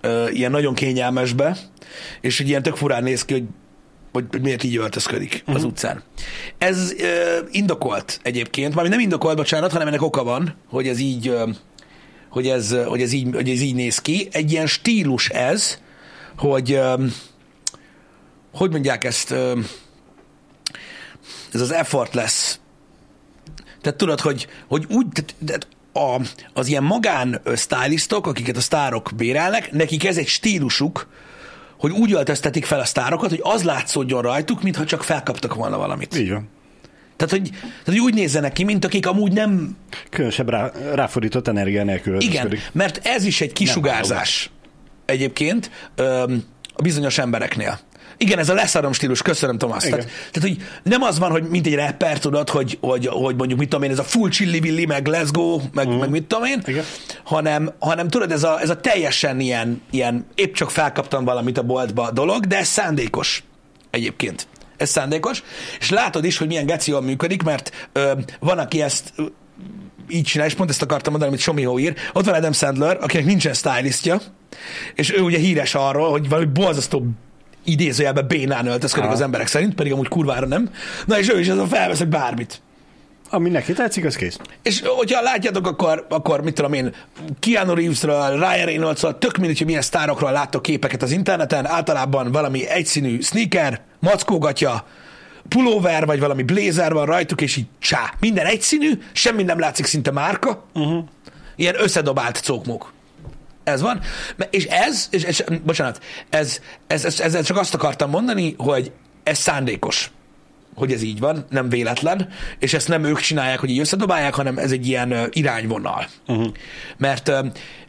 ö, 0.00 0.28
ilyen 0.28 0.50
nagyon 0.50 0.74
kényelmesbe, 0.74 1.56
és 2.20 2.38
hogy 2.38 2.48
ilyen 2.48 2.62
tök 2.62 2.76
furán 2.76 3.02
néz 3.02 3.24
ki, 3.24 3.32
hogy 3.32 3.44
hogy 4.12 4.24
hogy 4.30 4.40
miért 4.40 4.62
így 4.62 4.76
öltözködik 4.76 5.40
uh-huh. 5.40 5.56
az 5.56 5.64
utcán. 5.64 6.02
Ez 6.58 6.92
ö, 6.92 7.38
indokolt 7.50 8.20
egyébként, 8.22 8.74
mármint 8.74 8.94
nem 8.94 9.04
indokolt, 9.04 9.36
bocsánat, 9.36 9.72
hanem 9.72 9.86
ennek 9.86 10.02
oka 10.02 10.24
van, 10.24 10.54
hogy 10.68 10.88
ez 10.88 10.98
így, 10.98 11.28
ö, 11.28 11.48
hogy 12.32 12.48
ez, 12.48 12.76
hogy 12.86 13.02
ez 13.02 13.12
így, 13.12 13.34
hogy 13.34 13.50
ez 13.50 13.60
így 13.60 13.74
néz 13.74 13.98
ki. 13.98 14.28
Egy 14.30 14.52
ilyen 14.52 14.66
stílus 14.66 15.28
ez, 15.28 15.78
hogy 16.36 16.72
ö, 16.72 17.04
hogy 18.52 18.70
mondják 18.70 19.04
ezt, 19.04 19.30
ö, 19.30 19.58
ez 21.52 21.60
az 21.60 21.70
effortless. 21.72 22.56
Tehát 23.80 23.98
tudod, 23.98 24.20
hogy, 24.20 24.46
hogy 24.68 24.86
úgy, 24.88 25.06
tehát, 25.46 25.66
a, 25.92 26.20
az 26.52 26.66
ilyen 26.66 26.82
magán 26.82 27.40
stylistok, 27.56 28.26
akiket 28.26 28.56
a 28.56 28.60
sztárok 28.60 29.10
bérelnek, 29.16 29.72
nekik 29.72 30.04
ez 30.04 30.16
egy 30.16 30.28
stílusuk, 30.28 31.08
hogy 31.78 31.90
úgy 31.90 32.12
öltöztetik 32.12 32.64
fel 32.64 32.80
a 32.80 32.84
sztárokat, 32.84 33.30
hogy 33.30 33.40
az 33.42 33.62
látszódjon 33.62 34.22
rajtuk, 34.22 34.62
mintha 34.62 34.84
csak 34.84 35.02
felkaptak 35.02 35.54
volna 35.54 35.78
valamit. 35.78 36.16
Így 36.16 36.30
van. 36.30 36.48
Tehát, 37.16 37.34
hogy, 37.34 37.50
tehát, 37.50 37.84
hogy 37.84 37.98
úgy 37.98 38.14
nézzenek 38.14 38.52
ki, 38.52 38.64
mint 38.64 38.84
akik 38.84 39.06
amúgy 39.06 39.32
nem... 39.32 39.76
Különösebb 40.10 40.48
rá, 40.48 40.72
ráfordított 40.94 41.48
energia 41.48 41.84
nélkül 41.84 42.20
Igen, 42.20 42.54
mert 42.72 43.06
ez 43.06 43.24
is 43.24 43.40
egy 43.40 43.52
kisugárzás 43.52 44.50
egyébként 45.06 45.70
öm, 45.94 46.44
a 46.74 46.82
bizonyos 46.82 47.18
embereknél. 47.18 47.80
Igen, 48.16 48.38
ez 48.38 48.48
a 48.48 48.54
leszarom 48.54 48.92
stílus, 48.92 49.22
köszönöm 49.22 49.58
Tomás. 49.58 49.84
Igen. 49.84 49.98
Tehát, 49.98 50.12
tehát, 50.30 50.48
hogy 50.48 50.66
nem 50.82 51.02
az 51.02 51.18
van, 51.18 51.30
hogy 51.30 51.42
mint 51.42 51.66
egy 51.66 51.74
rapper, 51.74 52.18
tudod, 52.18 52.48
hogy, 52.48 52.78
hogy, 52.80 53.06
hogy 53.06 53.36
mondjuk 53.36 53.58
mit 53.58 53.68
tudom 53.68 53.84
én, 53.84 53.90
ez 53.90 53.98
a 53.98 54.02
full 54.02 54.30
chilli 54.30 54.60
villi, 54.60 54.86
meg 54.86 55.08
let's 55.10 55.28
go, 55.32 55.60
meg, 55.72 55.88
mm. 55.88 55.92
meg 55.92 56.10
mit 56.10 56.24
tudom 56.24 56.44
én, 56.44 56.62
Igen. 56.66 56.84
hanem, 57.24 57.72
hanem 57.78 58.08
tudod, 58.08 58.32
ez 58.32 58.42
a, 58.42 58.60
ez 58.60 58.70
a 58.70 58.80
teljesen 58.80 59.40
ilyen, 59.40 59.82
ilyen 59.90 60.26
épp 60.34 60.54
csak 60.54 60.70
felkaptam 60.70 61.24
valamit 61.24 61.58
a 61.58 61.62
boltba 61.62 62.10
dolog, 62.10 62.46
de 62.46 62.58
ez 62.58 62.68
szándékos 62.68 63.44
egyébként. 63.90 64.46
Ez 64.82 64.90
szándékos, 64.90 65.42
és 65.78 65.90
látod 65.90 66.24
is, 66.24 66.38
hogy 66.38 66.46
milyen 66.46 66.66
geci 66.66 66.92
működik, 67.00 67.42
mert 67.42 67.88
ö, 67.92 68.12
van, 68.40 68.58
aki 68.58 68.82
ezt 68.82 69.12
ö, 69.16 69.22
így 70.08 70.24
csinál, 70.24 70.46
és 70.46 70.54
pont 70.54 70.70
ezt 70.70 70.82
akartam 70.82 71.10
mondani, 71.10 71.32
amit 71.32 71.44
Somihó 71.44 71.78
ír. 71.78 71.94
Ott 72.12 72.24
van 72.24 72.34
Adam 72.34 72.52
Sandler, 72.52 72.98
akinek 73.00 73.26
nincsen 73.26 73.54
stylistja, 73.54 74.20
és 74.94 75.12
ő 75.12 75.20
ugye 75.20 75.38
híres 75.38 75.74
arról, 75.74 76.10
hogy 76.10 76.28
valami 76.28 76.46
borzasztó 76.46 77.06
idézőjelben 77.64 78.26
bénán 78.26 78.66
öltözködik 78.66 79.10
az 79.10 79.20
emberek 79.20 79.46
szerint, 79.46 79.74
pedig 79.74 79.92
amúgy 79.92 80.08
kurvára 80.08 80.46
nem. 80.46 80.70
Na 81.06 81.18
és 81.18 81.30
ő 81.30 81.40
is 81.40 81.48
azon 81.48 81.68
felveszek 81.68 82.08
bármit. 82.08 82.60
Ami 83.34 83.48
neki 83.48 83.72
tetszik, 83.72 84.04
az 84.04 84.16
kész. 84.16 84.38
És 84.62 84.82
hogyha 84.84 85.22
látjátok, 85.22 85.66
akkor, 85.66 86.06
akkor 86.08 86.40
mit 86.42 86.54
tudom 86.54 86.72
én, 86.72 86.94
Keanu 87.40 87.74
Reevesről, 87.74 88.38
Ryan 88.38 88.64
Reynoldsról, 88.64 89.18
tök 89.18 89.36
mindegy, 89.36 89.58
hogy 89.58 89.66
milyen 89.66 89.82
sztárokról 89.82 90.32
láttok 90.32 90.62
képeket 90.62 91.02
az 91.02 91.10
interneten, 91.10 91.66
általában 91.66 92.32
valami 92.32 92.68
egyszínű 92.68 93.20
sneaker, 93.20 93.80
mackógatja, 94.00 94.86
pulóver, 95.48 96.06
vagy 96.06 96.20
valami 96.20 96.42
blazer 96.42 96.92
van 96.92 97.06
rajtuk, 97.06 97.40
és 97.40 97.56
így 97.56 97.66
csá. 97.78 98.12
Minden 98.20 98.46
egyszínű, 98.46 98.92
semmi 99.12 99.42
nem 99.42 99.58
látszik 99.58 99.86
szinte 99.86 100.10
márka. 100.10 100.64
Uh-huh. 100.74 101.04
Ilyen 101.56 101.74
összedobált 101.78 102.36
cókmok. 102.36 102.92
Ez 103.64 103.80
van. 103.80 104.00
És 104.50 104.64
ez, 104.64 105.08
és, 105.10 105.22
és 105.22 105.44
bocsánat, 105.64 106.02
ez, 106.30 106.60
ez, 106.86 107.04
ez, 107.04 107.20
ezzel 107.20 107.42
csak 107.42 107.56
azt 107.56 107.74
akartam 107.74 108.10
mondani, 108.10 108.54
hogy 108.58 108.92
ez 109.22 109.38
szándékos 109.38 110.10
hogy 110.74 110.92
ez 110.92 111.02
így 111.02 111.18
van, 111.18 111.44
nem 111.50 111.68
véletlen, 111.68 112.28
és 112.58 112.74
ezt 112.74 112.88
nem 112.88 113.04
ők 113.04 113.18
csinálják, 113.18 113.60
hogy 113.60 113.70
így 113.70 113.78
összedobálják, 113.78 114.34
hanem 114.34 114.58
ez 114.58 114.72
egy 114.72 114.86
ilyen 114.86 115.14
irányvonal. 115.30 116.06
Uh-huh. 116.26 116.52
Mert 116.96 117.32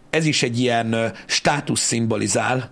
ez 0.09 0.25
is 0.25 0.43
egy 0.43 0.59
ilyen 0.59 1.13
státusz 1.25 1.81
szimbolizál, 1.81 2.69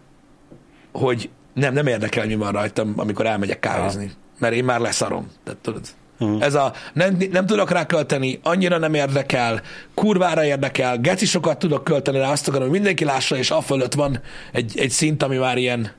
hogy 0.92 1.30
nem, 1.54 1.74
nem 1.74 1.88
érdekel, 1.88 2.26
mi 2.26 2.36
van 2.36 2.52
rajtam, 2.52 2.94
amikor 2.98 3.26
elmegyek 3.26 3.60
kávézni. 3.60 4.12
Mert 4.40 4.54
én 4.54 4.64
már 4.64 4.80
leszarom. 4.80 5.32
Tehát, 5.44 5.60
tudod, 5.60 5.82
uh-huh. 6.20 6.44
Ez 6.44 6.54
a 6.54 6.74
nem, 6.94 7.18
nem 7.32 7.46
tudok 7.46 7.72
rá 7.72 7.86
költeni, 7.86 8.40
annyira 8.44 8.78
nem 8.78 8.94
érdekel, 8.94 9.62
kurvára 9.94 10.46
érdekel, 10.46 10.98
geci 10.98 11.26
sokat 11.26 11.60
tudok 11.60 11.84
költeni 11.84 12.18
rá, 12.18 12.32
azt 12.32 12.48
akarom, 12.48 12.64
hogy 12.64 12.76
mindenki 12.76 13.06
lássa, 13.06 13.38
és 13.38 13.52
a 13.52 13.62
fölött 13.62 13.94
van 13.94 14.22
egy, 14.52 14.74
egy 14.78 14.90
szint, 14.90 15.24
ami 15.24 15.38
már 15.38 15.58
ilyen, 15.58 15.92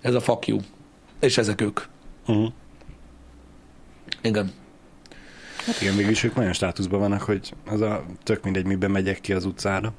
ez 0.00 0.14
a 0.14 0.20
fuck 0.20 0.46
you. 0.46 0.58
És 1.20 1.38
ezek 1.38 1.60
ők. 1.60 1.80
Uh-huh. 2.26 2.52
Igen. 4.24 4.52
Hát 5.66 5.80
igen, 5.80 5.94
mégis 5.94 6.22
ők 6.24 6.38
olyan 6.38 6.52
státuszban 6.52 7.00
vannak, 7.00 7.22
hogy 7.22 7.52
az 7.66 7.80
a 7.80 8.04
tök 8.22 8.44
mindegy, 8.44 8.64
miben 8.64 8.90
megyek 8.90 9.20
ki 9.20 9.32
az 9.32 9.44
utcára. 9.44 9.92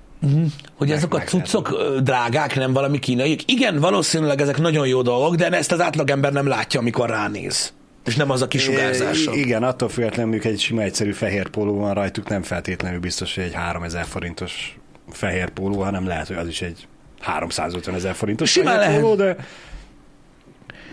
Hogy 0.75 0.87
Meg- 0.87 0.97
ezek 0.97 1.13
a 1.13 1.19
cuccok 1.19 1.71
ö, 1.71 1.99
drágák, 2.01 2.55
nem 2.55 2.73
valami 2.73 2.99
kínaiak. 2.99 3.39
Igen, 3.45 3.79
valószínűleg 3.79 4.41
ezek 4.41 4.57
nagyon 4.57 4.87
jó 4.87 5.01
dolgok, 5.01 5.35
de 5.35 5.49
ezt 5.49 5.71
az 5.71 5.81
átlagember 5.81 6.33
nem 6.33 6.47
látja, 6.47 6.79
amikor 6.79 7.09
ránéz. 7.09 7.73
És 8.05 8.15
nem 8.15 8.29
az 8.31 8.41
a 8.41 8.47
kisugárzása. 8.47 9.33
I- 9.33 9.39
igen, 9.39 9.63
attól 9.63 9.89
függetlenül 9.89 10.31
mondjuk 10.31 10.53
egy 10.53 10.59
sima 10.59 10.81
egyszerű 10.81 11.11
fehér 11.11 11.47
póló 11.49 11.77
van 11.79 11.93
rajtuk, 11.93 12.29
nem 12.29 12.41
feltétlenül 12.43 12.99
biztos, 12.99 13.35
hogy 13.35 13.43
egy 13.43 13.53
3000 13.53 14.05
forintos 14.05 14.77
fehér 15.11 15.49
póló, 15.49 15.81
hanem 15.81 16.07
lehet, 16.07 16.27
hogy 16.27 16.35
az 16.37 16.47
is 16.47 16.61
egy 16.61 16.87
350 17.19 17.95
ezer 17.95 18.15
forintos 18.15 18.51
Simán 18.51 18.77
lehet. 18.79 18.99
póló, 18.99 19.15
de, 19.15 19.35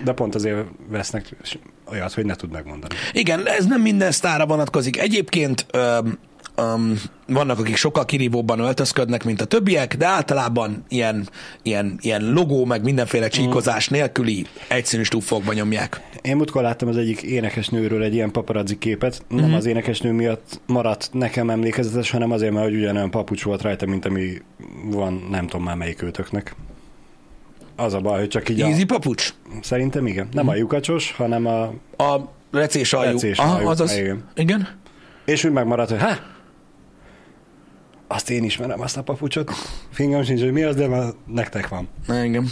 de 0.05 0.13
pont 0.13 0.35
azért 0.35 0.65
vesznek 0.89 1.37
olyat, 1.91 2.13
hogy 2.13 2.27
ne 2.27 2.35
tud 2.35 2.51
megmondani. 2.51 2.95
Igen, 3.13 3.47
ez 3.47 3.67
nem 3.67 3.81
minden 3.81 4.11
sztára 4.11 4.47
vonatkozik. 4.47 4.99
Egyébként 4.99 5.67
öm, 5.73 6.19
öm, 6.57 7.01
vannak, 7.27 7.59
akik 7.59 7.77
sokkal 7.77 8.05
kirívóbban 8.05 8.59
öltözködnek, 8.59 9.25
mint 9.25 9.41
a 9.41 9.45
többiek, 9.45 9.97
de 9.97 10.07
általában 10.07 10.85
ilyen, 10.89 11.29
ilyen, 11.63 11.99
ilyen 12.01 12.33
logó, 12.33 12.65
meg 12.65 12.83
mindenféle 12.83 13.29
csíkozás 13.29 13.89
nélküli 13.89 14.47
egyszínű 14.69 15.03
stúfokba 15.03 15.53
nyomják. 15.53 16.01
Én 16.23 16.37
múltkor 16.37 16.63
láttam 16.63 16.89
az 16.89 16.97
egyik 16.97 17.23
énekesnőről 17.23 18.03
egy 18.03 18.15
ilyen 18.15 18.31
paparazzi 18.31 18.79
képet. 18.79 19.23
Nem 19.29 19.39
uh-huh. 19.39 19.57
az 19.57 19.67
énekesnő 19.67 20.13
miatt 20.13 20.61
maradt 20.67 21.09
nekem 21.13 21.51
emlékezetes, 21.51 22.11
hanem 22.11 22.31
azért, 22.31 22.53
mert 22.53 22.65
hogy 22.65 22.77
ugyanolyan 22.77 23.11
papucs 23.11 23.43
volt 23.43 23.63
rajta, 23.63 23.87
mint 23.87 24.05
ami 24.05 24.43
van 24.85 25.27
nem 25.31 25.47
tudom 25.47 25.65
már 25.65 25.77
melyik 25.77 26.03
őtöknek. 26.03 26.55
Az 27.83 27.95
a 27.95 28.01
baj, 28.01 28.19
hogy 28.19 28.29
csak 28.29 28.49
így 28.49 28.61
Easy 28.61 28.83
a, 28.83 28.87
papucs? 28.87 29.35
Szerintem 29.61 30.07
igen. 30.07 30.29
Nem 30.33 30.45
Mhm. 30.45 30.53
a 30.55 30.57
lyukacsos, 30.57 31.13
hanem 31.13 31.47
a... 31.47 31.63
A 32.03 32.31
recés 32.53 32.93
aljú. 32.93 33.11
Recés 33.13 33.39
Aha, 33.39 33.55
aljú, 33.55 33.69
azaz. 33.69 33.97
igen. 33.97 34.25
Igen. 34.35 34.69
És 35.25 35.45
úgy 35.45 35.53
megmaradt, 35.53 35.91
hogy 35.91 36.01
hát, 36.01 36.23
azt 38.09 38.31
én 38.31 38.45
ismerem, 38.45 38.81
azt 38.81 38.97
a 38.97 39.03
papucsot. 39.03 39.51
Fingam 39.91 40.23
sincs, 40.23 40.41
hogy 40.41 40.53
mi 40.53 40.63
az, 40.63 40.75
de 40.77 40.87
már 40.89 41.05
nektek 41.27 41.69
van. 41.69 41.89
Igen. 42.25 42.47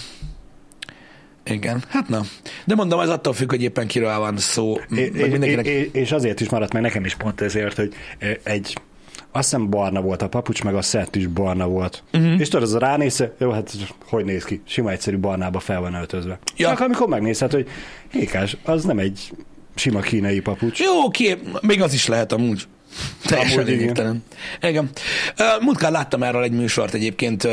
Igen, 1.44 1.82
hát 1.88 2.08
na. 2.08 2.20
De 2.64 2.74
mondom, 2.74 3.00
ez 3.00 3.08
attól 3.08 3.32
függ, 3.32 3.50
hogy 3.50 3.62
éppen 3.62 3.86
kiről 3.86 4.18
van 4.18 4.36
szó. 4.36 4.76
É, 4.96 5.10
mindenkinek... 5.10 5.66
é, 5.66 5.70
é, 5.70 5.90
és 5.92 6.12
azért 6.12 6.40
is 6.40 6.48
maradt 6.48 6.72
meg 6.72 6.82
nekem 6.82 7.04
is 7.04 7.14
pont 7.14 7.40
ezért, 7.40 7.76
hogy 7.76 7.92
egy 8.42 8.76
azt 9.32 9.50
hiszem 9.50 9.70
barna 9.70 10.00
volt 10.00 10.22
a 10.22 10.28
papucs, 10.28 10.62
meg 10.62 10.74
a 10.74 10.82
szett 10.82 11.16
is 11.16 11.26
barna 11.26 11.68
volt. 11.68 12.02
Uh-huh. 12.12 12.40
És 12.40 12.48
tudod, 12.48 12.62
az 12.62 12.74
a 12.74 12.78
ránézve, 12.78 13.34
jó, 13.38 13.50
hát 13.50 13.72
hogy 14.08 14.24
néz 14.24 14.44
ki? 14.44 14.62
Sima 14.64 14.90
egyszerű 14.90 15.18
barnába 15.18 15.60
fel 15.60 15.80
van 15.80 15.94
öltözve. 15.94 16.38
Ja. 16.56 16.68
Csak 16.68 16.80
amikor 16.80 17.08
megnézed, 17.08 17.52
hogy 17.52 17.68
hékás, 18.10 18.56
az 18.64 18.84
nem 18.84 18.98
egy 18.98 19.32
sima 19.74 20.00
kínai 20.00 20.40
papucs. 20.40 20.80
Jó, 20.80 21.04
oké, 21.04 21.38
még 21.60 21.82
az 21.82 21.92
is 21.92 22.06
lehet 22.06 22.32
amúgy. 22.32 22.66
Teljesen 23.24 23.64
lényegtelen. 23.64 24.24
Igen. 24.60 24.90
Múltkor 25.60 25.90
láttam 25.90 26.22
erről 26.22 26.42
egy 26.42 26.52
műsort 26.52 26.94
egyébként, 26.94 27.44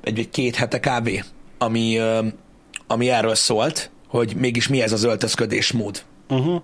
egy, 0.00 0.18
egy 0.18 0.30
két 0.30 0.54
hete 0.56 0.80
kávé, 0.80 1.22
ami, 1.58 1.98
ami 2.86 3.10
erről 3.10 3.34
szólt, 3.34 3.90
hogy 4.08 4.34
mégis 4.36 4.68
mi 4.68 4.82
ez 4.82 4.92
az 4.92 5.02
öltözködésmód. 5.04 6.02
Uh-huh. 6.28 6.62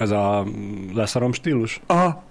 Ez 0.00 0.10
a 0.10 0.46
leszarom 0.94 1.32
stílus? 1.32 1.80
Aha. 1.86 2.22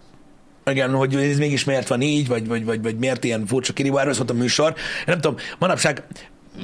Igen, 0.66 0.92
hogy 0.92 1.16
ez 1.16 1.38
mégis 1.38 1.64
miért 1.64 1.88
van 1.88 2.02
így, 2.02 2.28
vagy, 2.28 2.48
vagy, 2.48 2.66
vagy, 2.66 2.82
vagy 2.82 2.98
miért 2.98 3.24
ilyen 3.24 3.46
furcsa 3.46 3.74
kirívó, 3.74 3.98
erről 3.98 4.14
szólt 4.14 4.30
a 4.30 4.34
műsor. 4.34 4.74
Nem 5.06 5.22
tudom, 5.22 5.38
manapság, 5.60 6.04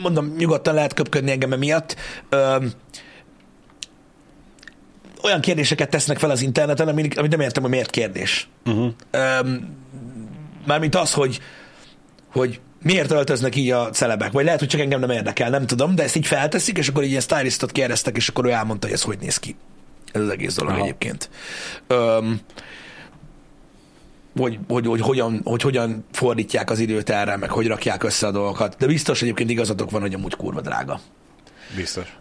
mondom, 0.01 0.33
nyugodtan 0.37 0.73
lehet 0.73 0.93
köpködni 0.93 1.31
engem 1.31 1.53
emiatt. 1.53 1.95
Öm, 2.29 2.71
olyan 5.23 5.41
kérdéseket 5.41 5.89
tesznek 5.89 6.19
fel 6.19 6.29
az 6.29 6.41
interneten, 6.41 6.87
amit, 6.87 7.17
amit 7.17 7.31
nem 7.31 7.39
értem, 7.39 7.63
hogy 7.63 7.71
miért 7.71 7.89
kérdés. 7.89 8.49
Uh-huh. 8.65 8.91
Öm, 9.11 9.75
mármint 10.65 10.95
az, 10.95 11.13
hogy, 11.13 11.39
hogy 12.31 12.59
miért 12.81 13.11
öltöznek 13.11 13.55
így 13.55 13.71
a 13.71 13.89
celebek, 13.89 14.31
vagy 14.31 14.45
lehet, 14.45 14.59
hogy 14.59 14.69
csak 14.69 14.81
engem 14.81 14.99
nem 14.99 15.09
érdekel, 15.09 15.49
nem 15.49 15.65
tudom, 15.65 15.95
de 15.95 16.03
ezt 16.03 16.15
így 16.15 16.27
felteszik, 16.27 16.77
és 16.77 16.87
akkor 16.87 17.03
így 17.03 17.09
ilyen 17.09 17.21
stylistot 17.21 17.71
kérdeztek, 17.71 18.15
és 18.15 18.27
akkor 18.27 18.45
ő 18.45 18.49
elmondta, 18.49 18.87
hogy 18.87 18.95
ez 18.95 19.03
hogy 19.03 19.17
néz 19.19 19.37
ki. 19.37 19.55
Ez 20.15 20.21
az 20.21 20.29
egész 20.29 20.55
dolog 20.55 20.73
Aha. 20.73 20.81
egyébként. 20.81 21.29
Öm, 21.87 22.39
hogy, 24.35 24.59
hogy, 24.67 24.85
hogy, 24.85 25.01
hogyan, 25.01 25.41
hogy 25.43 25.61
hogyan 25.61 26.05
fordítják 26.11 26.69
az 26.69 26.79
időt 26.79 27.09
erre, 27.09 27.37
meg 27.37 27.49
hogy 27.49 27.67
rakják 27.67 28.03
össze 28.03 28.27
a 28.27 28.31
dolgokat. 28.31 28.75
De 28.79 28.85
biztos 28.87 29.21
egyébként 29.21 29.49
igazatok 29.49 29.91
van, 29.91 30.01
hogy 30.01 30.13
amúgy 30.13 30.35
kurva 30.35 30.61
drága. 30.61 30.99
Biztos. 31.75 32.17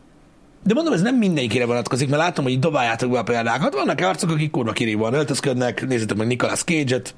De 0.63 0.75
mondom, 0.75 0.93
ez 0.93 1.03
nem 1.03 1.17
mindenkire 1.17 1.67
vonatkozik, 1.67 2.09
mert 2.09 2.23
látom, 2.23 2.45
hogy 2.45 2.53
így 2.53 2.59
dobáljátok 2.59 3.11
be 3.11 3.19
a 3.19 3.23
példákat. 3.23 3.75
Vannak 3.75 4.01
arcok, 4.01 4.31
akik 4.31 4.51
kurva 4.51 4.73
kirívóan 4.73 5.15
öltözködnek, 5.15 5.87
nézzétek 5.87 6.17
meg 6.17 6.27
Nicolas 6.27 6.65
Cage-et. 6.65 7.15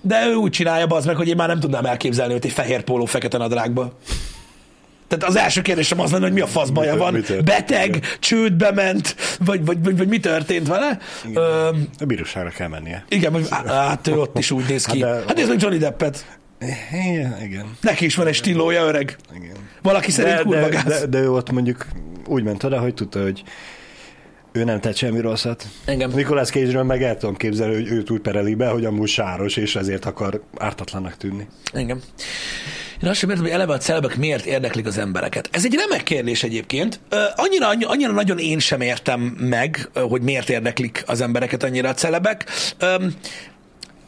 De 0.00 0.26
ő 0.26 0.34
úgy 0.34 0.50
csinálja, 0.50 0.86
az 0.86 1.04
meg, 1.04 1.16
hogy 1.16 1.28
én 1.28 1.36
már 1.36 1.48
nem 1.48 1.60
tudnám 1.60 1.84
elképzelni 1.84 2.34
őt 2.34 2.44
egy 2.44 2.52
fehér 2.52 2.82
póló 2.82 3.04
fekete 3.04 3.38
nadrágba. 3.38 3.92
Tehát 5.08 5.24
az 5.24 5.36
első 5.36 5.62
kérdésem 5.62 6.00
az 6.00 6.10
lenne, 6.10 6.24
hogy 6.24 6.32
mi 6.32 6.40
a 6.40 6.46
fasz 6.46 6.68
baja 6.68 6.96
van, 6.96 7.24
beteg, 7.44 8.00
csődbe 8.20 8.72
ment, 8.72 9.16
vagy, 9.44 9.64
vagy, 9.64 9.82
vagy, 9.84 9.96
vagy 9.96 10.08
mi 10.08 10.18
történt 10.20 10.68
vele. 10.68 10.98
Öm, 11.34 11.88
A 11.98 12.04
bíróságra 12.04 12.50
kell 12.50 12.68
mennie. 12.68 13.04
igen, 13.08 13.32
vagy, 13.32 13.48
hát 13.66 14.06
ő 14.06 14.18
ott 14.20 14.38
is 14.38 14.50
úgy 14.50 14.64
néz 14.68 14.84
ki. 14.84 15.02
Hát 15.02 15.10
de- 15.18 15.24
Hát 15.26 15.36
nézd 15.36 15.48
meg 15.48 15.60
Johnny 15.62 15.78
Deppet. 15.78 16.38
Igen, 16.92 17.36
igen. 17.42 17.76
Neki 17.80 18.04
is 18.04 18.14
van 18.14 18.26
egy 18.26 18.34
stílója, 18.34 18.84
öreg. 18.84 19.16
igen. 19.34 19.56
Valaki 19.82 20.10
szerint 20.10 20.36
De, 20.36 20.42
kurva 20.42 20.60
de, 20.60 20.68
gáz. 20.68 20.84
de, 20.84 21.06
de, 21.06 21.18
ő 21.18 21.30
ott 21.30 21.50
mondjuk 21.50 21.86
úgy 22.26 22.42
ment 22.42 22.62
oda, 22.64 22.78
hogy 22.78 22.94
tudta, 22.94 23.22
hogy 23.22 23.42
ő 24.52 24.64
nem 24.64 24.80
tett 24.80 24.96
semmi 24.96 25.20
rosszat. 25.20 25.66
Engem. 25.84 26.10
Nicolas 26.14 26.48
cage 26.50 26.82
meg 26.82 27.02
el 27.02 27.16
tudom 27.16 27.36
képzelni, 27.36 27.74
hogy 27.74 27.88
őt 27.90 28.10
úgy 28.10 28.20
pereli 28.20 28.54
be, 28.54 28.68
hogy 28.68 28.84
amúgy 28.84 29.08
sáros, 29.08 29.56
és 29.56 29.76
ezért 29.76 30.04
akar 30.04 30.42
ártatlannak 30.58 31.16
tűnni. 31.16 31.46
Engem. 31.72 32.00
Én 33.02 33.08
azt 33.08 33.18
sem 33.18 33.28
értem, 33.28 33.44
hogy 33.44 33.52
eleve 33.52 33.72
a 33.72 33.78
celebek 33.78 34.16
miért 34.16 34.44
érdeklik 34.44 34.86
az 34.86 34.98
embereket. 34.98 35.48
Ez 35.52 35.64
egy 35.64 35.74
remek 35.74 36.02
kérdés 36.02 36.42
egyébként. 36.42 37.00
Annyira, 37.34 37.68
annyira, 37.68 38.12
nagyon 38.12 38.38
én 38.38 38.58
sem 38.58 38.80
értem 38.80 39.20
meg, 39.20 39.90
hogy 39.94 40.22
miért 40.22 40.48
érdeklik 40.48 41.04
az 41.06 41.20
embereket 41.20 41.62
annyira 41.62 41.88
a 41.88 41.94
celebek. 41.94 42.50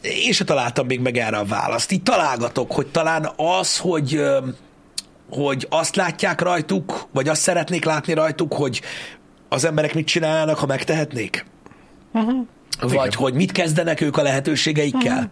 Én 0.02 0.32
se 0.32 0.44
találtam 0.44 0.86
még 0.86 1.00
meg 1.00 1.16
erre 1.16 1.36
a 1.36 1.44
választ. 1.44 1.92
Így 1.92 2.02
találgatok, 2.02 2.72
hogy 2.72 2.86
talán 2.86 3.30
az, 3.36 3.78
hogy, 3.78 4.22
hogy 5.30 5.66
azt 5.70 5.96
látják 5.96 6.40
rajtuk, 6.40 7.08
vagy 7.12 7.28
azt 7.28 7.42
szeretnék 7.42 7.84
látni 7.84 8.12
rajtuk, 8.12 8.52
hogy 8.52 8.80
az 9.48 9.64
emberek 9.64 9.94
mit 9.94 10.06
csinálnak, 10.06 10.58
ha 10.58 10.66
megtehetnék. 10.66 11.44
Vagy 12.80 12.92
Igen. 12.92 13.12
hogy 13.12 13.34
mit 13.34 13.52
kezdenek 13.52 14.00
ők 14.00 14.16
a 14.16 14.22
lehetőségeikkel. 14.22 15.16
Mhm. 15.16 15.30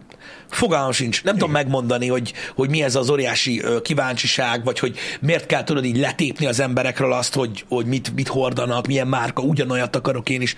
Fogalmam 0.49 0.91
sincs. 0.91 1.23
Nem 1.23 1.33
tudom 1.33 1.51
megmondani, 1.51 2.07
hogy, 2.07 2.33
hogy 2.55 2.69
mi 2.69 2.83
ez 2.83 2.95
az 2.95 3.09
óriási 3.09 3.63
kíváncsiság, 3.81 4.63
vagy 4.63 4.79
hogy 4.79 4.97
miért 5.21 5.45
kell 5.45 5.63
tudod 5.63 5.85
így 5.85 5.97
letépni 5.97 6.45
az 6.45 6.59
emberekről 6.59 7.13
azt, 7.13 7.33
hogy, 7.33 7.65
hogy 7.69 7.85
mit, 7.85 8.15
mit 8.15 8.27
hordanak, 8.27 8.87
milyen 8.87 9.07
márka, 9.07 9.41
ugyanolyat 9.41 9.95
akarok 9.95 10.29
én 10.29 10.41
is. 10.41 10.55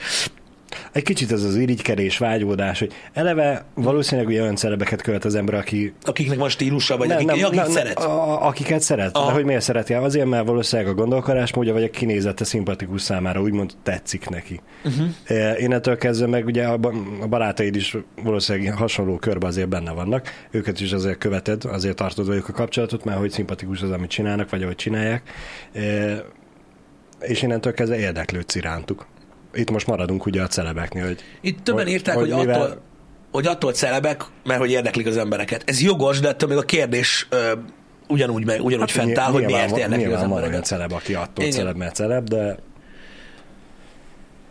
Egy 0.91 1.03
kicsit 1.03 1.31
ez 1.31 1.43
az 1.43 1.55
irigykedés, 1.55 2.17
vágyódás, 2.17 2.79
hogy 2.79 2.93
eleve 3.13 3.65
valószínűleg 3.73 4.29
olyan 4.41 4.55
celebeket 4.55 5.01
követ 5.01 5.25
az 5.25 5.35
ember, 5.35 5.55
aki... 5.55 5.93
Akiknek 6.03 6.37
van 6.37 6.49
stílusa, 6.49 6.97
vagy 6.97 7.11
akik, 7.11 7.29
akik 7.29 7.51
ne, 7.51 7.65
szeret. 7.65 7.99
A, 7.99 8.47
akiket 8.47 8.81
szeret. 8.81 9.15
Aha. 9.15 9.27
De 9.27 9.31
hogy 9.31 9.45
miért 9.45 9.61
szereti? 9.61 9.93
Azért, 9.93 10.25
mert 10.25 10.45
valószínűleg 10.45 10.91
a 10.91 10.95
gondolkodásmódja, 10.95 11.73
vagy 11.73 11.83
a 11.83 11.89
kinézete 11.89 12.43
szimpatikus 12.43 13.01
számára, 13.01 13.41
úgymond 13.41 13.71
tetszik 13.83 14.29
neki. 14.29 14.61
Uh-huh. 14.83 15.61
Én 15.61 15.73
ettől 15.73 15.97
kezdve 15.97 16.27
meg 16.27 16.45
ugye 16.45 16.65
a 16.65 16.77
ba- 16.77 16.95
a 17.21 17.27
barátaid 17.27 17.75
is 17.75 17.97
valószínűleg 18.23 18.73
hasonló 18.73 19.17
körbe 19.17 19.47
azért 19.47 19.69
benne 19.69 19.91
vannak. 19.91 20.29
Őket 20.51 20.79
is 20.79 20.91
azért 20.91 21.17
követed, 21.17 21.65
azért 21.65 21.95
tartod 21.95 22.27
velük 22.27 22.49
a 22.49 22.53
kapcsolatot, 22.53 23.03
mert 23.03 23.19
hogy 23.19 23.31
szimpatikus 23.31 23.81
az, 23.81 23.91
amit 23.91 24.09
csinálnak, 24.09 24.49
vagy 24.49 24.63
ahogy 24.63 24.75
csinálják. 24.75 25.23
E, 25.73 25.81
És 27.19 27.41
innentől 27.41 27.73
kezdve 27.73 27.97
érdeklődsz 27.97 28.55
irántuk. 28.55 29.07
Itt 29.53 29.69
most 29.71 29.87
maradunk 29.87 30.25
ugye 30.25 30.41
a 30.41 30.47
celebeknél, 30.47 31.05
hogy 31.05 31.23
Itt 31.41 31.63
többen 31.63 31.83
hogy- 31.83 31.93
írták, 31.93 32.15
hogy 32.15 32.31
hogy, 32.31 32.39
mivel- 32.45 32.61
attól, 32.61 32.81
hogy 33.31 33.47
attól 33.47 33.71
celebek, 33.73 34.23
mert 34.43 34.59
hogy 34.59 34.71
érdeklik 34.71 35.07
az 35.07 35.17
embereket. 35.17 35.63
Ez 35.65 35.81
jogos, 35.81 36.19
de 36.19 36.27
ettől 36.27 36.49
még 36.49 36.57
a 36.57 36.61
kérdés 36.61 37.27
ö, 37.29 37.51
ugyanúgy, 38.07 38.45
meg, 38.45 38.61
ugyanúgy 38.63 38.91
fent 38.91 39.17
áll, 39.17 39.31
hogy 39.31 39.45
miért 39.45 39.69
van- 39.69 39.79
érdekli 39.79 40.05
az 40.05 40.11
van 40.11 40.23
embereket. 40.23 40.65
celeb, 40.65 40.91
aki 40.93 41.13
attól 41.13 41.45
Igen. 41.45 41.51
celeb, 41.57 41.75
mert 41.75 41.95
celeb, 41.95 42.27
de 42.27 42.57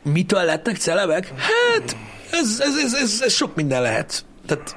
Mitől 0.03 0.45
lettek 0.45 0.77
celebek? 0.77 1.33
Hát, 1.37 1.97
ez, 2.31 2.61
ez, 2.61 2.77
ez, 2.85 2.95
ez, 2.95 3.21
ez 3.25 3.33
sok 3.33 3.55
minden 3.55 3.83
lehet. 3.83 4.25
Tehát 4.47 4.77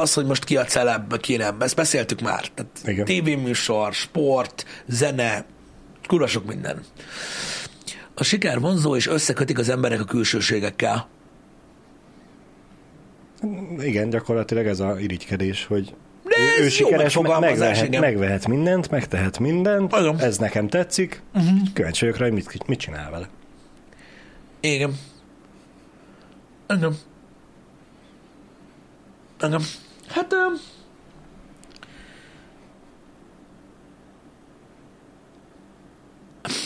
az, 0.00 0.12
hogy 0.14 0.24
most 0.24 0.44
ki 0.44 0.56
a 0.56 0.64
celeb, 0.64 1.16
ki 1.20 1.36
nem, 1.36 1.56
ezt 1.60 1.76
beszéltük 1.76 2.20
már. 2.20 2.44
Tehát 2.54 3.04
tévéműsor, 3.04 3.92
sport, 3.92 4.64
zene, 4.86 5.44
kurva 6.08 6.26
sok 6.26 6.44
minden. 6.46 6.82
A 8.22 8.24
siker 8.24 8.60
vonzó 8.60 8.96
és 8.96 9.06
összekötik 9.06 9.58
az 9.58 9.68
emberek 9.68 10.00
a 10.00 10.04
külsőségekkel. 10.04 11.08
igen, 13.78 14.10
gyakorlatilag 14.10 14.66
ez 14.66 14.80
a 14.80 15.00
irigykedés, 15.00 15.66
hogy 15.66 15.94
De 16.24 16.36
ő, 16.60 16.64
ő 16.64 16.68
sikeres, 16.68 17.18
megvehet, 17.18 17.86
igen. 17.86 18.00
megvehet 18.00 18.48
mindent, 18.48 18.90
megtehet 18.90 19.38
mindent, 19.38 19.92
Igen. 19.92 20.18
ez 20.18 20.38
nekem 20.38 20.68
tetszik, 20.68 21.22
uh-huh. 21.34 21.58
kíváncsi 21.74 22.04
vagyok 22.04 22.18
rá, 22.18 22.24
hogy 22.24 22.34
mit, 22.34 22.66
mit 22.66 22.78
csinál 22.78 23.10
vele. 23.10 23.28
Igen. 24.60 24.98
Igen. 26.68 26.96
Igen. 29.40 29.60
Hát... 30.08 30.34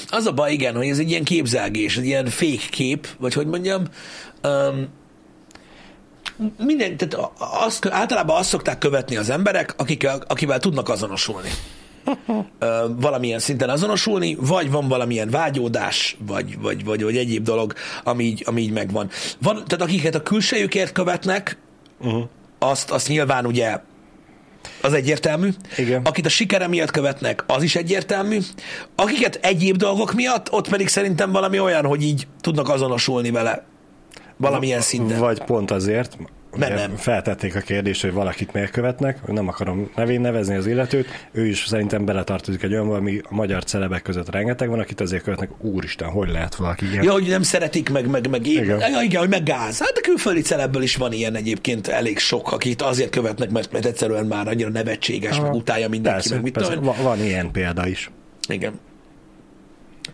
az 0.08 0.26
a 0.26 0.32
baj, 0.32 0.52
igen, 0.52 0.76
hogy 0.76 0.88
ez 0.88 0.98
egy 0.98 1.10
ilyen 1.10 1.24
képzelgés, 1.24 1.96
egy 1.96 2.04
ilyen 2.06 2.26
fake 2.26 2.68
kép, 2.70 3.08
vagy 3.18 3.34
hogy 3.34 3.46
mondjam, 3.46 3.82
um, 4.44 4.88
minden, 6.58 6.96
tehát 6.96 7.30
azt, 7.38 7.86
általában 7.86 8.36
azt 8.36 8.48
szokták 8.48 8.78
követni 8.78 9.16
az 9.16 9.30
emberek, 9.30 9.74
akik, 9.76 10.08
akivel 10.26 10.58
tudnak 10.58 10.88
azonosulni. 10.88 11.50
Ö, 12.58 12.86
valamilyen 13.00 13.38
szinten 13.38 13.68
azonosulni, 13.68 14.36
vagy 14.40 14.70
van 14.70 14.88
valamilyen 14.88 15.30
vágyódás, 15.30 16.16
vagy, 16.26 16.60
vagy, 16.60 16.84
vagy, 16.84 17.02
vagy 17.02 17.16
egyéb 17.16 17.44
dolog, 17.44 17.72
ami 18.04 18.24
így, 18.24 18.42
ami 18.46 18.60
így 18.60 18.72
megvan. 18.72 19.10
Van, 19.42 19.54
tehát 19.66 19.84
akiket 19.84 20.14
a 20.14 20.22
külsejükért 20.22 20.92
követnek, 20.92 21.58
Uh-huh. 22.00 22.24
azt, 22.58 22.90
azt 22.90 23.08
nyilván 23.08 23.46
ugye 23.46 23.78
az 24.80 24.92
egyértelmű. 24.92 25.48
Igen. 25.76 26.02
Akit 26.04 26.26
a 26.26 26.28
sikere 26.28 26.66
miatt 26.68 26.90
követnek, 26.90 27.44
az 27.46 27.62
is 27.62 27.76
egyértelmű. 27.76 28.38
Akiket 28.94 29.38
egyéb 29.42 29.76
dolgok 29.76 30.12
miatt, 30.12 30.52
ott 30.52 30.68
pedig 30.68 30.88
szerintem 30.88 31.32
valami 31.32 31.60
olyan, 31.60 31.84
hogy 31.86 32.02
így 32.02 32.26
tudnak 32.40 32.68
azonosulni 32.68 33.30
vele 33.30 33.64
valamilyen 34.36 34.80
szinten. 34.80 35.18
Vagy 35.18 35.42
pont 35.42 35.70
azért, 35.70 36.16
Ugye 36.56 36.74
nem. 36.74 36.96
feltették 36.96 37.56
a 37.56 37.60
kérdést, 37.60 38.02
hogy 38.02 38.12
valakit 38.12 38.52
miért 38.52 38.70
követnek, 38.70 39.26
nem 39.26 39.48
akarom 39.48 39.90
nevén 39.96 40.20
nevezni 40.20 40.56
az 40.56 40.66
illetőt, 40.66 41.06
ő 41.32 41.46
is 41.46 41.64
szerintem 41.66 42.04
beletartozik 42.04 42.62
egy 42.62 42.72
olyan, 42.72 42.92
ami 42.92 43.20
a 43.22 43.34
magyar 43.34 43.64
celebek 43.64 44.02
között 44.02 44.30
rengeteg 44.30 44.68
van, 44.68 44.78
akit 44.78 45.00
azért 45.00 45.22
követnek, 45.22 45.64
úristen, 45.64 46.08
hogy 46.08 46.28
lehet 46.28 46.54
valaki 46.54 46.90
ilyen? 46.90 47.04
Ja, 47.04 47.12
hogy 47.12 47.26
nem 47.26 47.42
szeretik, 47.42 47.90
meg, 47.90 48.10
meg, 48.10 48.28
meg 48.30 48.46
Igen. 48.46 48.78
Ja, 48.78 49.00
igen, 49.02 49.20
hogy 49.20 49.30
meg 49.30 49.42
gáz. 49.42 49.78
Hát 49.78 49.92
a 49.96 50.00
külföldi 50.00 50.40
celebből 50.40 50.82
is 50.82 50.96
van 50.96 51.12
ilyen 51.12 51.34
egyébként 51.34 51.88
elég 51.88 52.18
sok, 52.18 52.52
akit 52.52 52.82
azért 52.82 53.10
követnek, 53.10 53.50
mert, 53.50 53.72
mert 53.72 53.84
egyszerűen 53.84 54.26
már 54.26 54.48
annyira 54.48 54.68
nevetséges, 54.68 55.40
meg 55.40 55.54
utálja 55.54 55.88
mindenki, 55.88 56.18
Persze, 56.18 56.34
meg 56.34 56.42
mit 56.42 56.52
persze, 56.52 56.74
van, 56.74 56.96
van 57.02 57.24
ilyen 57.24 57.50
példa 57.50 57.86
is. 57.86 58.10
Igen. 58.48 58.80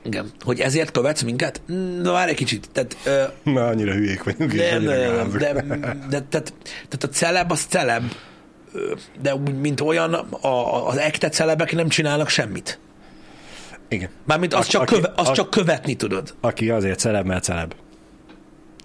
Igen. 0.05 0.31
Hogy 0.41 0.61
ezért 0.61 0.91
követsz 0.91 1.23
minket? 1.23 1.63
Na, 2.03 2.13
várj 2.13 2.31
egy 2.31 2.37
kicsit. 2.37 2.69
Tehát, 2.73 2.97
ö, 3.05 3.51
Már 3.51 3.69
annyira 3.69 3.93
hülyék 3.93 4.23
vagyunk, 4.23 4.53
és 4.53 4.59
nem, 4.71 4.77
annyira 4.77 4.93
nem, 5.17 5.31
gázok. 5.31 5.37
de, 5.37 5.53
de, 6.09 6.21
tehát, 6.29 6.53
tehát 6.89 7.03
a 7.03 7.09
celeb 7.09 7.51
az 7.51 7.63
celeb, 7.69 8.03
ö, 8.73 8.93
de 9.23 9.35
úgy, 9.35 9.55
mint 9.61 9.81
olyan, 9.81 10.15
a, 10.15 10.27
a- 10.49 10.89
az 10.89 10.97
ekte 10.97 11.29
celebek 11.29 11.73
nem 11.73 11.89
csinálnak 11.89 12.29
semmit. 12.29 12.79
Igen. 13.89 14.09
Mármint 14.27 14.55
azt, 14.55 14.69
csak, 14.69 14.83
aki- 14.83 14.95
köve, 14.95 15.13
azt 15.17 15.31
a- 15.31 15.35
csak 15.35 15.51
követni 15.51 15.95
tudod. 15.95 16.35
Aki 16.41 16.71
azért 16.71 16.99
celeb, 16.99 17.27
mert 17.27 17.45
celeb. 17.45 17.75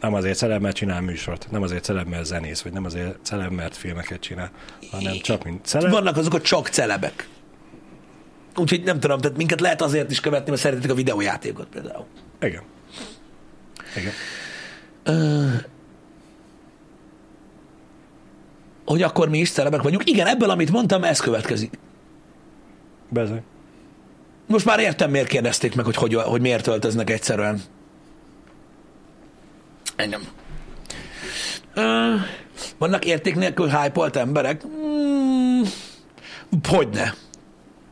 Nem 0.01 0.13
azért 0.13 0.37
celeb, 0.37 0.61
mert 0.61 0.75
csinál 0.75 1.01
műsort, 1.01 1.47
nem 1.51 1.61
azért 1.61 1.83
celeb, 1.83 2.07
mert 2.07 2.25
zenész, 2.25 2.61
vagy 2.61 2.73
nem 2.73 2.85
azért 2.85 3.15
celeb, 3.21 3.51
mert 3.51 3.75
filmeket 3.77 4.19
csinál, 4.19 4.51
hanem 4.91 5.17
csak 5.21 5.43
mint 5.43 5.65
celeb. 5.65 5.91
Vannak 5.91 6.17
azok 6.17 6.33
a 6.33 6.41
csak 6.41 6.67
celebek. 6.67 7.27
Úgyhogy 8.57 8.83
nem 8.83 8.99
tudom, 8.99 9.19
tehát 9.19 9.37
minket 9.37 9.61
lehet 9.61 9.81
azért 9.81 10.11
is 10.11 10.19
követni, 10.19 10.49
mert 10.49 10.61
szeretik 10.61 10.91
a 10.91 10.93
videójátékot 10.93 11.67
például. 11.67 12.05
Igen. 12.41 12.61
Igen. 13.95 14.13
Hogy 18.85 19.01
akkor 19.01 19.29
mi 19.29 19.37
is 19.37 19.51
celebek 19.51 19.81
vagyunk. 19.81 20.09
Igen, 20.09 20.27
ebből, 20.27 20.49
amit 20.49 20.71
mondtam, 20.71 21.03
ez 21.03 21.19
következik. 21.19 21.79
Bezony. 23.09 23.43
Most 24.47 24.65
már 24.65 24.79
értem, 24.79 25.11
miért 25.11 25.27
kérdezték 25.27 25.75
meg, 25.75 25.85
hogy, 25.85 25.95
hogy, 25.95 26.13
hogy 26.13 26.41
miért 26.41 26.67
öltöznek 26.67 27.09
egyszerűen. 27.09 27.61
Engem. 29.95 30.21
Ö, 31.73 32.13
vannak 32.77 33.05
érték 33.05 33.35
nélkül 33.35 33.69
hype 33.69 34.19
emberek? 34.19 34.61
Hmm, 34.61 35.61
hogyne. 36.67 37.13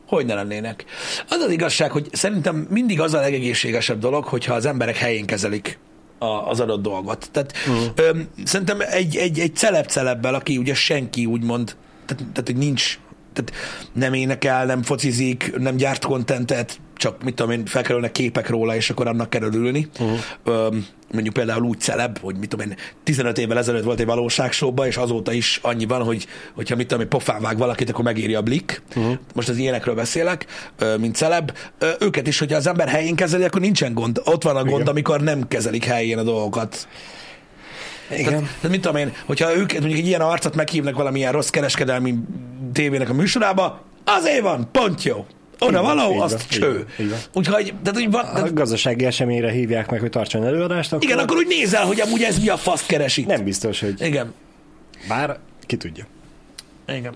Hogyne 0.06 0.34
lennének. 0.34 0.84
Az 1.28 1.40
az 1.40 1.50
igazság, 1.50 1.90
hogy 1.90 2.08
szerintem 2.12 2.66
mindig 2.70 3.00
az 3.00 3.14
a 3.14 3.20
legegészségesebb 3.20 3.98
dolog, 3.98 4.24
hogyha 4.24 4.54
az 4.54 4.66
emberek 4.66 4.96
helyén 4.96 5.26
kezelik 5.26 5.78
a, 6.18 6.26
az 6.26 6.60
adott 6.60 6.82
dolgot. 6.82 7.28
Tehát 7.32 7.52
uh-huh. 7.68 7.84
ö, 7.94 8.10
szerintem 8.44 8.80
egy, 8.80 9.16
egy, 9.16 9.38
egy 9.38 9.56
celeb 9.56 9.86
celebbel, 9.86 10.34
aki 10.34 10.56
ugye 10.56 10.74
senki 10.74 11.26
úgymond, 11.26 11.76
tehát, 12.06 12.24
tehát 12.32 12.46
hogy 12.46 12.56
nincs, 12.56 12.98
tehát 13.32 13.52
nem 13.92 14.14
énekel, 14.14 14.64
nem 14.64 14.82
focizik, 14.82 15.52
nem 15.58 15.76
gyárt 15.76 16.04
kontentet, 16.04 16.80
csak 16.96 17.22
mit 17.22 17.34
tudom 17.34 17.52
én, 17.52 17.66
felkerülnek 17.66 18.12
képek 18.12 18.48
róla, 18.48 18.74
és 18.74 18.90
akkor 18.90 19.06
annak 19.06 19.30
kell 19.30 19.42
örülni. 19.42 19.88
Uh-huh. 19.98 20.18
Ö, 20.44 20.68
mondjuk 21.12 21.34
például 21.34 21.62
úgy 21.62 21.80
celeb, 21.80 22.18
hogy 22.18 22.36
mit 22.36 22.48
tudom 22.48 22.70
én, 22.70 22.76
15 23.04 23.38
évvel 23.38 23.58
ezelőtt 23.58 23.84
volt 23.84 24.00
egy 24.00 24.06
valóságsóba, 24.06 24.86
és 24.86 24.96
azóta 24.96 25.32
is 25.32 25.58
annyi 25.62 25.84
van, 25.86 26.02
hogy 26.02 26.26
hogyha 26.54 26.76
mit 26.76 26.86
tudom 26.86 27.02
én, 27.02 27.08
pofán 27.08 27.40
vág 27.40 27.58
valakit, 27.58 27.90
akkor 27.90 28.04
megéri 28.04 28.34
a 28.34 28.42
blik. 28.42 28.82
Uh-huh. 28.96 29.18
Most 29.34 29.48
az 29.48 29.56
ilyenekről 29.56 29.94
beszélek, 29.94 30.46
mint 30.98 31.16
celeb. 31.16 31.52
Őket 32.00 32.26
is, 32.26 32.38
hogyha 32.38 32.56
az 32.56 32.66
ember 32.66 32.88
helyén 32.88 33.14
kezeli, 33.14 33.44
akkor 33.44 33.60
nincsen 33.60 33.94
gond. 33.94 34.20
Ott 34.24 34.42
van 34.42 34.56
a 34.56 34.64
gond, 34.64 34.74
Igen. 34.74 34.86
amikor 34.86 35.20
nem 35.20 35.48
kezelik 35.48 35.84
helyén 35.84 36.18
a 36.18 36.22
dolgokat. 36.22 36.88
Igen. 38.10 38.24
Tehát, 38.24 38.42
tehát 38.42 38.70
mit 38.70 38.80
tudom 38.80 38.96
én, 38.96 39.12
hogyha 39.26 39.56
őket 39.56 39.78
mondjuk 39.78 40.00
egy 40.00 40.06
ilyen 40.06 40.20
arcot 40.20 40.54
meghívnak 40.54 40.94
valamilyen 40.94 41.32
rossz 41.32 41.48
kereskedelmi 41.48 42.14
tévének 42.72 43.08
a 43.08 43.12
műsorába, 43.12 43.82
azért 44.04 44.40
van, 44.40 44.68
pont 44.72 45.02
jó. 45.02 45.26
Oda 45.58 46.10
így 46.12 46.20
azt 46.20 46.52
így 46.52 46.58
cső. 46.60 46.86
Úgyhogy, 47.34 47.74
tehát, 47.82 48.00
hogy 48.00 48.10
van, 48.10 48.24
A 48.24 48.32
tehát, 48.32 48.54
gazdasági 48.54 49.04
eseményre 49.04 49.50
hívják 49.50 49.90
meg, 49.90 50.00
hogy 50.00 50.10
tartson 50.10 50.44
előadást, 50.44 50.92
akkor 50.92 51.04
igen, 51.04 51.18
akkor 51.18 51.36
úgy 51.36 51.46
nézel, 51.46 51.86
hogy 51.86 52.00
amúgy 52.00 52.22
ez 52.22 52.38
mi 52.38 52.48
a 52.48 52.56
fasz 52.56 52.86
keresi. 52.86 53.22
nem 53.22 53.44
biztos, 53.44 53.80
hogy 53.80 54.00
Igen. 54.00 54.34
bár 55.08 55.38
ki 55.66 55.76
tudja. 55.76 56.06
Igen. 56.86 57.14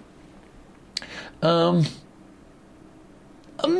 Um, 1.42 1.86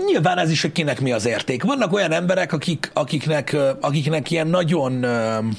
nyilván 0.06 0.38
ez 0.38 0.50
is, 0.50 0.62
hogy 0.62 0.72
kinek 0.72 1.00
mi 1.00 1.12
az 1.12 1.26
érték. 1.26 1.62
Vannak 1.62 1.92
olyan 1.92 2.12
emberek, 2.12 2.52
akik, 2.52 2.90
akiknek, 2.94 3.56
akiknek 3.80 4.30
ilyen 4.30 4.46
nagyon 4.46 5.04
um, 5.04 5.50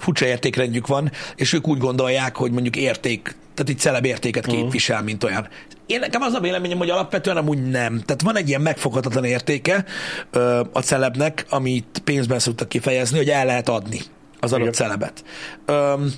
furcsa 0.00 0.26
értékrendjük 0.26 0.86
van, 0.86 1.10
és 1.36 1.52
ők 1.52 1.68
úgy 1.68 1.78
gondolják, 1.78 2.36
hogy 2.36 2.52
mondjuk 2.52 2.76
érték, 2.76 3.36
tehát 3.54 3.70
így 3.70 3.78
celeb 3.78 4.04
értéket 4.04 4.46
képvisel, 4.46 5.02
mint 5.02 5.24
olyan. 5.24 5.48
Én 5.86 5.98
nekem 5.98 6.22
az 6.22 6.32
a 6.32 6.40
véleményem, 6.40 6.78
hogy 6.78 6.90
alapvetően 6.90 7.36
amúgy 7.36 7.70
nem. 7.70 8.00
Tehát 8.04 8.22
van 8.22 8.36
egy 8.36 8.48
ilyen 8.48 8.60
megfoghatatlan 8.60 9.24
értéke 9.24 9.84
ö, 10.30 10.60
a 10.72 10.80
celebnek, 10.80 11.46
amit 11.48 12.02
pénzben 12.04 12.38
szoktak 12.38 12.68
kifejezni, 12.68 13.16
hogy 13.16 13.28
el 13.28 13.46
lehet 13.46 13.68
adni 13.68 14.00
az 14.40 14.52
adott 14.52 14.60
Igen. 14.60 14.72
celebet. 14.72 15.24
Öm, 15.66 16.12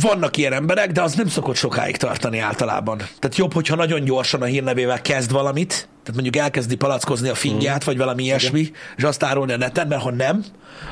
vannak 0.00 0.36
ilyen 0.36 0.52
emberek, 0.52 0.92
de 0.92 1.02
az 1.02 1.14
nem 1.14 1.28
szokott 1.28 1.56
sokáig 1.56 1.96
tartani 1.96 2.38
általában. 2.38 2.96
Tehát 2.96 3.36
jobb, 3.36 3.52
hogyha 3.52 3.76
nagyon 3.76 4.04
gyorsan 4.04 4.42
a 4.42 4.44
hírnevével 4.44 5.00
kezd 5.00 5.32
valamit, 5.32 5.68
tehát 5.68 6.12
mondjuk 6.12 6.36
elkezdi 6.36 6.76
palackozni 6.76 7.28
a 7.28 7.34
fingját, 7.34 7.84
vagy 7.84 7.96
valami 7.96 8.22
ilyesmi, 8.22 8.70
és 8.96 9.02
azt 9.02 9.22
árulni 9.22 9.52
a 9.52 9.56
neten, 9.56 9.86
mert 9.86 10.02
ha 10.02 10.10
nem, 10.10 10.44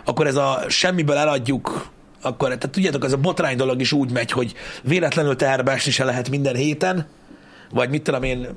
akkor 0.05 0.27
ez 0.27 0.37
a 0.37 0.63
semmiből 0.69 1.17
eladjuk, 1.17 1.91
akkor, 2.23 2.47
tehát 2.47 2.71
tudjátok, 2.71 3.05
ez 3.05 3.13
a 3.13 3.17
botrány 3.17 3.57
dolog 3.57 3.81
is 3.81 3.93
úgy 3.93 4.11
megy, 4.13 4.31
hogy 4.31 4.55
véletlenül 4.83 5.37
teherbe 5.37 5.73
esni 5.73 5.91
se 5.91 6.05
lehet 6.05 6.31
minden 6.31 6.55
héten, 6.55 7.07
vagy 7.71 7.91
mit 7.91 8.03
tudom 8.03 8.23
én, 8.23 8.49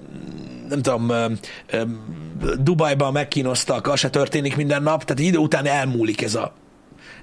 nem 0.70 0.82
tudom, 0.82 1.12
Dubajban 2.60 3.12
megkínoztak, 3.12 3.88
az 3.88 4.00
se 4.00 4.10
történik 4.10 4.56
minden 4.56 4.84
nap, 4.84 5.04
tehát 5.04 5.22
idő 5.22 5.38
után 5.38 5.66
elmúlik 5.66 6.22
ez 6.22 6.36
a, 6.36 6.54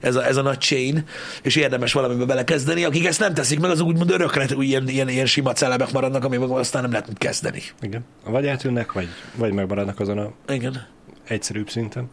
ez 0.01 0.15
a, 0.15 0.27
ez 0.27 0.37
a 0.37 0.43
nagy 0.43 0.59
chain, 0.59 1.05
és 1.43 1.57
érdemes 1.57 1.93
valamibe 1.93 2.25
belekezdeni. 2.25 2.85
Akik 2.85 3.07
ezt 3.07 3.21
nem 3.21 3.35
teszik 3.35 3.61
meg, 3.61 3.71
az 3.71 3.81
úgymond 3.81 4.11
örökre 4.11 4.47
ilyen, 4.59 4.89
ilyen, 4.89 5.09
ilyen 5.09 5.27
sima 5.27 5.53
celebek 5.53 5.93
maradnak, 5.93 6.25
amiben 6.25 6.51
aztán 6.51 6.83
nem 6.83 6.91
lehet 6.91 7.07
mit 7.07 7.19
kezdeni. 7.19 7.63
Igen. 7.81 8.05
Vagy 8.25 8.47
eltűnnek, 8.47 8.93
vagy, 8.93 9.09
vagy 9.35 9.53
megmaradnak 9.53 10.01
azon 10.01 10.19
a 10.19 10.33
Igen. 10.49 10.87
egyszerűbb 11.25 11.71
szinten. 11.71 12.09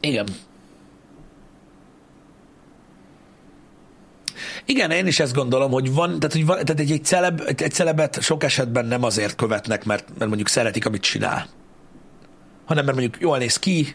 Igen. 0.00 0.26
Igen, 4.66 4.90
én 4.90 5.06
is 5.06 5.20
ezt 5.20 5.34
gondolom, 5.34 5.70
hogy 5.70 5.92
van, 5.92 6.18
tehát, 6.18 6.32
hogy 6.32 6.46
van, 6.46 6.56
tehát 6.64 6.80
egy, 6.80 6.90
egy, 6.90 7.04
celeb, 7.04 7.42
egy, 7.46 7.62
egy 7.62 7.72
celebet 7.72 8.22
sok 8.22 8.44
esetben 8.44 8.86
nem 8.86 9.02
azért 9.02 9.34
követnek, 9.34 9.84
mert, 9.84 10.08
mert 10.18 10.26
mondjuk 10.26 10.48
szeretik, 10.48 10.86
amit 10.86 11.02
csinál, 11.02 11.46
hanem 12.64 12.84
mert 12.84 12.96
mondjuk 12.96 13.22
jól 13.22 13.38
néz 13.38 13.58
ki, 13.58 13.94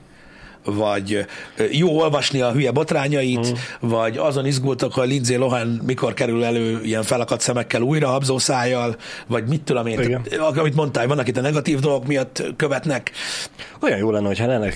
vagy 0.74 1.26
jó 1.72 2.00
olvasni 2.00 2.42
a 2.42 2.52
hülye 2.52 2.72
botrányait, 2.72 3.50
mm. 3.50 3.54
vagy 3.90 4.18
azon 4.18 4.46
izgultak, 4.46 4.94
hogy 4.94 5.08
Lindsay 5.08 5.36
Lohan 5.36 5.68
mikor 5.86 6.14
kerül 6.14 6.44
elő 6.44 6.80
ilyen 6.84 7.04
felakadt 7.04 7.42
szemekkel 7.42 7.82
újra, 7.82 8.08
habzószájjal, 8.08 8.96
vagy 9.28 9.48
mit 9.48 9.62
tudom 9.62 9.88
én, 9.88 10.00
Igen. 10.00 10.24
tehát, 10.24 10.58
amit 10.58 10.76
mondtál, 10.76 11.08
vannak 11.08 11.28
itt 11.28 11.38
a 11.38 11.42
negatív 11.42 11.80
dolgok 11.80 12.08
miatt 12.08 12.44
követnek. 12.56 13.12
Olyan 13.82 13.98
jó 13.98 14.12
lenne, 14.12 14.28
hogyha 14.28 14.48
lenne, 14.48 14.74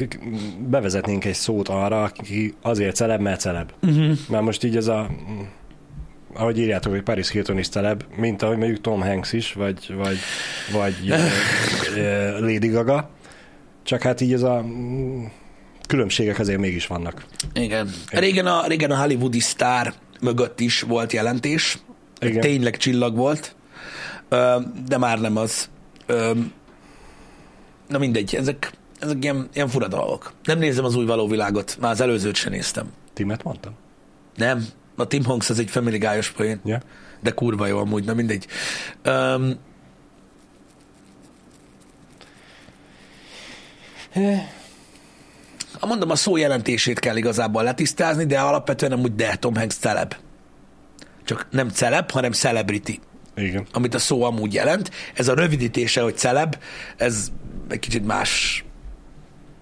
bevezetnénk 0.69 1.25
egy 1.25 1.33
szót 1.33 1.69
arra, 1.69 2.03
aki 2.03 2.53
azért 2.61 2.95
celeb, 2.95 3.21
mert 3.21 3.39
celeb. 3.39 3.71
Uh-huh. 3.81 4.17
Mert 4.29 4.43
most 4.43 4.63
így 4.63 4.75
ez 4.75 4.87
a 4.87 5.09
ahogy 6.33 6.59
írjátok, 6.59 6.91
hogy 6.91 7.01
Paris 7.01 7.29
Hilton 7.29 7.57
is 7.57 7.69
celeb, 7.69 8.03
mint 8.15 8.41
ahogy 8.41 8.57
mondjuk 8.57 8.81
Tom 8.81 9.01
Hanks 9.01 9.33
is, 9.33 9.53
vagy, 9.53 9.93
vagy, 9.95 10.17
vagy 10.71 10.95
Lady 12.49 12.67
Gaga. 12.67 13.09
Csak 13.83 14.01
hát 14.01 14.21
így 14.21 14.33
ez 14.33 14.41
a 14.41 14.65
különbségek 15.87 16.39
azért 16.39 16.59
mégis 16.59 16.87
vannak. 16.87 17.25
Igen. 17.53 17.89
Régen 18.09 18.45
a, 18.45 18.67
régen 18.67 18.91
a 18.91 18.97
hollywoodi 18.97 19.39
sztár 19.39 19.93
mögött 20.21 20.59
is 20.59 20.81
volt 20.81 21.13
jelentés. 21.13 21.77
Igen. 22.19 22.41
Tényleg 22.41 22.77
csillag 22.77 23.15
volt. 23.15 23.55
De 24.87 24.97
már 24.97 25.19
nem 25.19 25.37
az. 25.37 25.69
Na 27.87 27.97
mindegy, 27.97 28.35
ezek, 28.35 28.71
ezek 28.99 29.17
ilyen, 29.21 29.49
ilyen 29.53 29.67
fura 29.67 29.87
dolgok. 29.87 30.33
Nem 30.43 30.59
nézem 30.59 30.85
az 30.85 30.95
új 30.95 31.05
való 31.05 31.27
világot, 31.27 31.77
már 31.79 31.91
az 31.91 32.01
előzőt 32.01 32.35
sem 32.35 32.51
néztem. 32.51 32.91
Timet 33.13 33.43
mondtam? 33.43 33.73
Nem, 34.35 34.65
a 34.95 35.07
Tim 35.07 35.23
Hanks 35.23 35.49
az 35.49 35.59
egy 35.59 35.69
Family 35.69 35.97
Guy-os 35.97 36.31
poén, 36.31 36.59
Ja. 36.65 36.81
de 37.21 37.31
kurva 37.31 37.67
jó 37.67 37.77
amúgy, 37.77 38.03
na 38.03 38.13
mindegy. 38.13 38.47
Um, 39.05 39.57
mondom, 45.87 46.09
a 46.09 46.15
szó 46.15 46.37
jelentését 46.37 46.99
kell 46.99 47.15
igazából 47.15 47.63
letisztázni, 47.63 48.25
de 48.25 48.39
alapvetően 48.39 48.91
nem 48.91 49.01
úgy, 49.01 49.15
de 49.15 49.35
Tom 49.35 49.55
Hanks 49.55 49.75
celeb. 49.75 50.15
Csak 51.25 51.47
nem 51.51 51.69
celeb, 51.69 52.11
hanem 52.11 52.31
celebrity, 52.31 52.99
Igen. 53.35 53.67
amit 53.71 53.93
a 53.93 53.99
szó 53.99 54.23
amúgy 54.23 54.53
jelent. 54.53 54.91
Ez 55.13 55.27
a 55.27 55.33
rövidítése, 55.33 56.01
hogy 56.01 56.17
celeb, 56.17 56.55
ez 56.97 57.31
egy 57.69 57.79
kicsit 57.79 58.05
más. 58.05 58.63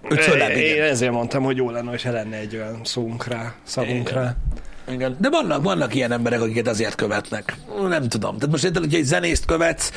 Ő 0.08 0.14
celeb, 0.14 0.50
Én 0.50 0.74
igen. 0.74 0.88
ezért 0.88 1.12
mondtam, 1.12 1.42
hogy 1.42 1.56
jó 1.56 1.70
lenne, 1.70 1.90
hogyha 1.90 2.10
lenne 2.10 2.36
egy 2.36 2.54
olyan 2.54 2.80
szónk 2.84 3.26
rá, 3.26 3.54
szavunk 3.62 4.08
Igen. 4.08 4.22
rá. 4.22 4.36
Igen. 4.88 5.16
De 5.20 5.30
vannak, 5.30 5.62
vannak 5.62 5.94
ilyen 5.94 6.12
emberek, 6.12 6.40
akiket 6.40 6.68
azért 6.68 6.94
követnek. 6.94 7.56
Nem 7.88 8.08
tudom. 8.08 8.34
Tehát 8.34 8.50
most 8.50 8.64
érted, 8.64 8.82
hogy 8.82 8.94
egy 8.94 9.04
zenészt 9.04 9.44
követsz, 9.44 9.90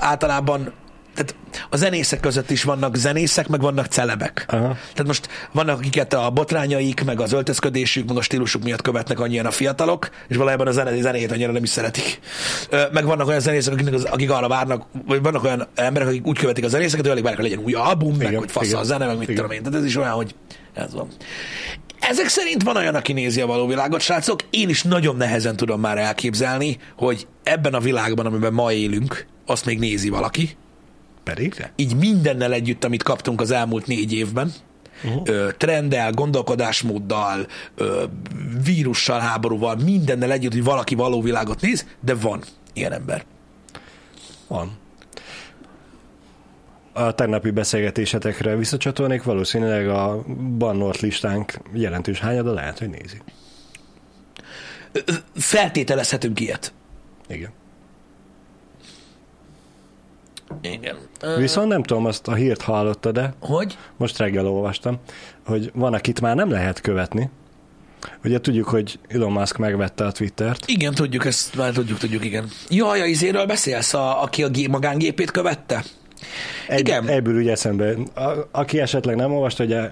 általában 0.00 0.72
tehát 1.14 1.34
a 1.70 1.76
zenészek 1.76 2.20
között 2.20 2.50
is 2.50 2.62
vannak 2.62 2.96
zenészek, 2.96 3.48
meg 3.48 3.60
vannak 3.60 3.86
celebek. 3.86 4.44
Aha. 4.48 4.76
Tehát 4.92 5.06
most 5.06 5.28
vannak, 5.52 5.78
akiket 5.78 6.12
a 6.12 6.30
botrányaik, 6.30 7.04
meg 7.04 7.20
az 7.20 7.32
öltözködésük, 7.32 8.08
meg 8.08 8.16
a 8.16 8.22
stílusuk 8.22 8.62
miatt 8.62 8.82
követnek 8.82 9.20
annyian 9.20 9.46
a 9.46 9.50
fiatalok, 9.50 10.10
és 10.28 10.36
valójában 10.36 10.66
a 10.66 10.70
zene, 10.70 11.00
zenét 11.00 11.32
annyira 11.32 11.52
nem 11.52 11.62
is 11.62 11.68
szeretik. 11.68 12.20
Meg 12.92 13.04
vannak 13.04 13.26
olyan 13.26 13.40
zenészek, 13.40 13.72
akik, 13.72 13.92
az, 13.92 14.04
akik 14.04 14.30
arra 14.30 14.48
várnak, 14.48 14.86
vagy 15.06 15.22
vannak 15.22 15.44
olyan 15.44 15.68
emberek, 15.74 16.08
akik 16.08 16.26
úgy 16.26 16.38
követik 16.38 16.64
a 16.64 16.68
zenészeket, 16.68 17.02
hogy 17.02 17.10
alig 17.10 17.22
várják, 17.22 17.42
hogy 17.42 17.50
legyen 17.50 17.64
új 17.64 17.72
album, 17.72 18.16
meg 18.16 18.26
Igen, 18.26 18.38
hogy 18.38 18.50
fasz 18.50 18.66
igen, 18.66 18.78
a 18.78 18.84
zene, 18.84 19.06
meg 19.06 19.18
mit 19.18 19.28
igen. 19.28 19.34
tudom 19.34 19.50
én. 19.50 19.62
Tehát 19.62 19.78
ez 19.78 19.84
is 19.84 19.96
olyan, 19.96 20.12
hogy 20.12 20.34
ez 20.74 20.94
van. 20.94 21.08
Ezek 22.00 22.28
szerint 22.28 22.62
van 22.62 22.76
olyan, 22.76 22.94
aki 22.94 23.12
nézi 23.12 23.40
a 23.40 23.46
való 23.46 23.66
világot, 23.66 24.00
srácok. 24.00 24.40
Én 24.50 24.68
is 24.68 24.82
nagyon 24.82 25.16
nehezen 25.16 25.56
tudom 25.56 25.80
már 25.80 25.98
elképzelni, 25.98 26.78
hogy 26.96 27.26
ebben 27.42 27.74
a 27.74 27.80
világban, 27.80 28.26
amiben 28.26 28.52
ma 28.52 28.72
élünk, 28.72 29.26
azt 29.46 29.64
még 29.64 29.78
nézi 29.78 30.08
valaki. 30.08 30.56
Pedig? 31.24 31.70
Így 31.76 31.96
mindennel 31.96 32.52
együtt, 32.52 32.84
amit 32.84 33.02
kaptunk 33.02 33.40
az 33.40 33.50
elmúlt 33.50 33.86
négy 33.86 34.12
évben, 34.12 34.52
uh-huh. 35.04 35.52
trenddel, 35.56 36.12
gondolkodásmóddal, 36.12 37.46
vírussal, 38.64 39.18
háborúval, 39.18 39.76
mindennel 39.76 40.32
együtt, 40.32 40.52
hogy 40.52 40.64
valaki 40.64 40.94
való 40.94 41.20
világot 41.20 41.60
néz, 41.60 41.86
de 42.00 42.14
van 42.14 42.42
ilyen 42.72 42.92
ember. 42.92 43.24
Van. 44.46 44.80
A 46.92 47.12
tegnapi 47.12 47.50
beszélgetésetekre 47.50 48.56
visszacsatolnék, 48.56 49.22
valószínűleg 49.22 49.88
a 49.88 50.24
bannort 50.58 51.00
listánk 51.00 51.52
jelentős 51.72 52.20
hányada 52.20 52.52
lehet, 52.52 52.78
hogy 52.78 52.90
nézi. 52.90 53.22
Feltételezhetünk 55.34 56.40
ilyet. 56.40 56.72
Igen. 57.28 57.50
Igen. 60.60 60.96
Viszont 61.36 61.68
nem 61.68 61.82
tudom, 61.82 62.06
azt 62.06 62.28
a 62.28 62.34
hírt 62.34 62.62
hallotta, 62.62 63.12
de 63.12 63.34
Hogy? 63.40 63.78
most 63.96 64.18
reggel 64.18 64.46
olvastam, 64.46 64.98
hogy 65.46 65.70
van, 65.74 65.94
akit 65.94 66.20
már 66.20 66.36
nem 66.36 66.50
lehet 66.50 66.80
követni. 66.80 67.30
Ugye 68.24 68.40
tudjuk, 68.40 68.68
hogy 68.68 68.98
Elon 69.08 69.32
Musk 69.32 69.58
megvette 69.58 70.04
a 70.04 70.12
Twittert. 70.12 70.66
Igen, 70.66 70.94
tudjuk, 70.94 71.24
ezt 71.24 71.56
már 71.56 71.72
tudjuk, 71.72 71.98
tudjuk, 71.98 72.24
igen. 72.24 72.48
Jaj, 72.68 73.00
a 73.00 73.04
izéről 73.04 73.46
beszélsz, 73.46 73.94
a, 73.94 74.22
aki 74.22 74.42
a 74.42 74.48
gé- 74.48 74.68
magángépét 74.68 75.30
követte? 75.30 75.84
Egy, 76.68 76.78
Igen. 76.78 77.08
Egyből 77.08 77.36
úgy 77.36 77.48
eszembe. 77.48 77.94
A, 78.14 78.48
aki 78.50 78.80
esetleg 78.80 79.16
nem 79.16 79.32
olvasta, 79.32 79.62
hogy 79.62 79.72
a, 79.72 79.88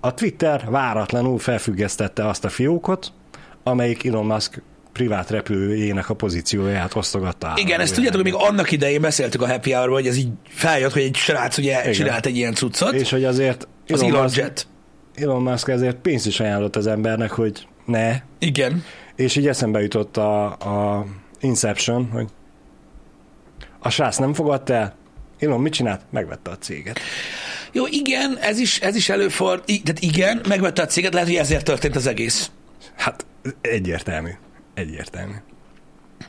a 0.00 0.14
Twitter 0.14 0.64
váratlanul 0.70 1.38
felfüggesztette 1.38 2.28
azt 2.28 2.44
a 2.44 2.48
fiókot, 2.48 3.12
amelyik 3.62 4.06
Elon 4.06 4.26
Musk 4.26 4.62
privát 4.96 5.30
repülőjének 5.30 6.10
a 6.10 6.14
pozícióját 6.14 6.94
osztogatta. 6.94 7.52
Igen, 7.56 7.80
ezt 7.80 7.94
tudjátok, 7.94 8.22
hogy 8.22 8.32
még 8.32 8.40
annak 8.48 8.70
idején 8.70 9.00
beszéltük 9.00 9.42
a 9.42 9.46
Happy 9.46 9.72
hour 9.72 9.88
hogy 9.88 10.06
ez 10.06 10.16
így 10.16 10.28
feljött, 10.48 10.92
hogy 10.92 11.02
egy 11.02 11.16
srác 11.16 11.58
ugye 11.58 11.80
Igen. 11.80 11.92
csinált 11.92 12.26
egy 12.26 12.36
ilyen 12.36 12.54
cuccot. 12.54 12.92
És 12.92 13.10
hogy 13.10 13.24
azért 13.24 13.68
az 13.88 14.02
Elon 14.02 14.14
Elon 14.14 14.30
Jet. 14.34 14.66
Elon 15.14 15.42
Musk 15.42 15.68
ezért 15.68 15.96
pénzt 15.96 16.26
is 16.26 16.40
ajánlott 16.40 16.76
az 16.76 16.86
embernek, 16.86 17.30
hogy 17.30 17.66
ne, 17.84 18.16
Igen. 18.38 18.84
és 19.16 19.36
így 19.36 19.46
eszembe 19.46 19.80
jutott 19.80 20.16
a, 20.16 20.44
a 20.46 21.06
Inception, 21.40 22.08
hogy 22.12 22.26
a 23.78 23.90
srác 23.90 24.16
nem 24.16 24.34
fogadta 24.34 24.74
el, 24.74 24.94
Elon 25.38 25.60
mit 25.60 25.72
csinált? 25.72 26.00
Megvette 26.10 26.50
a 26.50 26.58
céget. 26.58 27.00
Jó, 27.72 27.84
igen, 27.90 28.38
ez 28.40 28.58
is, 28.58 28.80
ez 28.80 28.96
is 28.96 29.08
előfordul. 29.08 29.64
Tehát 29.64 30.00
igen, 30.00 30.40
megvette 30.48 30.82
a 30.82 30.86
céget, 30.86 31.12
lehet, 31.12 31.28
hogy 31.28 31.36
ezért 31.36 31.64
történt 31.64 31.96
az 31.96 32.06
egész. 32.06 32.50
Hát 32.96 33.26
egyértelmű. 33.60 34.30
Egyértelmű. 34.76 35.32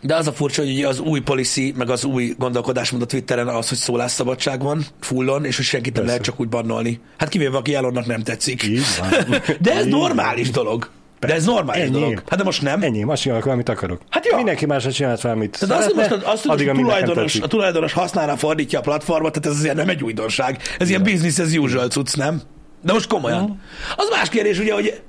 De 0.02 0.16
az 0.16 0.28
a 0.28 0.32
furcsa, 0.34 0.64
hogy 0.64 0.84
az 0.84 1.00
új 1.00 1.20
policy, 1.20 1.74
meg 1.78 1.90
az 1.90 2.04
új 2.04 2.34
gondolkodásmód 2.38 3.02
a 3.02 3.06
Twitteren 3.06 3.48
az, 3.48 3.70
hogy 3.70 3.78
szólásszabadság 3.78 4.62
van, 4.62 4.86
fullon, 5.00 5.46
és 5.46 5.56
hogy 5.56 5.66
senkit 5.66 5.96
nem 5.96 6.06
lehet 6.06 6.22
csak 6.22 6.40
úgy 6.40 6.48
bannolni. 6.50 7.00
Hát 7.18 7.30
kivéve, 7.30 7.58
aki 7.58 7.76
Elonnak 7.76 8.06
nem 8.06 8.24
tetszik. 8.24 8.64
Így 8.64 8.82
van. 9.00 9.10
De 9.62 9.74
ez 9.74 9.86
Így 9.86 9.92
normális 9.92 10.50
dolog. 10.50 10.90
De 11.20 11.34
ez 11.34 11.46
normális 11.46 11.84
Ennyi. 11.84 11.92
dolog. 11.92 12.24
Hát 12.30 12.38
de 12.38 12.44
most 12.44 12.62
nem. 12.62 12.82
Ennyi, 12.82 13.04
azt 13.04 13.22
csinálok, 13.22 13.46
amit 13.46 13.70
akarok. 13.70 14.02
Hát 14.10 14.26
jó. 14.26 14.36
Mindenki 14.36 14.66
másra 14.66 14.92
csinált 14.92 15.22
valamit 15.22 15.60
Tehát 15.60 15.78
azt, 15.78 15.86
hogy 15.86 15.96
most 15.96 16.26
azt, 16.26 16.42
hogy 16.42 16.52
addig, 16.52 16.66
nekem 16.66 16.82
tulajdonos, 16.82 17.40
a 17.40 17.48
tulajdonos 17.48 17.94
használra 17.94 18.38
fordítja 18.38 18.80
a 18.80 18.82
platformot, 18.82 19.34
tehát 19.34 19.48
ez 19.50 19.60
azért 19.60 19.76
nem 19.76 19.90
egy 19.90 20.04
újdonság. 20.04 20.62
Ez 20.80 20.90
ilyen 20.90 21.04
business 21.04 21.40
as 21.40 21.54
usual 21.54 21.88
cucc, 21.88 22.16
nem? 22.16 22.42
De 22.84 22.94
most 22.94 23.08
komolyan. 23.08 23.62
Az 23.96 24.08
más 24.12 24.30
kérdés 24.30 24.60
ugye, 24.60 24.74
hogy, 24.74 25.02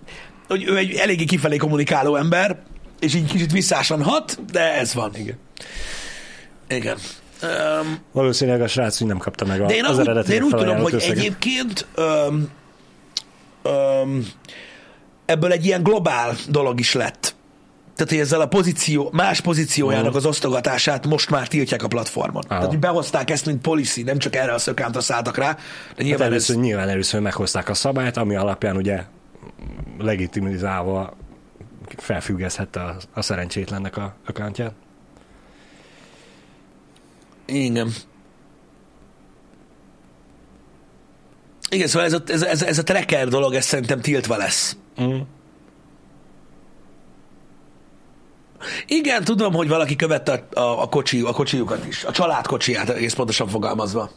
hogy 0.48 0.64
ő 0.68 0.76
egy 0.76 0.94
eléggé 0.94 1.24
kifelé 1.24 1.56
kommunikáló 1.56 2.16
ember, 2.16 2.58
és 3.00 3.14
így 3.14 3.30
kicsit 3.30 3.52
visszásan 3.52 4.02
hat, 4.02 4.38
de 4.52 4.74
ez 4.74 4.94
van. 4.94 5.16
Igen. 5.16 5.38
Igen. 6.68 6.96
Um, 7.42 7.98
Valószínűleg 8.12 8.60
a 8.60 8.66
srác 8.68 9.00
úgy 9.00 9.08
nem 9.08 9.18
kapta 9.18 9.44
meg 9.44 9.60
a, 9.60 9.66
de 9.66 9.74
én, 9.74 9.84
az 9.84 9.96
de 9.96 10.02
eredeti 10.02 10.32
én 10.32 10.42
úgy 10.42 10.54
tudom, 10.54 10.76
hogy 10.78 10.94
összeget. 10.94 11.16
egyébként 11.16 11.86
um, 11.96 12.48
um, 13.64 14.26
ebből 15.26 15.52
egy 15.52 15.64
ilyen 15.64 15.82
globál 15.82 16.36
dolog 16.48 16.80
is 16.80 16.94
lett. 16.94 17.36
Tehát, 17.94 18.12
hogy 18.12 18.22
ezzel 18.22 18.40
a 18.40 18.46
pozíció, 18.46 19.08
más 19.12 19.40
pozíciójának 19.40 20.06
Mhm. 20.08 20.16
az 20.16 20.26
osztogatását 20.26 21.06
most 21.06 21.30
már 21.30 21.48
tiltják 21.48 21.82
a 21.82 21.88
platformon. 21.88 22.42
Tehát, 22.48 22.66
hogy 22.66 22.78
behozták 22.78 23.30
ezt, 23.30 23.46
mint 23.46 23.60
policy, 23.60 24.02
nem 24.02 24.18
csak 24.18 24.36
erre 24.36 24.52
a 24.52 24.58
szökántra 24.58 25.00
szálltak 25.00 25.36
rá, 25.36 25.52
de 25.52 25.58
Hát 25.88 25.98
nyilván 25.98 26.20
ez, 26.26 26.32
először, 26.32 26.56
nyilván 26.56 26.88
először 26.88 27.20
meghozták 27.20 27.68
a 27.68 27.74
szabályt, 27.74 28.16
ami 28.16 28.36
alapján 28.36 28.76
ugye 28.76 29.02
legitimizálva 29.98 31.16
felfüggeszthette 31.96 32.80
a, 32.80 32.96
a 33.14 33.22
szerencsétlennek 33.22 33.96
a 33.96 34.16
accountját. 34.26 34.72
Igen. 37.46 37.92
Igen, 41.70 41.86
szóval 41.86 42.06
ez 42.06 42.12
a, 42.12 42.22
ez, 42.26 42.42
ez, 42.42 42.62
ez 42.62 42.78
a 42.78 42.82
tracker 42.82 43.28
dolog, 43.28 43.54
ez 43.54 43.64
szerintem 43.64 44.00
tiltva 44.00 44.36
lesz. 44.36 44.76
Mm. 45.02 45.18
Igen, 48.86 49.24
tudom, 49.24 49.52
hogy 49.52 49.68
valaki 49.68 49.96
követte 49.96 50.32
a, 50.32 50.60
a, 50.60 50.82
a, 50.82 50.88
kocsi, 50.88 51.20
a 51.20 51.32
kocsijukat 51.32 51.86
is. 51.86 52.04
A 52.04 52.12
család 52.12 52.46
kocsiját, 52.46 52.88
egész 52.88 53.14
pontosan 53.14 53.48
fogalmazva. 53.48 54.10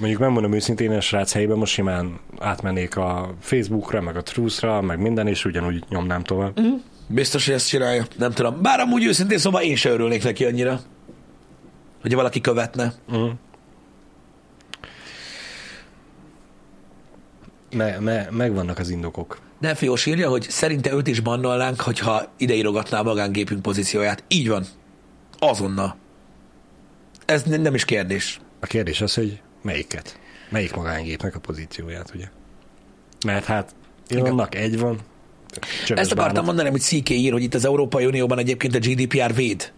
Mondjuk 0.00 0.20
megmondom 0.20 0.52
őszintén, 0.52 0.90
én 0.90 0.96
a 0.96 1.00
srác 1.00 1.32
helyében 1.32 1.56
most 1.56 1.72
simán 1.72 2.20
átmennék 2.38 2.96
a 2.96 3.34
Facebookra, 3.40 4.00
meg 4.00 4.16
a 4.16 4.22
Truthra, 4.22 4.80
meg 4.80 4.98
minden, 4.98 5.26
és 5.26 5.44
ugyanúgy 5.44 5.84
nyomnám 5.88 6.22
tovább. 6.22 6.60
Mm. 6.60 6.74
Biztos, 7.06 7.46
hogy 7.46 7.54
ezt 7.54 7.68
csinálja. 7.68 8.06
Nem 8.18 8.32
tudom. 8.32 8.62
Bár 8.62 8.80
amúgy 8.80 9.04
őszintén 9.04 9.38
szóval 9.38 9.62
én 9.62 9.76
se 9.76 9.90
örülnék 9.90 10.24
neki 10.24 10.44
annyira. 10.44 10.80
Hogyha 12.00 12.16
valaki 12.16 12.40
követne. 12.40 12.94
Mm. 13.16 13.28
Me, 17.76 17.98
me, 18.00 18.28
megvannak 18.30 18.78
az 18.78 18.88
indokok. 18.90 19.38
De 19.60 19.74
Fiós 19.74 20.06
írja, 20.06 20.28
hogy 20.28 20.46
szerinte 20.48 20.92
őt 20.92 21.06
is 21.06 21.20
bannolnánk, 21.20 21.80
hogyha 21.80 22.22
ideírogatná 22.36 22.98
a 22.98 23.02
magángépünk 23.02 23.62
pozícióját. 23.62 24.24
Így 24.28 24.48
van. 24.48 24.64
Azonnal. 25.38 25.96
Ez 27.24 27.42
ne- 27.42 27.56
nem 27.56 27.74
is 27.74 27.84
kérdés. 27.84 28.40
A 28.60 28.66
kérdés 28.66 29.00
az, 29.00 29.14
hogy 29.14 29.40
melyiket? 29.62 30.18
Melyik 30.48 30.74
magángépnek 30.74 31.34
a 31.34 31.38
pozícióját, 31.38 32.12
ugye? 32.14 32.28
Mert 33.26 33.44
hát 33.44 33.74
Ilonnak 34.08 34.54
egy 34.54 34.78
van. 34.78 34.98
Csöves 35.84 36.02
Ezt 36.02 36.12
akartam 36.12 36.34
bánat. 36.34 36.44
mondani, 36.44 36.70
hogy 36.70 36.80
CK 36.80 37.10
ír, 37.10 37.32
hogy 37.32 37.42
itt 37.42 37.54
az 37.54 37.64
Európai 37.64 38.06
Unióban 38.06 38.38
egyébként 38.38 38.74
a 38.74 38.78
GDPR 38.78 39.34
véd 39.34 39.72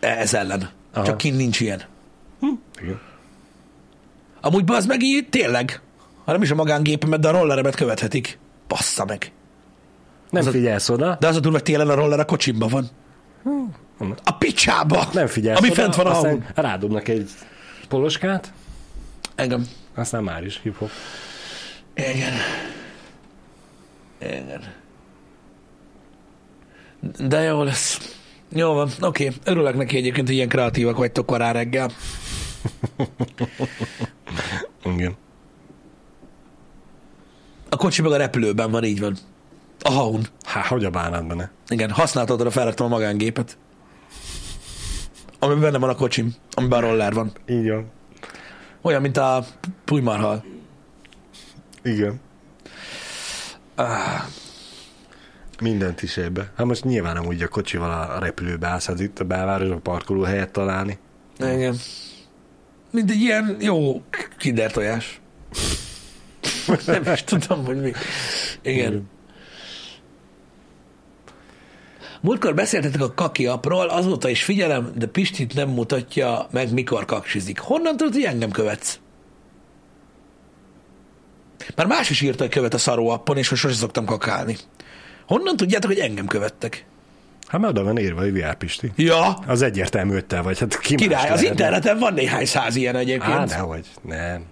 ez 0.00 0.34
ellen. 0.34 0.70
Aha. 0.92 1.04
Csak 1.04 1.16
kint 1.16 1.36
nincs 1.36 1.60
ilyen. 1.60 1.82
Igen. 2.82 3.00
Amúgy 4.40 4.64
az 4.66 4.86
meg 4.86 5.02
így 5.02 5.28
tényleg, 5.28 5.80
ha 6.24 6.32
nem 6.32 6.42
is 6.42 6.50
a 6.50 6.54
magángépemet, 6.54 7.20
de 7.20 7.28
a 7.28 7.30
rolleremet 7.30 7.74
követhetik. 7.74 8.38
Bassza 8.68 9.04
meg. 9.04 9.32
Nem 10.30 10.42
Az 10.42 10.48
a- 10.48 10.50
figyelsz 10.50 10.88
oda, 10.88 11.16
De 11.20 11.26
az 11.26 11.36
a 11.36 11.40
durva, 11.40 11.60
télen 11.60 11.88
a 11.88 11.94
roller 11.94 12.20
a 12.20 12.24
kocsimba 12.24 12.68
van. 12.68 12.88
A 14.24 14.32
picsába! 14.32 15.08
nem 15.12 15.26
figyelsz 15.26 15.58
Ami 15.58 15.70
oda, 15.70 15.80
fent 15.80 15.94
van 15.94 16.06
a 16.06 16.10
aztán 16.10 16.30
hang. 16.30 16.44
rádobnak 16.54 17.08
egy 17.08 17.30
poloskát, 17.88 18.52
Engem. 19.38 19.66
aztán 19.94 20.22
már 20.22 20.44
is 20.44 20.60
hip-hop. 20.62 20.90
Igen. 21.94 22.32
Igen. 24.20 24.74
De 27.18 27.40
jó 27.40 27.62
lesz. 27.62 28.16
Jó 28.48 28.72
van, 28.72 28.90
oké. 29.00 29.32
Örülök 29.44 29.76
neki 29.76 29.96
egyébként, 29.96 30.26
hogy 30.26 30.36
ilyen 30.36 30.48
kreatívak 30.48 30.96
vagytok 30.96 31.26
korán 31.26 31.52
reggel. 31.52 31.90
Igen. 34.94 35.16
A 37.68 37.76
kocsi 37.76 38.02
meg 38.02 38.12
a 38.12 38.16
repülőben 38.16 38.70
van, 38.70 38.84
így 38.84 39.00
van. 39.00 39.16
A 39.82 39.90
haun. 39.90 40.26
Há, 40.42 40.62
hogy 40.66 40.84
a 40.84 40.90
bánatban 40.90 41.36
ne? 41.36 41.48
Igen, 41.68 41.90
használtad 41.90 42.40
oda 42.40 42.50
felraktam 42.50 42.86
a 42.86 42.88
magángépet. 42.88 43.58
Amiben 45.38 45.62
benne 45.62 45.78
van 45.78 45.88
a 45.88 45.94
kocsim, 45.94 46.34
amiben 46.50 46.84
a 46.84 46.86
roller 46.86 47.12
van. 47.12 47.32
Így 47.46 47.68
van. 47.68 47.96
Olyan, 48.88 49.00
mint 49.02 49.16
a 49.16 49.44
pulymarhal. 49.84 50.44
Igen. 51.82 52.20
Ah, 53.74 54.22
Mindent 55.60 56.02
is 56.02 56.16
ebbe. 56.16 56.52
Hát 56.56 56.66
most 56.66 56.84
nyilván 56.84 57.14
nem 57.14 57.26
úgy 57.26 57.42
a 57.42 57.48
kocsival 57.48 57.90
a 57.90 58.18
repülőbe 58.18 58.66
állsz, 58.66 58.86
hát 58.86 59.00
itt 59.00 59.18
a 59.18 59.24
belvárosban 59.24 59.82
parkoló 59.82 60.22
helyet 60.22 60.50
találni. 60.50 60.98
igen. 61.38 61.76
Mint 62.90 63.10
egy 63.10 63.20
ilyen 63.20 63.56
jó 63.60 64.02
kinder 64.38 64.72
tojás. 64.72 65.20
Nem 66.86 67.02
is 67.12 67.24
tudom, 67.24 67.64
hogy 67.64 67.80
mi. 67.80 67.92
Igen. 68.62 69.08
Múltkor 72.20 72.54
beszéltetek 72.54 73.00
a 73.00 73.14
kaki 73.14 73.46
apról, 73.46 73.86
azóta 73.88 74.28
is 74.28 74.42
figyelem, 74.44 74.92
de 74.94 75.06
Pistit 75.06 75.54
nem 75.54 75.68
mutatja 75.68 76.46
meg, 76.50 76.72
mikor 76.72 77.04
kaksizik. 77.04 77.58
Honnan 77.58 77.96
tudod, 77.96 78.12
hogy 78.12 78.22
engem 78.24 78.50
követsz? 78.50 78.98
Már 81.76 81.86
más 81.86 82.10
is 82.10 82.20
írta, 82.20 82.42
hogy 82.42 82.52
követ 82.52 82.74
a 82.74 82.78
szaró 82.78 83.08
appon, 83.08 83.36
és 83.36 83.48
hogy 83.48 83.58
sose 83.58 83.74
szoktam 83.74 84.04
kakálni. 84.04 84.56
Honnan 85.26 85.56
tudjátok, 85.56 85.90
hogy 85.90 86.00
engem 86.00 86.26
követtek? 86.26 86.86
Hát 87.46 87.60
mert 87.60 87.72
oda 87.72 87.84
van 87.84 87.98
írva, 87.98 88.20
hogy 88.20 88.32
VR 88.32 88.54
Pisti. 88.54 88.92
Ja, 88.96 89.28
Az 89.46 89.62
egyértelmű 89.62 90.14
öttel 90.14 90.42
vagy. 90.42 90.58
Hát 90.58 90.78
ki 90.78 90.94
király, 90.94 91.30
az 91.30 91.42
interneten 91.42 91.98
van 91.98 92.14
néhány 92.14 92.46
száz 92.46 92.76
ilyen 92.76 92.96
egyébként. 92.96 93.48
nehogy. 93.48 93.86
Nem. 94.02 94.42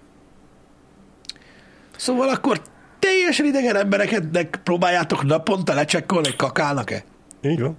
Szóval 1.97 2.29
akkor 2.29 2.61
teljesen 2.99 3.45
idegen 3.45 3.75
embereket 3.75 4.59
próbáljátok 4.63 5.23
naponta 5.23 5.73
lecsekkolni, 5.73 6.27
hogy 6.27 6.35
kakálnak-e? 6.35 7.03
Így 7.41 7.61
van. 7.61 7.77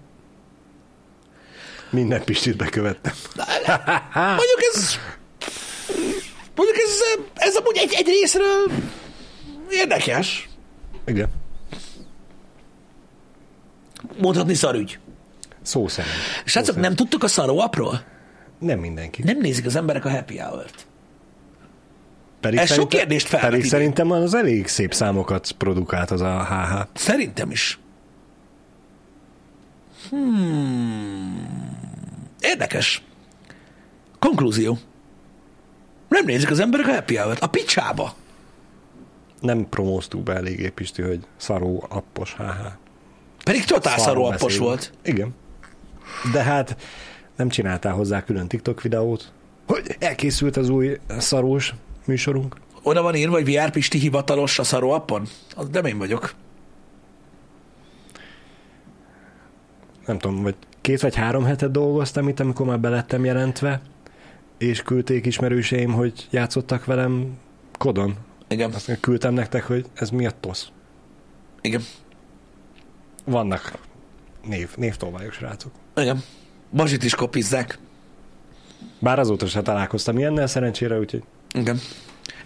Minden 1.91 2.25
Pistit 2.25 2.57
bekövettem. 2.57 3.13
Mondjuk 4.15 4.61
ez... 4.73 4.99
Mondjuk 6.55 6.77
ez, 6.79 7.01
ez 7.35 7.57
amúgy 7.57 7.77
egy, 7.77 7.93
egy 7.97 8.07
részről 8.07 8.67
érdekes. 9.71 10.49
Igen. 11.07 11.29
Mondhatni 14.19 14.55
szarügy. 14.55 14.99
Szó 15.63 15.89
szerint. 15.89 16.15
Srácok, 16.45 16.77
nem 16.77 16.95
tudtok 16.95 17.23
a 17.23 17.29
szaró 17.29 17.59
apról? 17.61 18.05
Nem 18.59 18.79
mindenki. 18.79 19.23
Nem 19.23 19.39
nézik 19.39 19.67
az 19.67 19.77
emberek 19.77 20.05
a 20.05 20.11
happy 20.11 20.39
hour-t. 20.39 20.87
Pedig 22.41 22.59
Ez 22.59 22.73
sok 22.73 22.89
kérdést 22.89 23.27
felvet 23.27 23.49
Pedig 23.49 23.65
idén. 23.65 23.71
szerintem 23.79 24.11
az 24.11 24.35
elég 24.35 24.67
szép 24.67 24.95
számokat 24.95 25.53
produkált 25.53 26.11
az 26.11 26.21
a 26.21 26.45
HH. 26.45 26.87
Szerintem 26.95 27.51
is. 27.51 27.79
Hmm. 30.11 31.49
Érdekes. 32.41 33.03
Konklúzió. 34.19 34.79
Nem 36.09 36.25
nézik 36.25 36.51
az 36.51 36.59
emberek 36.61 36.87
a 36.87 36.93
happy 36.93 37.17
hour-t. 37.17 37.41
A 37.41 37.47
picsába. 37.47 38.15
Nem 39.41 39.69
promóztuk 39.69 40.23
be 40.23 40.35
eléggé, 40.35 40.69
Pisti, 40.69 41.03
hogy 41.03 41.21
szaró 41.37 41.87
appos 41.89 42.35
HH. 42.35 42.43
Pedig 43.45 43.65
totál 43.65 43.99
szaró 43.99 44.25
appos 44.25 44.41
beszélünk. 44.41 44.67
volt. 44.67 44.93
Igen. 45.03 45.35
De 46.33 46.43
hát 46.43 46.77
nem 47.37 47.49
csináltál 47.49 47.93
hozzá 47.93 48.25
külön 48.25 48.49
TikTok 48.49 48.83
videót, 48.83 49.33
hogy 49.67 49.97
elkészült 49.99 50.57
az 50.57 50.69
új 50.69 50.99
szarós 51.19 51.75
műsorunk. 52.05 52.57
Oda 52.83 53.03
van 53.03 53.15
írva, 53.15 53.35
hogy 53.35 53.55
VR 53.55 53.71
Pisti 53.71 53.99
hivatalos 53.99 54.59
a 54.59 54.65
szaró 54.65 54.91
appon? 54.91 55.29
Az 55.57 55.67
nem 55.73 55.85
én 55.85 55.99
vagyok. 55.99 56.35
Nem 60.09 60.19
tudom, 60.19 60.43
vagy 60.43 60.55
két 60.81 61.01
vagy 61.01 61.15
három 61.15 61.45
hetet 61.45 61.71
dolgoztam 61.71 62.29
itt, 62.29 62.41
amikor 62.41 62.67
már 62.67 62.81
belettem 62.81 63.25
jelentve, 63.25 63.81
és 64.59 64.83
küldték 64.83 65.27
ismerőseim, 65.27 65.93
hogy 65.93 66.27
játszottak 66.31 66.85
velem 66.85 67.39
kodon. 67.79 68.15
Igen. 68.49 68.73
Azt 68.73 69.01
küldtem 69.01 69.35
nektek, 69.35 69.65
hogy 69.65 69.87
ez 69.95 70.11
mi 70.11 70.27
a 70.27 70.31
tosz. 70.41 70.69
Igen. 71.61 71.83
Vannak 73.25 73.73
név, 74.47 74.71
névtolványos 74.77 75.35
srácok. 75.35 75.73
Igen. 75.97 76.23
Bazsit 76.71 77.05
is 77.05 77.15
kopizzák. 77.15 77.79
Bár 78.99 79.19
azóta 79.19 79.47
sem 79.47 79.63
találkoztam 79.63 80.19
ilyennel 80.19 80.47
szerencsére, 80.47 80.99
úgyhogy 80.99 81.23
Igen. 81.55 81.79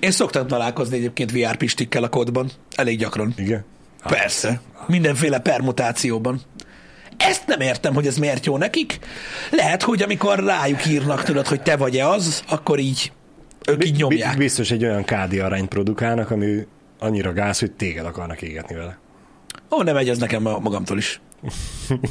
Én 0.01 0.11
szoktam 0.11 0.47
találkozni 0.47 0.97
egyébként 0.97 1.33
VR 1.33 1.57
Pistikkel 1.57 2.03
a 2.03 2.09
kódban. 2.09 2.51
Elég 2.75 2.99
gyakran. 2.99 3.33
igen. 3.37 3.65
Persze. 4.03 4.61
Mindenféle 4.87 5.39
permutációban. 5.39 6.41
Ezt 7.29 7.47
nem 7.47 7.61
értem, 7.61 7.95
hogy 7.95 8.07
ez 8.07 8.17
miért 8.17 8.47
jó 8.47 8.57
nekik. 8.57 8.99
Lehet, 9.51 9.83
hogy 9.83 10.03
amikor 10.03 10.39
rájuk 10.45 10.87
írnak, 10.87 11.23
tudod, 11.23 11.47
hogy 11.47 11.63
te 11.63 11.77
vagy-e 11.77 12.09
az, 12.09 12.43
akkor 12.49 12.79
így 12.79 13.13
ők 13.69 13.85
így 13.85 13.97
nyomják. 13.97 14.33
Bi- 14.33 14.39
Biztos 14.39 14.71
egy 14.71 14.85
olyan 14.85 15.05
KD 15.05 15.39
arányt 15.39 15.69
produkálnak, 15.69 16.31
ami 16.31 16.67
annyira 16.99 17.33
gáz, 17.33 17.59
hogy 17.59 17.73
téged 17.73 18.05
akarnak 18.05 18.43
égetni 18.43 18.75
vele. 18.75 18.99
Ó, 19.71 19.83
nem 19.83 19.95
megy 19.95 20.09
ez 20.09 20.19
nekem 20.19 20.43
ma- 20.43 20.59
magamtól 20.59 20.99
is. 20.99 21.21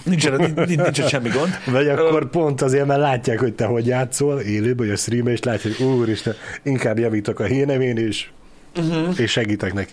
Nincs, 0.04 0.30
nincs 0.66 1.00
ott 1.00 1.08
semmi 1.08 1.30
gond. 1.30 1.60
Vagy 1.66 1.88
akkor 1.88 2.30
pont 2.30 2.62
azért, 2.62 2.86
mert 2.86 3.00
látják, 3.00 3.40
hogy 3.40 3.54
te 3.54 3.66
hogy 3.66 3.86
játszol 3.88 4.40
élőben, 4.40 4.76
vagy 4.86 4.90
a 4.90 4.96
streamben, 4.96 5.34
és 5.34 5.40
látják, 5.44 5.78
hogy 5.78 5.86
úristen, 5.86 6.36
inkább 6.64 7.00
javítok 7.00 7.40
a 7.40 7.44
hírnevén, 7.44 7.98
és, 7.98 8.30
uh-huh. 8.78 9.20
és 9.20 9.32
segítek 9.32 9.74
neki. 9.74 9.92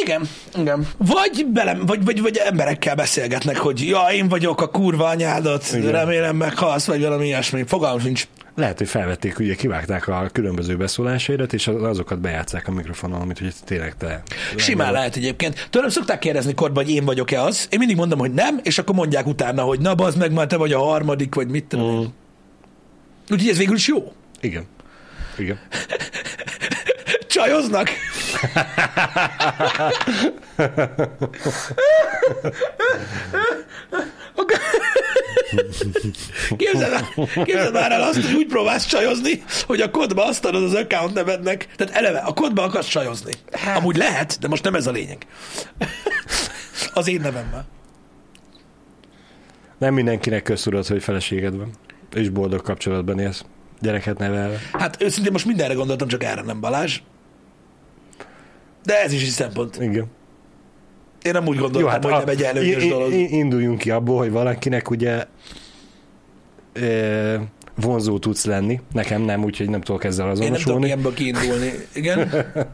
Igen, 0.00 0.28
igen. 0.58 0.86
Vagy, 0.96 1.46
belem, 1.46 1.86
vagy, 1.86 2.04
vagy, 2.04 2.20
vagy 2.20 2.36
emberekkel 2.36 2.94
beszélgetnek, 2.94 3.56
hogy 3.56 3.88
ja, 3.88 4.06
én 4.12 4.28
vagyok 4.28 4.60
a 4.60 4.68
kurva 4.68 5.04
anyádat, 5.04 5.72
Igen. 5.74 5.92
remélem 5.92 6.36
meghalsz, 6.36 6.86
vagy 6.86 7.00
valami 7.00 7.26
ilyesmi. 7.26 7.64
Fogalmam 7.66 8.00
sincs. 8.00 8.26
Lehet, 8.54 8.78
hogy 8.78 8.88
felvették, 8.88 9.38
ugye 9.38 9.54
kivágták 9.54 10.08
a 10.08 10.28
különböző 10.32 10.76
beszólásaidat, 10.76 11.52
és 11.52 11.66
azokat 11.66 12.20
bejátszák 12.20 12.68
a 12.68 12.72
mikrofonon, 12.72 13.20
amit 13.20 13.38
hogy 13.38 13.54
tényleg 13.64 13.96
te. 13.96 14.22
Simán 14.56 14.92
lehet 14.92 15.16
egyébként. 15.16 15.68
Tőlem 15.70 15.88
szokták 15.88 16.18
kérdezni 16.18 16.54
korba, 16.54 16.80
hogy 16.80 16.90
én 16.90 17.04
vagyok-e 17.04 17.42
az. 17.42 17.66
Én 17.70 17.78
mindig 17.78 17.96
mondom, 17.96 18.18
hogy 18.18 18.32
nem, 18.32 18.60
és 18.62 18.78
akkor 18.78 18.94
mondják 18.94 19.26
utána, 19.26 19.62
hogy 19.62 19.80
na 19.80 19.94
bazd 19.94 20.18
meg, 20.18 20.32
már 20.32 20.46
te 20.46 20.56
vagy 20.56 20.72
a 20.72 20.78
harmadik, 20.78 21.34
vagy 21.34 21.48
mit 21.48 21.64
tudom. 21.64 22.00
Mm. 22.00 22.04
Úgyhogy 23.30 23.48
ez 23.48 23.56
végül 23.56 23.74
is 23.74 23.86
jó. 23.88 24.12
Igen. 24.40 24.66
Igen. 25.38 25.58
Csajoznak. 27.36 27.90
Képzeld, 36.56 36.92
el- 36.92 37.44
képzeld 37.44 37.72
már 37.72 37.92
el 37.92 38.02
azt, 38.02 38.24
hogy 38.24 38.34
úgy 38.34 38.46
próbálsz 38.46 38.86
csajozni, 38.86 39.42
hogy 39.66 39.80
a 39.80 39.90
kodba 39.90 40.24
azt 40.24 40.44
adod 40.44 40.62
az 40.62 40.74
account 40.74 41.14
nevednek. 41.14 41.68
Tehát 41.76 41.94
eleve 41.94 42.18
a 42.18 42.32
kodba 42.32 42.62
akarsz 42.62 42.88
csajozni. 42.88 43.32
Amúgy 43.76 43.96
lehet, 43.96 44.38
de 44.40 44.48
most 44.48 44.64
nem 44.64 44.74
ez 44.74 44.86
a 44.86 44.90
lényeg. 44.90 45.26
Az 46.94 47.08
én 47.08 47.20
nevemmel. 47.20 47.66
Nem 49.78 49.94
mindenkinek 49.94 50.42
köztudott, 50.42 50.86
hogy 50.86 51.02
feleséged 51.02 51.56
van, 51.56 51.70
és 52.14 52.28
boldog 52.28 52.62
kapcsolatban 52.62 53.18
élsz. 53.18 53.44
Gyereket 53.80 54.18
nevelve. 54.18 54.58
Hát 54.72 55.02
őszintén 55.02 55.32
most 55.32 55.46
mindenre 55.46 55.74
gondoltam, 55.74 56.08
csak 56.08 56.24
erre 56.24 56.42
nem 56.42 56.60
Balázs. 56.60 57.00
De 58.86 59.02
ez 59.02 59.12
is 59.12 59.22
egy 59.22 59.28
szempont. 59.28 59.76
Igen. 59.80 60.04
Én 61.22 61.32
nem 61.32 61.46
úgy 61.46 61.58
gondoltam, 61.58 62.02
hogy 62.02 62.12
nem 62.12 62.28
egy 62.28 62.42
előnyös 62.42 62.84
i- 62.84 62.88
dolog. 62.88 63.12
Induljunk 63.12 63.78
ki 63.78 63.90
abból, 63.90 64.18
hogy 64.18 64.30
valakinek 64.30 64.90
ugye 64.90 65.24
e, 66.72 67.40
vonzó 67.80 68.18
tudsz 68.18 68.44
lenni. 68.44 68.80
Nekem 68.92 69.22
nem, 69.22 69.44
úgyhogy 69.44 69.68
nem 69.68 69.80
tudok 69.80 70.04
ezzel 70.04 70.24
Én 70.24 70.32
nem 70.32 70.40
tudok 70.40 70.54
azonosulni. 70.56 70.86
ilyenből 70.86 71.14
kiindulni. 71.14 71.72
Igen. 71.94 72.30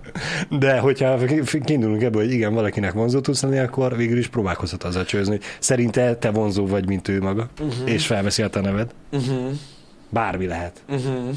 De 0.64 0.78
hogyha 0.78 1.18
kiindulunk 1.64 2.02
ebből, 2.02 2.22
hogy 2.22 2.32
igen, 2.32 2.54
valakinek 2.54 2.92
vonzó 2.92 3.20
tudsz 3.20 3.42
lenni, 3.42 3.58
akkor 3.58 3.96
végül 3.96 4.18
is 4.18 4.28
próbálkozhat 4.28 4.84
azzal 4.84 5.04
csőzni, 5.04 5.30
hogy 5.36 5.44
szerinte 5.58 6.16
te 6.16 6.30
vonzó 6.30 6.66
vagy, 6.66 6.86
mint 6.86 7.08
ő 7.08 7.20
maga, 7.20 7.48
uh-huh. 7.60 7.90
és 7.90 8.06
felveszi 8.06 8.42
a 8.42 8.48
te 8.48 8.60
neved. 8.60 8.90
Uh-huh. 9.12 9.50
Bármi 10.08 10.46
lehet. 10.46 10.82
Uh-huh. 10.88 11.36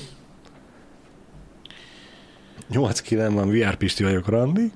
8 2.70 3.00
9 3.02 3.34
van, 3.34 3.50
VR 3.50 3.76
Pisti 3.76 4.04
vagyok, 4.04 4.28
Randi. 4.28 4.72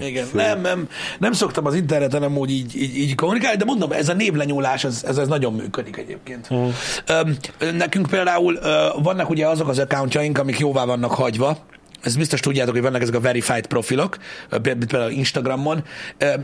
Igen, 0.00 0.26
nem, 0.32 0.60
nem, 0.60 0.88
nem 1.18 1.32
szoktam 1.32 1.66
az 1.66 1.74
interneten 1.74 2.22
amúgy 2.22 2.50
így, 2.50 2.76
így, 2.76 2.96
így 2.96 3.14
kommunikálni, 3.14 3.56
de 3.56 3.64
mondom, 3.64 3.92
ez 3.92 4.08
a 4.08 4.12
névlenyúlás, 4.12 4.84
ez, 4.84 5.04
ez, 5.06 5.18
ez 5.18 5.28
nagyon 5.28 5.52
működik 5.52 5.96
egyébként. 5.96 6.54
Mm. 6.54 6.68
Öm, 7.06 7.36
nekünk 7.76 8.06
például 8.06 8.54
ö, 8.54 8.88
vannak 9.02 9.30
ugye 9.30 9.46
azok 9.46 9.68
az 9.68 9.78
accountjaink, 9.78 10.38
amik 10.38 10.58
jóvá 10.58 10.84
vannak 10.84 11.10
hagyva, 11.10 11.58
ezt 12.02 12.18
biztos 12.18 12.40
tudjátok, 12.40 12.74
hogy 12.74 12.82
vannak 12.82 13.02
ezek 13.02 13.14
a 13.14 13.20
verified 13.20 13.66
profilok, 13.66 14.18
például 14.62 15.10
Instagramon. 15.10 15.84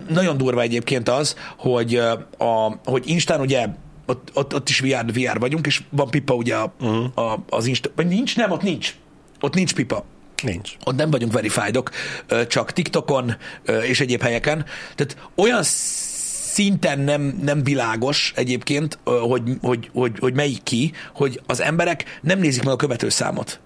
Nagyon 0.09 0.37
durva 0.37 0.61
egyébként 0.61 1.09
az, 1.09 1.37
hogy, 1.57 1.95
a, 2.39 2.79
hogy 2.85 3.03
Instán 3.07 3.41
ugye 3.41 3.67
ott, 4.07 4.31
ott, 4.35 4.55
ott 4.55 4.69
is 4.69 4.81
VR, 4.81 5.13
VR 5.13 5.39
vagyunk, 5.39 5.67
és 5.67 5.83
van 5.91 6.11
pipa 6.11 6.35
ugye 6.35 6.57
a, 6.57 6.75
uh-huh. 6.81 7.19
a, 7.19 7.45
az 7.49 7.67
Insta, 7.67 7.91
vagy 7.97 8.07
nincs? 8.07 8.37
Nem, 8.37 8.51
ott 8.51 8.63
nincs. 8.63 8.95
Ott 9.41 9.55
nincs 9.55 9.75
pipa 9.75 10.05
Nincs. 10.43 10.77
ott 10.85 10.97
nem 10.97 11.11
vagyunk 11.11 11.33
verifiedok, 11.33 11.91
csak 12.49 12.73
TikTokon 12.73 13.37
és 13.83 14.01
egyéb 14.01 14.23
helyeken. 14.23 14.65
Tehát 14.95 15.17
olyan 15.35 15.63
szinten 15.63 16.99
nem, 16.99 17.39
nem 17.43 17.63
világos 17.63 18.33
egyébként, 18.37 18.99
hogy, 19.05 19.43
hogy, 19.61 19.91
hogy, 19.93 20.19
hogy 20.19 20.35
melyik 20.35 20.63
ki, 20.63 20.93
hogy 21.15 21.41
az 21.47 21.61
emberek 21.61 22.19
nem 22.21 22.39
nézik 22.39 22.63
meg 22.63 22.73
a 22.73 22.77
követőszámot. 22.77 23.61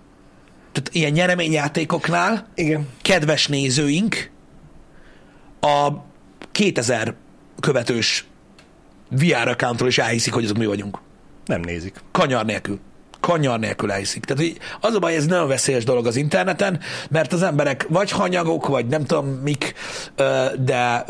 Tehát 0.72 0.90
ilyen 0.92 1.12
nyereményjátékoknál 1.12 2.48
Igen. 2.54 2.88
kedves 3.02 3.46
nézőink 3.46 4.30
a 5.60 5.88
2000 6.52 7.14
követős 7.60 8.26
VR 9.10 9.48
accountról 9.48 9.88
is 9.88 9.98
elhiszik, 9.98 10.32
hogy 10.32 10.44
azok 10.44 10.56
mi 10.56 10.66
vagyunk. 10.66 10.98
Nem 11.44 11.60
nézik. 11.60 12.02
Kanyar 12.10 12.44
nélkül. 12.44 12.78
Kanyar 13.20 13.58
nélkül 13.58 13.92
elhiszik. 13.92 14.24
Tehát 14.24 14.42
hogy 14.42 14.58
az 14.80 14.94
a 14.94 14.98
baj, 14.98 15.14
ez 15.14 15.26
nagyon 15.26 15.48
veszélyes 15.48 15.84
dolog 15.84 16.06
az 16.06 16.16
interneten, 16.16 16.80
mert 17.10 17.32
az 17.32 17.42
emberek 17.42 17.86
vagy 17.88 18.10
hanyagok, 18.10 18.66
vagy 18.66 18.86
nem 18.86 19.04
tudom 19.04 19.26
mik, 19.26 19.74
de 20.58 21.04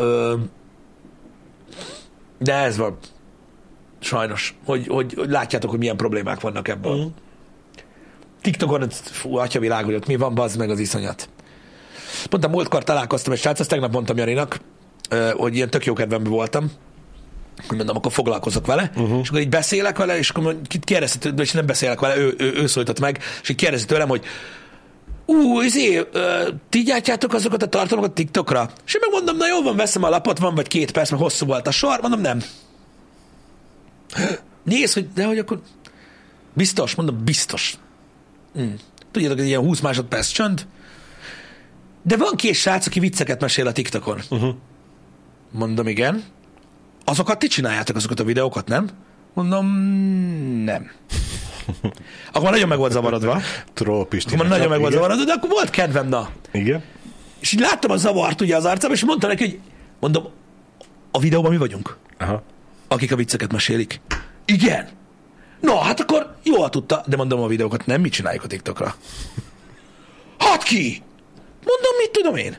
de 2.38 2.54
ez 2.54 2.76
van. 2.76 2.98
Sajnos, 3.98 4.54
hogy, 4.64 4.86
hogy, 4.86 5.14
hogy 5.14 5.28
látjátok, 5.28 5.70
hogy 5.70 5.78
milyen 5.78 5.96
problémák 5.96 6.40
vannak 6.40 6.68
ebből. 6.68 6.96
Mm. 6.96 7.06
TikTokon, 8.40 8.90
fú, 8.90 9.36
atya 9.36 9.60
világ, 9.60 9.84
hogy 9.84 9.94
ott 9.94 10.06
mi 10.06 10.16
van, 10.16 10.34
bazd 10.34 10.58
meg 10.58 10.70
az 10.70 10.78
iszonyat. 10.78 11.28
Pont 12.30 12.44
a 12.44 12.48
múltkor 12.48 12.84
találkoztam 12.84 13.32
egy 13.32 13.38
srác, 13.38 13.60
azt 13.60 13.68
tegnap 13.68 13.92
mondtam 13.92 14.16
Janinak, 14.16 14.60
hogy 15.36 15.54
ilyen 15.54 15.70
tök 15.70 15.84
jó 15.84 15.92
kedvemben 15.92 16.32
voltam, 16.32 16.70
mondom, 17.68 17.96
akkor 17.96 18.12
foglalkozok 18.12 18.66
vele, 18.66 18.90
uh-huh. 18.96 19.18
és 19.22 19.28
akkor 19.28 19.40
így 19.40 19.48
beszélek 19.48 19.96
vele, 19.98 20.18
és 20.18 20.30
akkor 20.30 20.56
kérdezte, 20.84 21.18
tőle, 21.18 21.42
és 21.42 21.52
nem 21.52 21.66
beszélek 21.66 22.00
vele, 22.00 22.16
ő, 22.16 22.34
ő, 22.38 22.52
ő 22.54 22.66
szólított 22.66 23.00
meg, 23.00 23.18
és 23.42 23.48
így 23.48 23.56
kérdezi 23.56 23.84
tőlem, 23.84 24.08
hogy 24.08 24.24
ú, 25.26 25.60
izé, 25.60 26.06
ti 26.68 26.82
gyártjátok 26.82 27.32
azokat 27.32 27.62
a 27.62 27.68
tartalmakat 27.68 28.14
TikTokra? 28.14 28.70
És 28.86 28.94
én 28.94 29.00
megmondom, 29.04 29.36
na 29.36 29.46
jó 29.46 29.62
van, 29.62 29.76
veszem 29.76 30.02
a 30.02 30.08
lapot, 30.08 30.38
van 30.38 30.54
vagy 30.54 30.68
két 30.68 30.90
perc, 30.90 31.10
mert 31.10 31.22
hosszú 31.22 31.46
volt 31.46 31.66
a 31.66 31.70
sor, 31.70 32.00
mondom, 32.00 32.20
nem. 32.20 32.42
Nézd, 34.64 34.94
hogy, 34.94 35.08
de 35.14 35.24
hogy 35.24 35.38
akkor 35.38 35.60
biztos, 36.54 36.94
mondom, 36.94 37.24
biztos. 37.24 37.78
Mm. 38.58 38.72
Tudjátok, 39.10 39.38
ez 39.38 39.44
ilyen 39.44 39.60
20 39.60 39.80
másodperc 39.80 40.28
csönd, 40.28 40.66
de 42.02 42.16
van 42.16 42.36
két 42.36 42.54
srác, 42.54 42.86
aki 42.86 43.00
vicceket 43.00 43.40
mesél 43.40 43.66
a 43.66 43.72
TikTokon. 43.72 44.20
Uh-huh. 44.30 44.54
Mondom, 45.50 45.88
igen. 45.88 46.24
Azokat 47.08 47.38
ti 47.38 47.46
csináljátok, 47.46 47.96
azokat 47.96 48.20
a 48.20 48.24
videókat, 48.24 48.68
nem? 48.68 48.88
Mondom, 49.34 49.66
nem. 50.64 50.90
Akkor 52.32 52.50
nagyon 52.50 52.68
meg 52.68 52.78
volt 52.78 52.92
zavarodva. 52.92 53.40
Troll 53.74 54.06
Pisti. 54.06 54.34
Akkor 54.34 54.48
nagyon 54.48 54.68
meg 54.68 54.80
volt 54.80 54.92
zavarodva, 54.92 55.24
de 55.24 55.32
akkor 55.32 55.48
volt 55.48 55.70
kedvem, 55.70 56.08
na. 56.08 56.30
Igen. 56.50 56.82
És 57.38 57.52
így 57.52 57.60
láttam 57.60 57.90
a 57.90 57.96
zavart 57.96 58.40
ugye 58.40 58.56
az 58.56 58.64
arcában, 58.64 58.96
és 58.96 59.04
mondta 59.04 59.26
neki, 59.26 59.44
hogy 59.44 59.60
mondom, 60.00 60.28
a 61.10 61.18
videóban 61.18 61.50
mi 61.50 61.56
vagyunk, 61.56 61.96
Aha. 62.18 62.42
akik 62.88 63.12
a 63.12 63.16
vicceket 63.16 63.52
mesélik. 63.52 64.00
Igen. 64.44 64.88
No, 65.60 65.76
hát 65.76 66.00
akkor 66.00 66.36
jól 66.42 66.70
tudta, 66.70 67.02
de 67.06 67.16
mondom 67.16 67.40
a 67.40 67.46
videókat 67.46 67.86
nem 67.86 68.00
mi 68.00 68.08
csináljuk 68.08 68.44
a 68.44 68.46
TikTokra. 68.46 68.94
Hát 70.38 70.62
ki? 70.62 71.02
Mondom, 71.64 71.96
mit 71.98 72.10
tudom 72.10 72.36
én? 72.36 72.56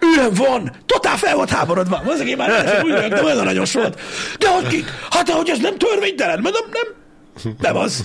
Ilyen 0.00 0.34
van, 0.34 0.72
totál 0.86 1.16
fel 1.16 1.34
volt 1.34 1.50
háborodva. 1.50 2.00
Mondom, 2.04 2.26
én 2.26 2.36
már 2.36 2.64
nem 2.64 2.84
úgy 2.84 2.90
rögtem, 2.90 3.24
olyan 3.24 3.38
aranyos 3.38 3.72
volt. 3.72 4.00
De 4.38 4.48
hogy 4.48 4.66
ki? 4.66 4.84
Hát 5.10 5.26
de 5.26 5.32
hogy 5.32 5.48
ez 5.48 5.58
nem 5.58 5.78
törvénytelen? 5.78 6.40
Mondom, 6.40 6.62
nem. 6.72 7.54
Nem 7.58 7.76
az. 7.76 8.04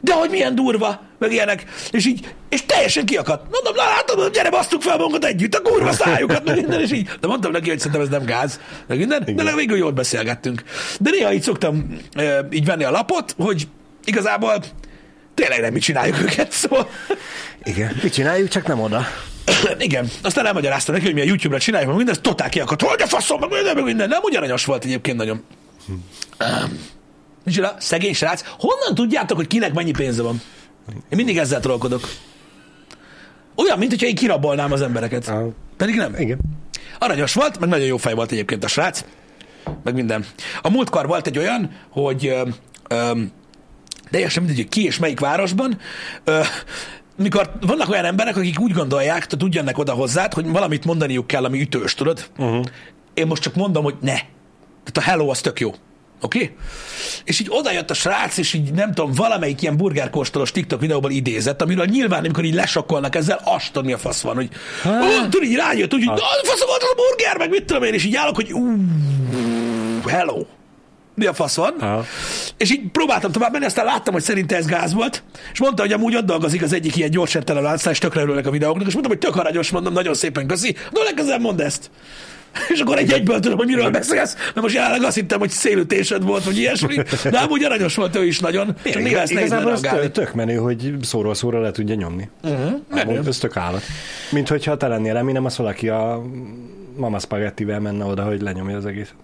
De 0.00 0.12
hogy 0.12 0.30
milyen 0.30 0.54
durva, 0.54 1.00
meg 1.18 1.32
ilyenek. 1.32 1.64
És 1.90 2.06
így, 2.06 2.34
és 2.48 2.66
teljesen 2.66 3.04
kiakadt. 3.04 3.50
Mondom, 3.50 3.74
na 3.74 3.82
látod, 3.82 4.32
gyere, 4.32 4.50
basztuk 4.50 4.82
fel 4.82 4.96
magunkat 4.96 5.24
együtt, 5.24 5.54
a 5.54 5.62
kurva 5.62 5.92
szájukat, 6.02 6.44
meg 6.44 6.56
minden, 6.56 6.80
és 6.80 6.92
így. 6.92 7.10
De 7.20 7.26
mondtam 7.26 7.50
neki, 7.52 7.68
hogy 7.68 7.78
szerintem 7.78 8.00
ez 8.00 8.08
nem 8.08 8.24
gáz, 8.24 8.60
meg 8.86 8.98
minden, 8.98 9.24
de 9.24 9.32
legalább 9.32 9.56
végül 9.56 9.76
jól 9.76 9.90
beszélgettünk. 9.90 10.62
De 11.00 11.10
néha 11.10 11.32
így 11.32 11.42
szoktam 11.42 11.96
e, 12.12 12.48
így 12.50 12.64
venni 12.64 12.84
a 12.84 12.90
lapot, 12.90 13.34
hogy 13.38 13.68
igazából 14.04 14.64
tényleg 15.34 15.60
nem 15.60 15.72
mi 15.72 15.78
csináljuk 15.78 16.20
őket, 16.20 16.50
szóval 16.52 16.88
Igen. 17.62 17.96
Mit 18.02 18.12
csináljuk, 18.12 18.48
csak 18.48 18.66
nem 18.66 18.80
oda. 18.80 19.06
igen, 19.78 20.08
aztán 20.22 20.46
elmagyaráztam 20.46 20.94
neki, 20.94 21.06
hogy 21.06 21.14
mi 21.14 21.20
a 21.20 21.24
YouTube-ra 21.24 21.60
csináljuk, 21.60 21.88
meg 21.88 21.96
minden, 21.96 22.14
ez 22.14 22.20
totál 22.22 22.48
kiakadt, 22.48 22.82
hogy 22.82 23.02
a 23.02 23.06
faszom, 23.06 23.40
meg 23.40 23.50
minden, 23.50 23.74
meg 23.74 23.84
minden, 23.84 24.08
nem 24.08 24.22
ugyananyos 24.22 24.64
volt 24.64 24.84
egyébként 24.84 25.16
nagyon. 25.16 25.44
Micsoda, 27.44 27.74
szegény 27.78 28.14
srác, 28.14 28.44
honnan 28.58 28.94
tudjátok, 28.94 29.36
hogy 29.36 29.46
kinek 29.46 29.72
mennyi 29.72 29.90
pénze 29.90 30.22
van? 30.22 30.40
Én 30.88 31.16
mindig 31.16 31.38
ezzel 31.38 31.60
trollkodok. 31.60 32.08
Olyan, 33.54 33.78
mint 33.78 33.90
hogyha 33.90 34.06
én 34.06 34.14
kirabolnám 34.14 34.72
az 34.72 34.82
embereket. 34.82 35.28
Ah. 35.28 35.46
Pedig 35.76 35.94
nem. 35.94 36.14
Igen. 36.18 36.38
Aranyos 36.98 37.34
volt, 37.34 37.58
meg 37.58 37.68
nagyon 37.68 37.86
jó 37.86 37.96
fej 37.96 38.14
volt 38.14 38.32
egyébként 38.32 38.64
a 38.64 38.68
srác, 38.68 39.04
meg 39.84 39.94
minden. 39.94 40.24
A 40.62 40.70
múltkor 40.70 41.06
volt 41.06 41.26
egy 41.26 41.38
olyan, 41.38 41.70
hogy 41.90 42.26
ö, 42.26 42.48
ö, 42.88 43.20
teljesen 44.10 44.42
mindegy, 44.42 44.60
hogy 44.62 44.72
ki 44.72 44.84
és 44.84 44.98
melyik 44.98 45.20
városban, 45.20 45.78
ö, 46.24 46.40
mikor 47.16 47.52
vannak 47.60 47.88
olyan 47.88 48.04
emberek, 48.04 48.36
akik 48.36 48.60
úgy 48.60 48.72
gondolják, 48.72 49.26
tehát 49.26 49.42
úgy 49.42 49.54
jönnek 49.54 49.78
oda 49.78 49.92
hozzád, 49.92 50.32
hogy 50.34 50.50
valamit 50.50 50.84
mondaniuk 50.84 51.26
kell, 51.26 51.44
ami 51.44 51.60
ütős, 51.60 51.94
tudod? 51.94 52.26
Uh-huh. 52.38 52.64
Én 53.14 53.26
most 53.26 53.42
csak 53.42 53.54
mondom, 53.54 53.84
hogy 53.84 53.96
ne. 54.00 54.14
Tehát 54.84 54.96
a 54.96 55.00
hello 55.00 55.28
az 55.30 55.40
tök 55.40 55.60
jó. 55.60 55.74
Oké? 56.20 56.42
Okay? 56.42 56.56
És 57.24 57.40
így 57.40 57.46
oda 57.50 57.72
jött 57.72 57.90
a 57.90 57.94
srác, 57.94 58.36
és 58.36 58.52
így 58.52 58.72
nem 58.72 58.92
tudom, 58.92 59.12
valamelyik 59.12 59.62
ilyen 59.62 59.76
burgerkóstolós 59.76 60.50
TikTok 60.50 60.80
videóban 60.80 61.10
idézett, 61.10 61.62
amiről 61.62 61.84
nyilván, 61.84 62.18
amikor 62.18 62.44
így 62.44 62.54
lesokkolnak 62.54 63.14
ezzel, 63.14 63.40
azt 63.44 63.72
tudni 63.72 63.92
a 63.92 63.98
fasz 63.98 64.20
van, 64.20 64.34
hogy 64.34 64.48
tudod, 65.30 65.42
így 65.42 65.56
rájött, 65.56 65.94
úgy, 65.94 66.04
hogy 66.04 66.20
fasz 66.42 66.64
volt 66.66 66.82
az 66.82 66.88
a 66.92 66.94
burger, 66.94 67.38
meg 67.38 67.50
mit 67.50 67.64
tudom 67.64 67.82
én, 67.82 67.92
és 67.94 68.04
így 68.04 68.16
állok, 68.16 68.34
hogy 68.34 68.52
ú, 68.52 68.76
hello 70.06 70.44
mi 71.14 71.26
a 71.26 71.32
fasz 71.32 71.56
van, 71.56 71.74
Aha. 71.80 72.04
és 72.56 72.70
így 72.70 72.90
próbáltam 72.92 73.32
tovább 73.32 73.52
menni, 73.52 73.64
aztán 73.64 73.84
láttam, 73.84 74.12
hogy 74.12 74.22
szerinte 74.22 74.56
ez 74.56 74.66
gáz 74.66 74.92
volt, 74.92 75.22
és 75.52 75.60
mondta, 75.60 75.82
hogy 75.82 75.92
amúgy 75.92 76.16
ott 76.16 76.24
dolgozik 76.24 76.62
az 76.62 76.72
egyik 76.72 76.96
ilyen 76.96 77.10
gyors 77.10 77.38
láncszál, 77.46 77.92
és 77.92 77.98
tökre 77.98 78.20
örülnek 78.20 78.46
a 78.46 78.50
videóknak, 78.50 78.86
és 78.86 78.92
mondtam, 78.92 79.16
hogy 79.18 79.28
tök 79.30 79.36
aranyos, 79.36 79.70
mondom, 79.70 79.92
nagyon 79.92 80.14
szépen 80.14 80.46
köszi, 80.46 80.76
no 80.90 81.02
legközelebb 81.02 81.40
mondd 81.40 81.60
ezt. 81.60 81.90
És 82.68 82.80
akkor 82.80 82.98
egy 82.98 83.12
egyből 83.12 83.40
tudom, 83.40 83.58
hogy 83.58 83.66
miről 83.66 83.90
beszélsz, 83.90 84.34
mert 84.34 84.60
most 84.60 84.74
jelenleg 84.74 85.02
azt 85.02 85.14
hittem, 85.14 85.38
hogy 85.38 85.50
szélütésed 85.50 86.24
volt, 86.24 86.44
vagy 86.44 86.58
ilyesmi, 86.58 86.96
de 87.30 87.38
amúgy 87.38 87.64
aranyos 87.64 87.94
volt 87.94 88.16
ő 88.16 88.26
is 88.26 88.40
nagyon. 88.40 88.76
Csak 88.84 89.02
néha 89.02 89.20
ezt 89.20 89.30
Igazából 89.30 89.72
ez 89.72 89.80
tök 90.12 90.34
menő, 90.34 90.56
hogy 90.56 90.94
szóról 91.02 91.34
szóra 91.34 91.60
le 91.60 91.70
tudja 91.70 91.94
nyomni. 91.94 92.28
Uh-huh, 92.42 93.26
ez 93.26 93.38
tök 93.38 93.56
állat. 93.56 93.82
Mint 94.30 94.48
hogyha 94.48 94.76
te 94.76 94.88
lennél 94.88 95.12
remélem, 95.12 95.44
az 95.44 95.56
valaki 95.56 95.88
a 95.88 96.22
mama 96.96 97.18
spagettivel 97.18 97.80
menne 97.80 98.04
oda, 98.04 98.22
hogy 98.22 98.40
lenyomja 98.40 98.76
az 98.76 98.86
egész. 98.86 99.14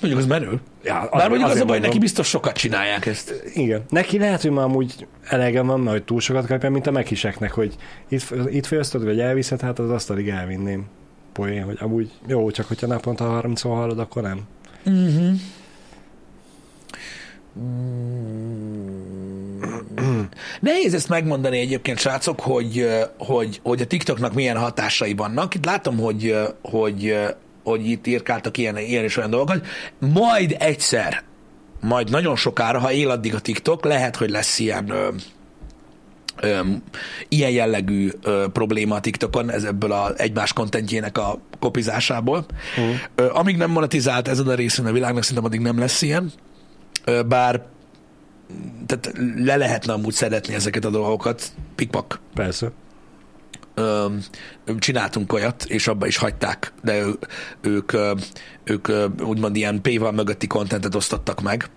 Mondjuk 0.00 0.22
az 0.22 0.26
menő. 0.26 0.60
Ja, 0.84 1.08
Bár 1.12 1.28
mondjuk 1.28 1.50
az 1.50 1.60
a 1.60 1.64
baj, 1.64 1.78
neki 1.78 1.98
biztos 1.98 2.28
sokat 2.28 2.56
csinálják 2.56 3.06
ezt. 3.06 3.42
Igen. 3.54 3.84
Neki 3.88 4.18
lehet, 4.18 4.42
hogy 4.42 4.50
már 4.50 4.64
amúgy 4.64 5.06
elegem 5.28 5.66
van, 5.66 5.80
mert 5.80 5.96
hogy 5.96 6.04
túl 6.04 6.20
sokat 6.20 6.46
kapja, 6.46 6.70
mint 6.70 6.86
a 6.86 6.90
mekiseknek, 6.90 7.52
hogy 7.52 7.74
itt, 8.08 8.34
itt 8.50 8.66
főzted, 8.66 9.04
vagy 9.04 9.20
elviszed, 9.20 9.60
hát 9.60 9.78
az 9.78 9.90
asztalig 9.90 10.28
elvinném. 10.28 10.86
Poén, 11.32 11.64
hogy 11.64 11.76
amúgy 11.80 12.10
jó, 12.26 12.50
csak 12.50 12.68
hogyha 12.68 12.86
naponta 12.86 13.24
30 13.24 13.60
hallod, 13.60 13.98
akkor 13.98 14.22
nem. 14.22 14.40
Mm-hmm. 14.90 15.34
Nehéz 20.60 20.94
ezt 20.94 21.08
megmondani 21.08 21.58
egyébként, 21.58 21.98
srácok, 21.98 22.40
hogy, 22.40 22.88
hogy, 23.18 23.60
hogy 23.62 23.80
a 23.80 23.86
TikToknak 23.86 24.34
milyen 24.34 24.56
hatásai 24.56 25.14
vannak. 25.14 25.54
Itt 25.54 25.64
látom, 25.64 25.98
hogy, 25.98 26.36
hogy 26.62 27.16
hogy 27.66 27.88
itt 27.88 28.06
írkáltak 28.06 28.58
ilyen, 28.58 28.78
ilyen 28.78 29.04
és 29.04 29.16
olyan 29.16 29.30
dolgokat. 29.30 29.66
Majd 29.98 30.56
egyszer, 30.58 31.22
majd 31.80 32.10
nagyon 32.10 32.36
sokára, 32.36 32.78
ha 32.78 32.92
él 32.92 33.10
addig 33.10 33.34
a 33.34 33.40
TikTok, 33.40 33.84
lehet, 33.84 34.16
hogy 34.16 34.30
lesz 34.30 34.58
ilyen 34.58 34.90
ö, 34.90 35.08
ö, 36.40 36.60
ilyen 37.28 37.50
jellegű 37.50 38.10
ö, 38.22 38.46
probléma 38.52 38.94
a 38.94 39.00
TikTokon, 39.00 39.50
ez 39.50 39.64
ebből 39.64 39.92
a 39.92 40.12
egymás 40.16 40.52
kontentjének 40.52 41.18
a 41.18 41.38
kopizásából. 41.58 42.46
Uh. 42.76 42.94
Ö, 43.14 43.30
amíg 43.32 43.56
nem 43.56 43.70
monetizált 43.70 44.28
ez 44.28 44.38
a 44.38 44.54
részén 44.54 44.86
a 44.86 44.92
világnak, 44.92 45.22
szerintem 45.22 45.44
addig 45.44 45.60
nem 45.60 45.78
lesz 45.78 46.02
ilyen. 46.02 46.32
Ö, 47.04 47.22
bár 47.22 47.62
tehát 48.86 49.12
le 49.36 49.56
lehetne 49.56 49.92
amúgy 49.92 50.12
szedetni 50.12 50.54
ezeket 50.54 50.84
a 50.84 50.90
dolgokat, 50.90 51.52
pikpak. 51.74 52.20
Persze 52.34 52.70
csináltunk 54.78 55.32
olyat, 55.32 55.64
és 55.64 55.88
abba 55.88 56.06
is 56.06 56.16
hagyták, 56.16 56.72
de 56.82 56.98
ő, 56.98 57.18
ők, 57.60 57.92
ők 58.64 58.88
úgymond 59.22 59.56
ilyen 59.56 59.82
paywall 59.82 60.12
mögötti 60.12 60.46
kontentet 60.46 60.94
osztottak 60.94 61.42
meg, 61.42 61.70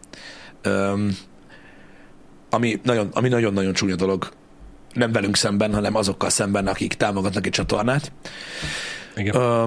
ami 2.49 2.79
nagyon, 2.83 3.09
ami 3.13 3.27
nagyon-nagyon 3.27 3.73
csúnya 3.73 3.95
dolog. 3.95 4.29
Nem 4.93 5.11
velünk 5.11 5.35
szemben, 5.35 5.73
hanem 5.73 5.95
azokkal 5.95 6.29
szemben, 6.29 6.67
akik 6.67 6.93
támogatnak 6.93 7.45
egy 7.45 7.51
csatornát. 7.51 8.11
Igen. 9.15 9.35
Ö, 9.35 9.63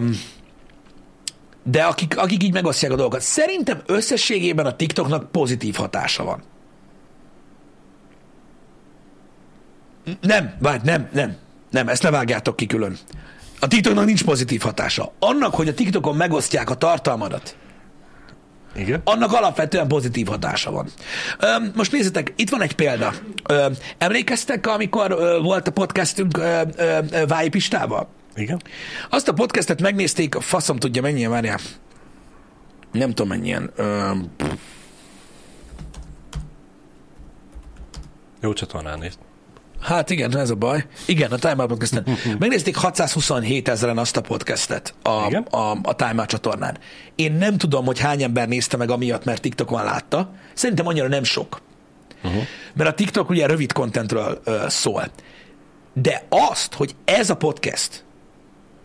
de 1.62 1.82
akik, 1.82 2.18
akik 2.18 2.42
így 2.42 2.52
megosztják 2.52 2.92
a 2.92 2.96
dolgokat. 2.96 3.20
Szerintem 3.20 3.80
összességében 3.86 4.66
a 4.66 4.76
TikToknak 4.76 5.30
pozitív 5.30 5.74
hatása 5.74 6.24
van. 6.24 6.42
Nem, 10.20 10.54
várj, 10.58 10.80
nem, 10.84 11.08
nem. 11.12 11.36
Nem, 11.72 11.88
ezt 11.88 12.02
ne 12.02 12.10
vágjátok 12.10 12.56
ki 12.56 12.66
külön. 12.66 12.96
A 13.60 13.66
TikToknak 13.66 14.04
nincs 14.04 14.24
pozitív 14.24 14.60
hatása. 14.60 15.12
Annak, 15.18 15.54
hogy 15.54 15.68
a 15.68 15.74
TikTokon 15.74 16.16
megosztják 16.16 16.70
a 16.70 16.74
tartalmadat, 16.74 17.56
igen. 18.74 19.00
Annak 19.04 19.32
alapvetően 19.32 19.88
pozitív 19.88 20.26
hatása 20.26 20.70
van. 20.70 20.88
Most 21.74 21.92
nézzétek, 21.92 22.32
itt 22.36 22.50
van 22.50 22.62
egy 22.62 22.74
példa. 22.74 23.12
Emlékeztek, 23.98 24.66
amikor 24.66 25.16
volt 25.42 25.68
a 25.68 25.70
podcastünk 25.70 26.38
Váj 27.26 27.48
Pistával? 27.48 28.08
Igen. 28.34 28.62
Azt 29.10 29.28
a 29.28 29.32
podcastet 29.32 29.80
megnézték, 29.80 30.34
faszom 30.34 30.76
tudja 30.76 31.02
mennyien, 31.02 31.30
várjál. 31.30 31.58
Nem 32.92 33.08
tudom 33.08 33.28
mennyien. 33.28 33.70
Jó 38.40 38.52
csatornán 38.52 38.98
nézt. 38.98 39.18
Hát 39.82 40.10
igen, 40.10 40.36
ez 40.36 40.50
a 40.50 40.54
baj. 40.54 40.86
Igen, 41.06 41.30
a 41.30 41.36
Time 41.36 41.56
Out 41.56 41.68
podcasten. 41.68 42.06
Megnézték 42.38 42.76
627 42.76 43.68
ezeren 43.68 43.98
azt 43.98 44.16
a 44.16 44.20
podcastet 44.20 44.94
a, 45.02 45.36
a, 45.56 45.78
a 45.82 45.96
Time 45.96 46.14
Out 46.16 46.28
csatornán. 46.28 46.78
Én 47.14 47.32
nem 47.32 47.58
tudom, 47.58 47.84
hogy 47.84 47.98
hány 47.98 48.22
ember 48.22 48.48
nézte 48.48 48.76
meg 48.76 48.90
amiatt, 48.90 49.24
mert 49.24 49.40
TikTokon 49.40 49.84
látta. 49.84 50.30
Szerintem 50.54 50.86
annyira 50.86 51.08
nem 51.08 51.24
sok. 51.24 51.60
Uh-huh. 52.24 52.42
Mert 52.74 52.90
a 52.90 52.94
TikTok 52.94 53.30
ugye 53.30 53.46
rövid 53.46 53.72
contentről 53.72 54.40
uh, 54.46 54.68
szól. 54.68 55.10
De 55.92 56.26
azt, 56.28 56.74
hogy 56.74 56.94
ez 57.04 57.30
a 57.30 57.36
podcast, 57.36 58.04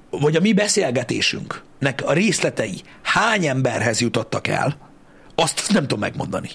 vagy 0.09 0.35
a 0.35 0.39
mi 0.39 0.53
beszélgetésünknek 0.53 2.03
a 2.05 2.13
részletei 2.13 2.81
hány 3.01 3.45
emberhez 3.45 4.01
jutottak 4.01 4.47
el, 4.47 4.77
azt 5.35 5.71
nem 5.73 5.81
tudom 5.81 5.99
megmondani. 5.99 6.49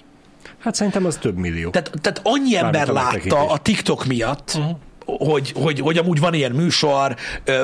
Hát 0.63 0.75
szerintem 0.75 1.07
az 1.07 1.17
több 1.17 1.37
millió. 1.37 1.71
Tehát, 1.71 1.93
tehát 2.01 2.21
annyi 2.25 2.57
ember 2.57 2.89
látta 2.89 3.49
a 3.51 3.59
TikTok 3.59 4.05
miatt, 4.05 4.53
uh-huh 4.55 4.77
hogy, 5.07 5.53
hogy, 5.57 5.81
hogy 5.81 5.99
amúgy 5.99 6.21
van 6.21 6.35
ilyen 6.35 6.53
műsor, 6.53 7.17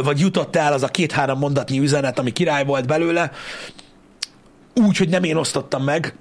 vagy 0.02 0.20
jutott 0.20 0.56
el 0.56 0.72
az 0.72 0.82
a 0.82 0.88
két-három 0.88 1.38
mondatnyi 1.38 1.78
üzenet, 1.78 2.18
ami 2.18 2.30
király 2.30 2.64
volt 2.64 2.86
belőle, 2.86 3.32
úgy, 4.74 4.96
hogy 4.96 5.08
nem 5.08 5.24
én 5.24 5.36
osztottam 5.36 5.84
meg. 5.84 6.14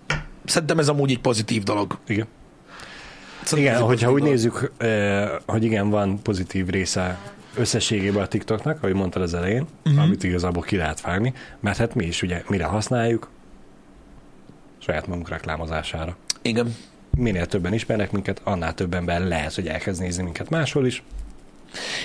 Szerintem 0.45 0.79
ez 0.79 0.87
amúgy 0.87 1.11
egy 1.11 1.19
pozitív 1.19 1.63
dolog. 1.63 1.97
Igen. 2.07 2.27
Szerintem 3.43 3.73
igen, 3.73 3.87
hogyha 3.87 4.11
úgy 4.11 4.19
dolog. 4.19 4.33
nézzük, 4.33 4.71
hogy 5.45 5.63
igen, 5.63 5.89
van 5.89 6.21
pozitív 6.21 6.67
része 6.67 7.17
összességében 7.55 8.23
a 8.23 8.27
TikToknak, 8.27 8.77
ahogy 8.83 8.93
mondtad 8.93 9.21
az 9.21 9.33
elején, 9.33 9.67
uh-huh. 9.85 10.03
amit 10.03 10.23
igazából 10.23 10.63
ki 10.63 10.75
lehet 10.75 11.01
vágni, 11.01 11.33
mert 11.59 11.77
hát 11.77 11.95
mi 11.95 12.05
is 12.05 12.21
ugye 12.21 12.43
mire 12.47 12.65
használjuk? 12.65 13.29
Saját 14.77 15.07
magunk 15.07 15.29
reklámozására. 15.29 16.15
Igen. 16.47 16.75
Minél 17.17 17.45
többen 17.45 17.73
ismernek 17.73 18.11
minket, 18.11 18.41
annál 18.43 18.73
több 18.73 18.93
ember 18.93 19.27
lehet, 19.27 19.55
hogy 19.55 19.67
elkezd 19.67 20.01
nézni 20.01 20.23
minket 20.23 20.49
máshol 20.49 20.85
is. 20.85 21.03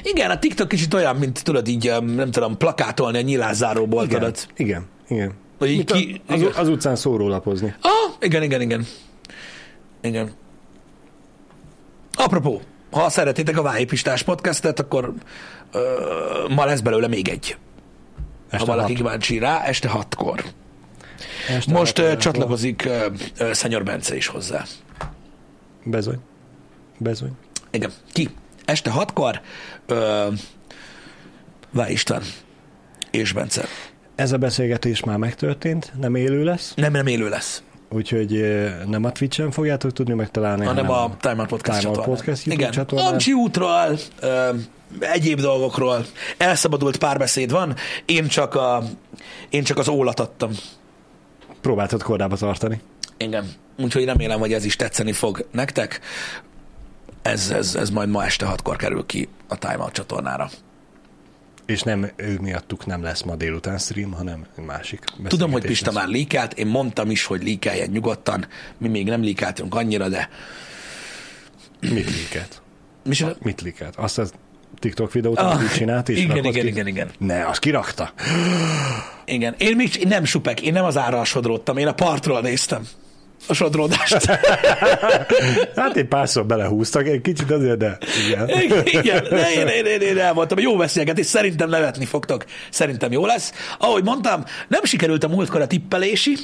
Igen, 0.02 0.30
a 0.30 0.38
TikTok 0.38 0.68
kicsit 0.68 0.94
olyan, 0.94 1.16
mint 1.16 1.44
tudod 1.44 1.68
így, 1.68 1.92
nem 2.14 2.30
tudom, 2.30 2.56
plakátolni 2.56 3.18
a 3.18 3.20
nyilászáróból, 3.20 4.04
igen, 4.04 4.18
tudod. 4.18 4.36
Igen, 4.56 4.86
igen. 5.08 5.32
Vagy 5.58 5.70
így 5.70 5.84
ki, 5.84 6.20
az, 6.26 6.40
igen. 6.40 6.52
az 6.56 6.68
utcán 6.68 6.96
szórólapozni. 6.96 7.74
Ah, 7.80 8.12
igen, 8.20 8.42
igen, 8.42 8.60
igen. 8.60 8.86
Igen. 10.00 10.32
Apropó, 12.14 12.60
ha 12.90 13.08
szeretitek 13.08 13.58
a 13.58 13.62
Vájépistás 13.62 14.22
podcastet, 14.22 14.80
akkor 14.80 15.12
ö, 15.72 15.80
ma 16.54 16.64
lesz 16.64 16.80
belőle 16.80 17.08
még 17.08 17.28
egy. 17.28 17.56
Este 18.50 18.70
ha 18.70 18.76
valaki 18.76 18.94
kíváncsi 18.94 19.38
rá, 19.38 19.62
este 19.64 19.88
hatkor. 19.88 20.44
Este 21.48 21.72
Most 21.72 21.98
uh, 21.98 22.16
csatlakozik 22.16 22.84
uh, 22.86 23.12
uh, 23.40 23.52
Szenyor 23.52 23.82
Bence 23.82 24.16
is 24.16 24.26
hozzá. 24.26 24.64
Bezony. 25.84 26.18
Bezony. 26.98 27.32
Igen. 27.70 27.90
Ki? 28.12 28.28
Este 28.64 28.90
hatkor 28.90 29.40
uh, 29.88 29.98
Vá 31.70 31.90
István 31.90 32.22
és 33.10 33.32
Bence. 33.32 33.64
Ez 34.14 34.32
a 34.32 34.36
beszélgetés 34.38 35.04
már 35.04 35.16
megtörtént, 35.16 35.92
nem 36.00 36.14
élő 36.14 36.44
lesz? 36.44 36.72
Nem, 36.76 36.92
nem 36.92 37.06
élő 37.06 37.28
lesz. 37.28 37.62
Úgyhogy 37.88 38.54
nem 38.86 39.04
a 39.04 39.12
Twitch-en 39.12 39.50
fogjátok 39.50 39.92
tudni 39.92 40.14
megtalálni, 40.14 40.64
hanem, 40.64 40.86
hanem 40.86 41.10
a 41.12 41.16
Time 41.20 41.40
Out 41.40 41.48
Podcast, 41.48 41.78
Time 41.78 41.92
Out 41.92 42.04
Podcast 42.04 42.44
YouTube 42.44 42.62
Igen. 42.62 42.70
csatornán. 42.70 43.12
Amcsi 43.12 43.32
útról, 43.32 43.98
uh, 44.22 44.56
egyéb 45.00 45.40
dolgokról 45.40 46.06
elszabadult 46.36 46.96
párbeszéd 46.96 47.50
van, 47.50 47.74
én 48.04 48.28
csak, 48.28 48.54
a, 48.54 48.82
én 49.50 49.64
csak 49.64 49.78
az 49.78 49.88
ólat 49.88 50.20
adtam 50.20 50.50
próbáltad 51.62 52.02
kordába 52.02 52.36
tartani. 52.36 52.80
Igen. 53.16 53.52
Úgyhogy 53.78 54.04
remélem, 54.04 54.38
hogy 54.38 54.52
ez 54.52 54.64
is 54.64 54.76
tetszeni 54.76 55.12
fog 55.12 55.46
nektek. 55.50 56.00
Ez, 57.22 57.50
ez, 57.50 57.74
ez 57.74 57.90
majd 57.90 58.08
ma 58.08 58.24
este 58.24 58.46
hatkor 58.46 58.76
kerül 58.76 59.06
ki 59.06 59.28
a 59.48 59.58
Time 59.58 59.78
Out 59.78 59.92
csatornára. 59.92 60.50
És 61.66 61.82
nem 61.82 62.10
ő 62.16 62.38
miattuk 62.40 62.86
nem 62.86 63.02
lesz 63.02 63.22
ma 63.22 63.36
délután 63.36 63.78
stream, 63.78 64.12
hanem 64.12 64.46
másik. 64.66 65.04
Tudom, 65.24 65.50
hogy 65.52 65.64
Pista 65.64 65.86
lesz. 65.86 65.94
már 65.94 66.08
líkált, 66.08 66.52
én 66.52 66.66
mondtam 66.66 67.10
is, 67.10 67.24
hogy 67.24 67.42
líkeljen 67.42 67.90
nyugodtan. 67.90 68.46
Mi 68.78 68.88
még 68.88 69.06
nem 69.06 69.22
líkáltunk 69.22 69.74
annyira, 69.74 70.08
de... 70.08 70.28
Mit 71.80 72.10
líkelt? 72.10 72.62
Mi 73.04 73.16
Mit 73.38 73.60
líkelt? 73.60 73.96
Azt 73.96 74.18
az 74.18 74.32
TikTok 74.82 75.12
videót, 75.12 75.38
ah, 75.38 75.54
amit 75.54 75.74
csinált, 75.74 76.08
és 76.08 76.18
igen, 76.18 76.44
igen, 76.44 76.66
igen, 76.66 76.86
igen. 76.86 77.08
Ne, 77.18 77.46
azt 77.46 77.58
kirakta. 77.58 78.12
Igen. 79.24 79.54
Én, 79.58 79.76
még, 79.76 79.96
én 79.96 80.08
nem 80.08 80.24
supek, 80.24 80.60
én 80.60 80.72
nem 80.72 80.84
az 80.84 80.96
ára 80.96 81.24
sodródtam, 81.24 81.76
én 81.76 81.86
a 81.86 81.92
partról 81.92 82.40
néztem. 82.40 82.86
a 83.48 83.54
sodródást. 83.54 84.26
Hát 85.76 85.96
egy 85.96 86.06
párszor 86.06 86.46
belehúztak, 86.46 87.06
egy 87.06 87.20
kicsit 87.20 87.50
azért, 87.50 87.76
de 87.76 87.98
igen. 88.26 88.48
Igen, 89.00 89.24
de 89.30 89.50
én, 89.52 89.66
én, 89.66 89.84
én, 89.84 90.00
én 90.00 90.18
elmondtam, 90.18 90.58
jó 90.58 90.76
beszélgetés, 90.76 91.26
szerintem 91.26 91.68
nevetni 91.68 92.04
fogtok, 92.04 92.44
szerintem 92.70 93.12
jó 93.12 93.26
lesz. 93.26 93.52
Ahogy 93.78 94.04
mondtam, 94.04 94.44
nem 94.68 94.84
sikerült 94.84 95.24
a 95.24 95.28
múltkor 95.28 95.60
a 95.60 95.66
tippelési, 95.66 96.36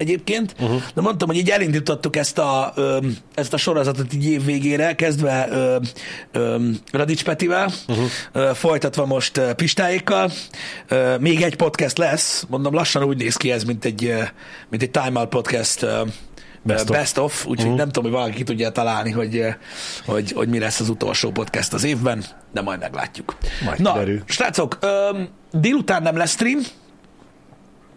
egyébként, 0.00 0.54
uh-huh. 0.60 0.82
de 0.94 1.00
mondtam, 1.00 1.28
hogy 1.28 1.36
így 1.36 1.50
elindítottuk 1.50 2.16
ezt 2.16 2.38
a, 2.38 2.72
ö, 2.76 2.98
ezt 3.34 3.52
a 3.52 3.56
sorozatot 3.56 4.14
így 4.14 4.24
év 4.24 4.44
végére, 4.44 4.94
kezdve 4.94 5.48
ö, 5.50 5.76
ö, 6.32 6.68
Radics 6.92 7.24
Petivel, 7.24 7.70
uh-huh. 7.88 8.04
ö, 8.32 8.50
folytatva 8.54 9.06
most 9.06 9.36
ö, 9.36 9.54
Pistáékkal. 9.54 10.30
Ö, 10.88 11.16
még 11.18 11.42
egy 11.42 11.56
podcast 11.56 11.98
lesz, 11.98 12.44
mondom, 12.48 12.74
lassan 12.74 13.02
úgy 13.02 13.16
néz 13.16 13.36
ki 13.36 13.50
ez, 13.50 13.64
mint 13.64 13.84
egy, 13.84 14.14
mint 14.70 14.82
egy 14.82 14.90
Time 14.90 15.20
Out 15.20 15.28
podcast 15.28 15.82
ö, 15.82 16.02
Best 16.62 16.90
of. 16.90 16.96
best 16.96 17.18
of 17.18 17.46
úgyhogy 17.46 17.58
uh-huh. 17.58 17.78
nem 17.78 17.86
tudom, 17.86 18.10
hogy 18.10 18.20
valaki 18.20 18.36
ki 18.36 18.42
tudja 18.42 18.70
találni, 18.70 19.10
hogy, 19.10 19.44
hogy, 20.04 20.32
hogy 20.32 20.48
mi 20.48 20.58
lesz 20.58 20.80
az 20.80 20.88
utolsó 20.88 21.30
podcast 21.30 21.72
az 21.72 21.84
évben, 21.84 22.24
de 22.52 22.60
majd 22.60 22.80
meglátjuk. 22.80 23.36
Majd 23.64 23.80
Na, 23.80 23.92
kiderül. 23.92 24.22
srácok, 24.26 24.78
ö, 24.80 25.22
délután 25.52 26.02
nem 26.02 26.16
lesz 26.16 26.30
stream, 26.30 26.60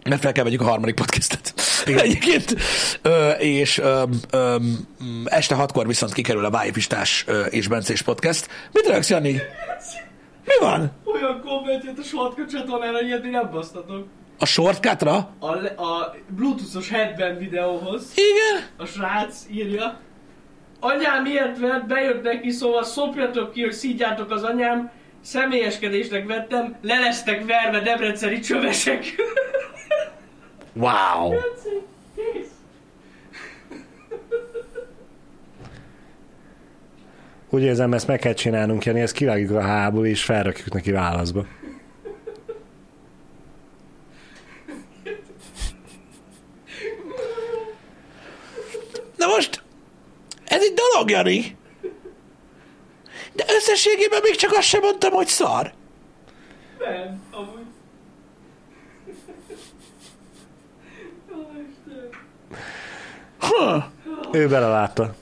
mert 0.08 0.20
fel 0.20 0.32
kell 0.32 0.44
vegyük 0.44 0.60
a 0.60 0.64
harmadik 0.64 0.94
podcastet. 0.94 1.54
Egyébként. 1.86 2.54
Ö, 3.02 3.30
és 3.30 3.78
ö, 3.78 4.02
ö, 4.30 4.56
este 5.24 5.54
hatkor 5.54 5.86
viszont 5.86 6.12
kikerül 6.12 6.44
a 6.44 6.50
Vájpistás 6.50 7.24
és 7.50 7.68
Bencés 7.68 8.02
podcast. 8.02 8.48
Mit 8.72 8.86
rögsz, 8.86 9.10
Jani? 9.10 9.40
Mi 10.44 10.54
van? 10.60 10.92
Olyan 11.04 11.40
komment 11.44 11.84
jött 11.84 11.98
a 11.98 12.02
shortcut 12.02 12.50
csatornára, 12.50 12.96
hogy 12.96 13.06
ilyet 13.06 13.22
még 13.22 13.30
nem 13.30 13.50
basztatok. 13.50 14.06
A 14.38 14.46
shortcutra? 14.46 15.30
A, 15.38 15.46
a 15.82 16.14
bluetoothos 16.28 16.88
headband 16.88 17.38
videóhoz 17.38 18.12
Igen. 18.14 18.66
a 18.76 18.86
srác 18.86 19.36
írja, 19.50 20.00
anyám 20.80 21.22
miért 21.22 21.58
vett, 21.58 21.86
bejött 21.86 22.22
neki, 22.22 22.50
szóval 22.50 22.84
szopjatok 22.84 23.52
ki, 23.52 23.62
hogy 23.62 23.72
szídjátok 23.72 24.30
az 24.30 24.42
anyám, 24.42 24.90
személyeskedésnek 25.22 26.26
vettem, 26.26 26.76
le 26.82 26.98
lesztek 26.98 27.46
verve 27.46 27.80
debreceni 27.80 28.40
csövesek. 28.40 29.04
Wow! 30.74 31.34
Úgy 37.50 37.62
érzem, 37.62 37.92
ezt 37.92 38.06
meg 38.06 38.18
kell 38.18 38.32
csinálnunk, 38.32 38.84
Jani, 38.84 39.00
ezt 39.00 39.14
kivágjuk 39.14 39.50
a 39.50 39.60
hából, 39.60 40.06
és 40.06 40.24
felrakjuk 40.24 40.72
neki 40.72 40.90
válaszba. 40.90 41.46
Na 49.16 49.26
most, 49.26 49.62
ez 50.44 50.62
egy 50.62 50.74
dolog, 50.74 51.10
Jani. 51.10 51.56
De 53.32 53.44
összességében 53.48 54.20
még 54.22 54.34
csak 54.34 54.52
azt 54.52 54.66
sem 54.66 54.80
mondtam, 54.80 55.12
hogy 55.12 55.26
szar. 55.26 55.72
Nem, 56.78 57.22
amúgy. 57.30 57.66
Ó, 61.32 61.36
Istenem. 61.68 62.08
Ha, 63.44 63.90
Ő 64.32 64.48
belelátta. 64.48 65.14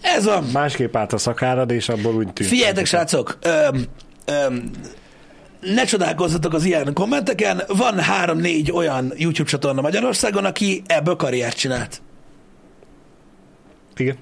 ez 0.00 0.24
van. 0.24 0.44
Másképp 0.52 0.96
állt 0.96 1.12
a 1.12 1.18
szakárad, 1.18 1.70
és 1.70 1.88
abból 1.88 2.14
úgy 2.14 2.32
tűnt. 2.32 2.48
Figyeljetek, 2.48 2.86
srácok, 2.86 3.38
öm, 3.42 3.84
öm, 4.24 4.70
ne 5.60 5.84
csodálkozzatok 5.84 6.54
az 6.54 6.64
ilyen 6.64 6.92
kommenteken. 6.94 7.62
Van 7.66 7.98
három-négy 8.00 8.70
olyan 8.72 9.12
YouTube 9.16 9.48
csatorna 9.48 9.80
Magyarországon, 9.80 10.44
aki 10.44 10.82
ebből 10.86 11.16
karriert 11.16 11.56
csinált. 11.56 12.02
Igen. 13.96 14.16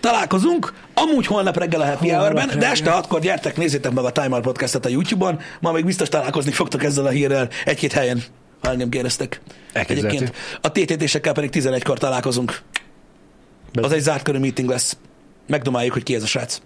Találkozunk, 0.00 0.72
amúgy 0.94 1.26
holnap 1.26 1.56
reggel 1.58 1.80
a 1.80 1.84
Happy 1.86 2.08
Holnap 2.08 2.32
Hour-ben, 2.38 2.58
de 2.58 2.66
este 2.70 2.90
hatkor 2.90 3.20
gyertek, 3.20 3.56
nézzétek 3.56 3.92
meg 3.92 4.04
a 4.04 4.10
Time 4.12 4.34
Out 4.34 4.42
Podcastet 4.42 4.84
a 4.84 4.88
YouTube-on, 4.88 5.38
ma 5.60 5.72
még 5.72 5.84
biztos 5.84 6.08
találkozni 6.08 6.50
fogtok 6.50 6.84
ezzel 6.84 7.06
a 7.06 7.08
hírrel 7.08 7.48
egy-két 7.64 7.92
helyen, 7.92 8.22
ha 8.60 8.76
nem 8.76 8.88
kérdeztek. 8.88 9.40
Elképzelhető. 9.72 10.16
Egyébként 10.16 10.36
a 10.60 10.72
TTT-sekkel 10.72 11.32
pedig 11.32 11.50
11-kor 11.52 11.98
találkozunk. 11.98 12.60
Az 13.72 13.92
egy 13.92 14.00
zárt 14.00 14.22
körű 14.22 14.38
meeting 14.38 14.68
lesz. 14.68 14.96
Megdomáljuk, 15.46 15.92
hogy 15.92 16.02
ki 16.02 16.14
ez 16.14 16.22
a 16.22 16.26
srác. 16.26 16.60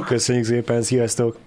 Köszönjük 0.06 0.44
szépen, 0.44 0.82
sziasztok! 0.82 1.38